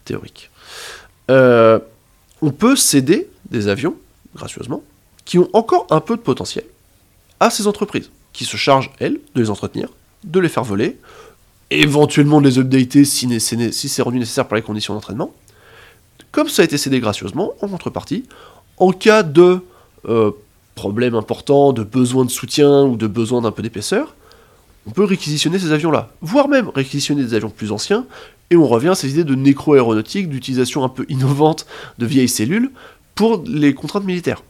[0.04, 0.52] théorique.
[1.32, 1.80] Euh,
[2.42, 3.96] on peut céder des avions,
[4.36, 4.84] gracieusement,
[5.24, 6.66] qui ont encore un peu de potentiel,
[7.40, 9.90] à ces entreprises, qui se chargent, elles, de les entretenir,
[10.24, 10.98] de les faire voler,
[11.72, 15.34] éventuellement de les updater si, c'est rendu nécessaire par les conditions d'entraînement,
[16.32, 18.26] comme ça a été cédé gracieusement, en contrepartie,
[18.78, 19.60] en cas de
[20.08, 20.32] euh,
[20.76, 24.16] problème important, de besoin de soutien ou de besoin d'un peu d'épaisseur,
[24.88, 28.06] on peut réquisitionner ces avions-là, voire même réquisitionner des avions plus anciens,
[28.52, 31.66] et on revient à ces idées de nécro-aéronautique, d'utilisation un peu innovante
[31.98, 32.72] de vieilles cellules
[33.16, 34.44] pour les contraintes militaires.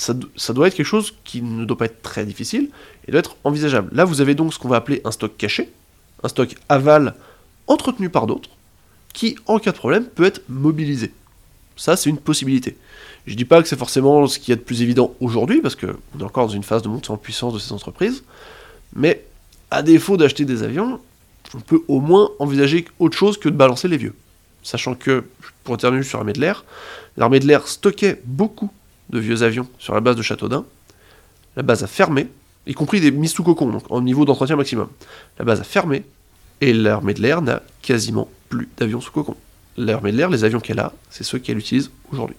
[0.00, 2.70] Ça, do- ça doit être quelque chose qui ne doit pas être très difficile
[3.06, 3.88] et doit être envisageable.
[3.92, 5.72] Là, vous avez donc ce qu'on va appeler un stock caché,
[6.22, 7.16] un stock aval
[7.66, 8.50] entretenu par d'autres,
[9.12, 11.12] qui, en cas de problème, peut être mobilisé.
[11.76, 12.76] Ça, c'est une possibilité.
[13.26, 15.74] Je dis pas que c'est forcément ce qu'il y a de plus évident aujourd'hui, parce
[15.74, 15.88] qu'on
[16.20, 18.22] est encore dans une phase de montée en puissance de ces entreprises,
[18.94, 19.24] mais
[19.72, 21.00] à défaut d'acheter des avions,
[21.54, 24.14] on peut au moins envisager autre chose que de balancer les vieux.
[24.62, 25.24] Sachant que,
[25.64, 26.64] pour terminer sur l'armée de l'air,
[27.16, 28.70] l'armée de l'air stockait beaucoup
[29.10, 30.64] de vieux avions sur la base de Châteaudun.
[31.56, 32.28] La base a fermé,
[32.66, 34.88] y compris des mises sous cocon, donc en niveau d'entretien maximum.
[35.38, 36.04] La base a fermé,
[36.60, 39.36] et l'armée de l'air n'a quasiment plus d'avions sous cocon.
[39.76, 42.36] L'armée de l'air, les avions qu'elle a, c'est ceux qu'elle utilise aujourd'hui.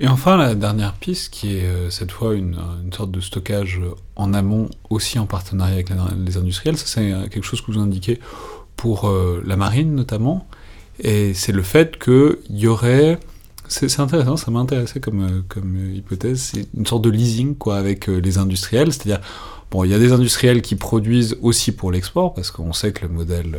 [0.00, 2.56] Et enfin, la dernière piste, qui est euh, cette fois une,
[2.92, 3.80] sorte de stockage
[4.14, 5.88] en amont, aussi en partenariat avec
[6.24, 8.20] les industriels, ça c'est euh, quelque chose que vous indiquez
[8.76, 10.46] pour euh, la marine notamment,
[11.00, 13.18] et c'est le fait qu'il y aurait...
[13.68, 17.54] C'est intéressant, ça m'a intéressé comme, euh, comme euh, hypothèse, c'est une sorte de leasing
[17.56, 19.20] quoi, avec euh, les industriels, c'est-à-dire,
[19.70, 23.06] bon, il y a des industriels qui produisent aussi pour l'export, parce qu'on sait que
[23.06, 23.58] le modèle...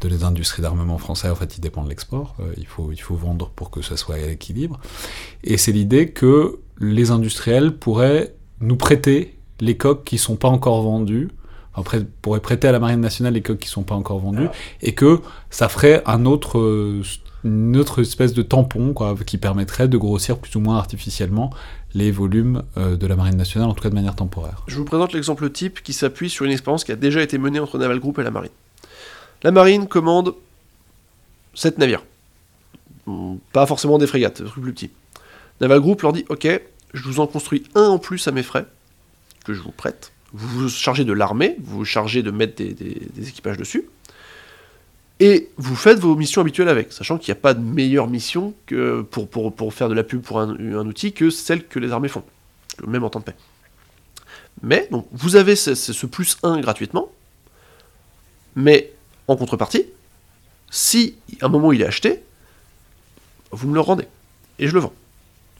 [0.00, 2.36] de les industries d'armement français, en fait, il dépend de l'export.
[2.58, 4.78] Il, faut, il faut vendre pour que ça soit à l'équilibre.
[5.42, 10.82] Et c'est l'idée que les industriels pourraient nous prêter les coques qui sont pas encore
[10.82, 11.30] vendues,
[11.72, 14.50] enfin, prêt- pourraient prêter à la Marine nationale les coques qui sont pas encore vendues,
[14.82, 16.60] et que ça ferait un autre,
[17.46, 21.50] une autre espèce de tampon quoi, qui permettrait de grossir plus ou moins artificiellement
[21.94, 24.62] les volumes euh, de la Marine nationale, en tout cas de manière temporaire.
[24.66, 27.60] Je vous présente l'exemple type qui s'appuie sur une expérience qui a déjà été menée
[27.60, 28.50] entre Naval Group et la Marine.
[29.42, 30.34] La Marine commande
[31.54, 32.04] 7 navires.
[33.52, 34.90] Pas forcément des frégates, des trucs plus petits.
[35.60, 36.48] Naval Group leur dit Ok,
[36.92, 38.66] je vous en construis un en plus à mes frais,
[39.44, 40.12] que je vous prête.
[40.32, 43.84] Vous vous chargez de l'armée, vous vous chargez de mettre des équipages dessus.
[45.18, 48.54] Et vous faites vos missions habituelles avec, sachant qu'il n'y a pas de meilleure mission
[48.66, 52.08] que pour, faire de la pub pour un, un outil que celle que les armées
[52.08, 52.22] font,
[52.86, 53.36] même en temps de paix.
[54.62, 57.10] Mais, donc, vous avez ce, plus 1 gratuitement,
[58.54, 58.92] mais
[59.28, 59.86] en contrepartie,
[60.70, 62.22] Si à un moment il est acheté,
[63.50, 64.06] vous me le rendez.
[64.58, 64.92] Et je le vends.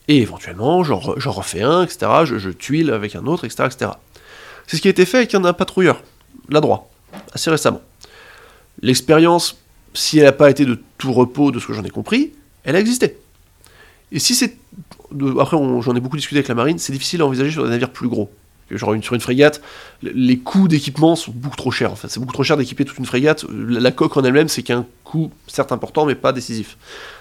[0.09, 2.11] Et éventuellement, j'en re- j'en refais un, etc.
[2.25, 3.65] Je, tuile avec un autre, etc.
[3.67, 3.91] etc.
[4.67, 6.03] C'est ce qui a été fait avec un patrouilleur,
[6.49, 6.91] là droit,
[7.33, 7.83] assez récemment.
[8.83, 9.59] L'expérience,
[9.95, 12.33] si elle n'a pas été de tout repos, de ce que j'en ai compris,
[12.65, 13.19] elle a existé.
[14.13, 14.57] Et si c'est.
[15.41, 17.91] Après, j'en ai beaucoup discuté avec la marine, c'est difficile à envisager sur des navires
[17.91, 18.31] plus gros.
[18.71, 19.63] Genre une, sur une frégate,
[20.03, 22.09] les coûts d'équipement sont beaucoup trop chers en fait.
[22.09, 23.45] C'est beaucoup trop cher d'équiper toute une frégate.
[23.49, 26.77] La, coque en elle-même, c'est qu'un coût certes important, mais pas décisif.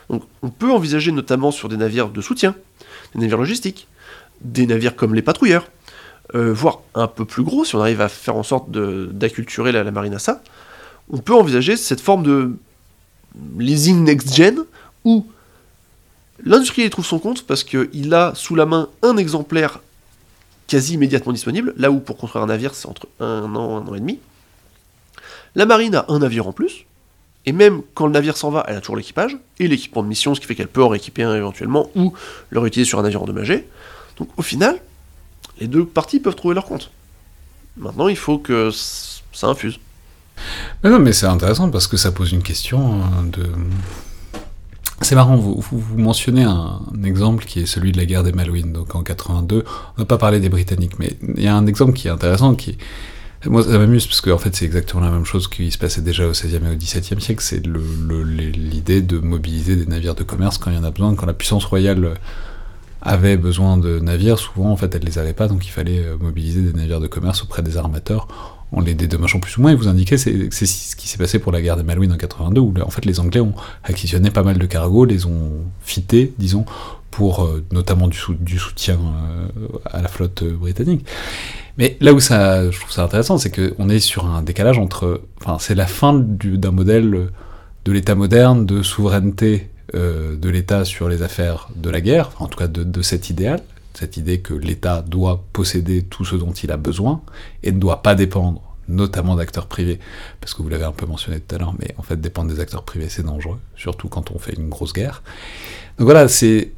[0.10, 2.56] Donc on peut envisager notamment sur des navires de soutien,
[3.14, 3.88] des navires logistiques,
[4.42, 5.68] des navires comme les patrouilleurs,
[6.34, 9.84] euh, voire un peu plus gros, si on arrive à faire en sorte d'acculturer la
[9.92, 10.42] marine à ça,
[11.10, 12.58] on peut envisager cette forme de
[13.58, 14.64] leasing next-gen
[15.04, 15.26] où
[16.44, 19.82] l'industriel y trouve son compte parce qu'il a sous la main un exemplaire
[20.68, 23.96] quasi immédiatement disponible, là où pour construire un navire c'est entre un an, un an
[23.96, 24.20] et demi.
[25.54, 26.86] La marine a un navire en plus,
[27.46, 30.34] et même quand le navire s'en va, elle a toujours l'équipage, et l'équipement de mission,
[30.34, 32.14] ce qui fait qu'elle peut en rééquiper un éventuellement, ou
[32.50, 33.68] le réutiliser sur un navire endommagé.
[34.18, 34.82] Donc au final,
[35.60, 36.92] les deux parties peuvent trouver leur compte.
[37.78, 39.80] Maintenant, il faut que ça infuse.
[40.84, 43.50] Mais non, mais c'est intéressant parce que ça pose une question euh, de.
[45.02, 45.64] C'est marrant, vous,
[45.98, 49.66] mentionnez un, exemple qui est celui de la guerre des Malouines, donc en 82.
[49.98, 52.56] On n'a pas parlé des Britanniques, mais il y a un exemple qui est intéressant,
[52.56, 52.78] qui
[53.48, 56.26] moi ça m'amuse parce qu'en fait c'est exactement la même chose qui se passait déjà
[56.26, 60.72] au XVIe et au XVIIe siècle, c'est l'idée de mobiliser des navires de commerce quand
[60.72, 62.16] il y en a besoin, quand la puissance royale
[63.02, 66.18] avait besoin de navires, souvent en fait elle les avait pas, donc il fallait euh,
[66.20, 68.28] mobiliser des navires de commerce auprès des armateurs
[68.72, 71.52] en les dédommageant plus ou moins, et vous indiquez c'est ce qui s'est passé pour
[71.52, 74.58] la guerre des Malouines en 82, où en fait les Anglais ont acquisitionné pas mal
[74.58, 75.52] de cargos, les ont
[75.82, 76.66] fités, disons,
[77.12, 81.06] pour euh, notamment du, sou- du soutien euh, à la flotte euh, britannique.
[81.78, 85.22] Mais là où ça, je trouve ça intéressant, c'est qu'on est sur un décalage entre,
[85.42, 87.30] enfin c'est la fin du- d'un modèle
[87.86, 92.58] de l'État moderne, de souveraineté de l'État sur les affaires de la guerre, en tout
[92.58, 93.62] cas de, de cet idéal,
[93.98, 97.22] cette idée que l'État doit posséder tout ce dont il a besoin
[97.64, 100.00] et ne doit pas dépendre notamment d'acteurs privés,
[100.40, 102.60] parce que vous l'avez un peu mentionné tout à l'heure, mais en fait dépendre des
[102.60, 105.24] acteurs privés c'est dangereux, surtout quand on fait une grosse guerre.
[105.98, 106.72] Donc voilà, c'est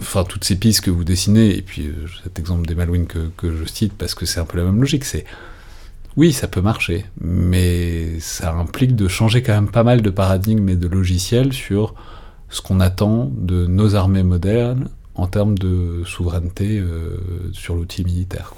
[0.00, 3.30] enfin toutes ces pistes que vous dessinez, et puis euh, cet exemple des Malouines que,
[3.36, 5.24] que je cite, parce que c'est un peu la même logique, c'est
[6.16, 10.68] oui, ça peut marcher, mais ça implique de changer quand même pas mal de paradigmes
[10.68, 11.94] et de logiciels sur
[12.50, 17.18] ce qu'on attend de nos armées modernes en termes de souveraineté euh,
[17.52, 18.52] sur l'outil militaire.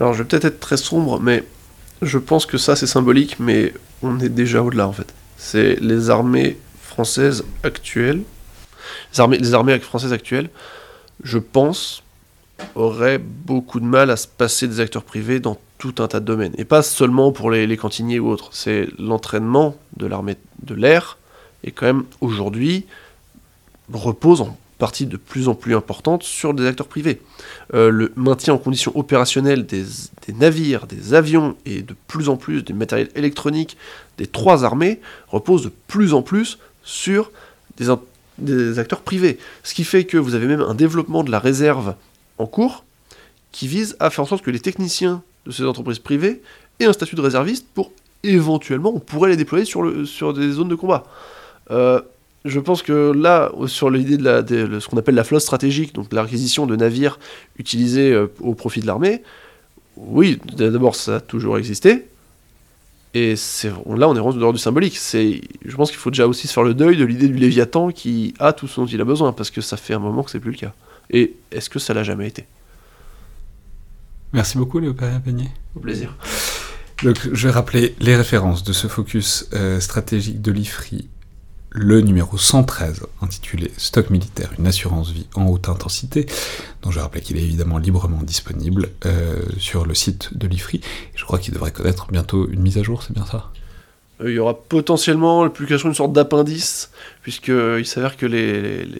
[0.00, 1.44] Alors je vais peut-être être très sombre, mais
[2.02, 3.72] je pense que ça c'est symbolique, mais
[4.02, 5.12] on est déjà au-delà en fait.
[5.36, 8.22] C'est les armées françaises actuelles,
[9.18, 10.50] les armées, françaises actuelles,
[11.22, 12.02] je pense,
[12.74, 16.24] auraient beaucoup de mal à se passer des acteurs privés dans tout un tas de
[16.24, 16.54] domaines.
[16.58, 18.50] Et pas seulement pour les cantiniers ou autres.
[18.52, 21.18] C'est l'entraînement de l'armée de l'air,
[21.64, 22.86] et quand même aujourd'hui
[23.92, 27.22] repose en partie de plus en plus importante sur des acteurs privés.
[27.72, 29.84] Euh, le maintien en condition opérationnelle des,
[30.34, 33.76] navires, des avions et de plus en plus des matériels électroniques
[34.18, 34.98] des trois armées
[35.28, 37.30] repose de plus en plus sur
[37.76, 39.38] des, acteurs privés.
[39.62, 41.94] Ce qui fait que vous avez même un développement de la réserve
[42.38, 42.84] en cours
[43.52, 46.42] qui vise à faire en sorte que les techniciens de ces entreprises privées
[46.80, 47.92] aient un statut de réserviste pour
[48.24, 51.04] éventuellement, on pourrait les déployer sur, sur des zones de combat.
[51.70, 52.00] Euh,
[52.44, 55.42] je pense que là, sur l'idée de, la, de- de ce qu'on appelle la flotte
[55.42, 57.18] stratégique, donc l'acquisition de navires
[57.58, 59.22] utilisés euh, au profit de l'armée,
[59.96, 62.06] oui, d'abord ça a toujours existé.
[63.14, 64.96] Et là, on est rendu dehors du symbolique.
[64.96, 67.90] C'est, je pense qu'il faut déjà aussi se faire le deuil de l'idée du Léviathan
[67.90, 70.30] qui a tout ce dont il a besoin, parce que ça fait un moment que
[70.30, 70.72] c'est plus le cas.
[71.10, 72.46] Et est-ce que ça l'a jamais été?
[74.32, 75.50] Merci beaucoup Léopard Peigné.
[75.76, 76.16] Au plaisir.
[77.02, 81.08] Donc, je vais rappeler les références de ce focus euh, stratégique de l'IFRI,
[81.74, 86.26] le numéro 113, intitulé Stock militaire, une assurance vie en haute intensité,
[86.82, 90.82] dont je rappelle qu'il est évidemment librement disponible euh, sur le site de l'IFRI.
[91.14, 93.50] Je crois qu'il devrait connaître bientôt une mise à jour, c'est bien ça?
[94.20, 96.90] Euh, Il y aura potentiellement la publication d'une sorte d'appendice,
[97.22, 98.26] puisqu'il s'avère que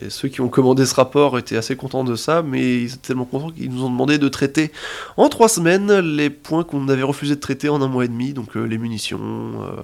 [0.09, 3.27] ceux qui ont commandé ce rapport étaient assez contents de ça, mais ils étaient tellement
[3.27, 4.73] contents qu'ils nous ont demandé de traiter
[5.19, 8.33] en trois semaines les points qu'on avait refusé de traiter en un mois et demi,
[8.33, 9.83] donc euh, les munitions, euh,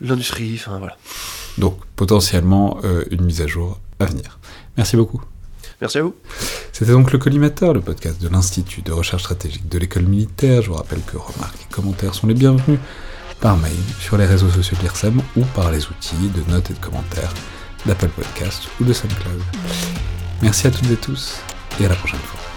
[0.00, 0.96] l'industrie, enfin voilà.
[1.58, 4.38] Donc, potentiellement, euh, une mise à jour à venir.
[4.76, 5.22] Merci beaucoup.
[5.80, 6.14] Merci à vous.
[6.72, 10.62] C'était donc le Collimateur, le podcast de l'Institut de recherche stratégique de l'école militaire.
[10.62, 12.78] Je vous rappelle que remarques et commentaires sont les bienvenus
[13.40, 16.74] par mail sur les réseaux sociaux de l'IRSEM ou par les outils de notes et
[16.74, 17.34] de commentaires
[17.84, 19.42] d'Apple Podcast ou de SoundCloud.
[20.40, 21.40] Merci à toutes et tous
[21.80, 22.51] et à la prochaine fois.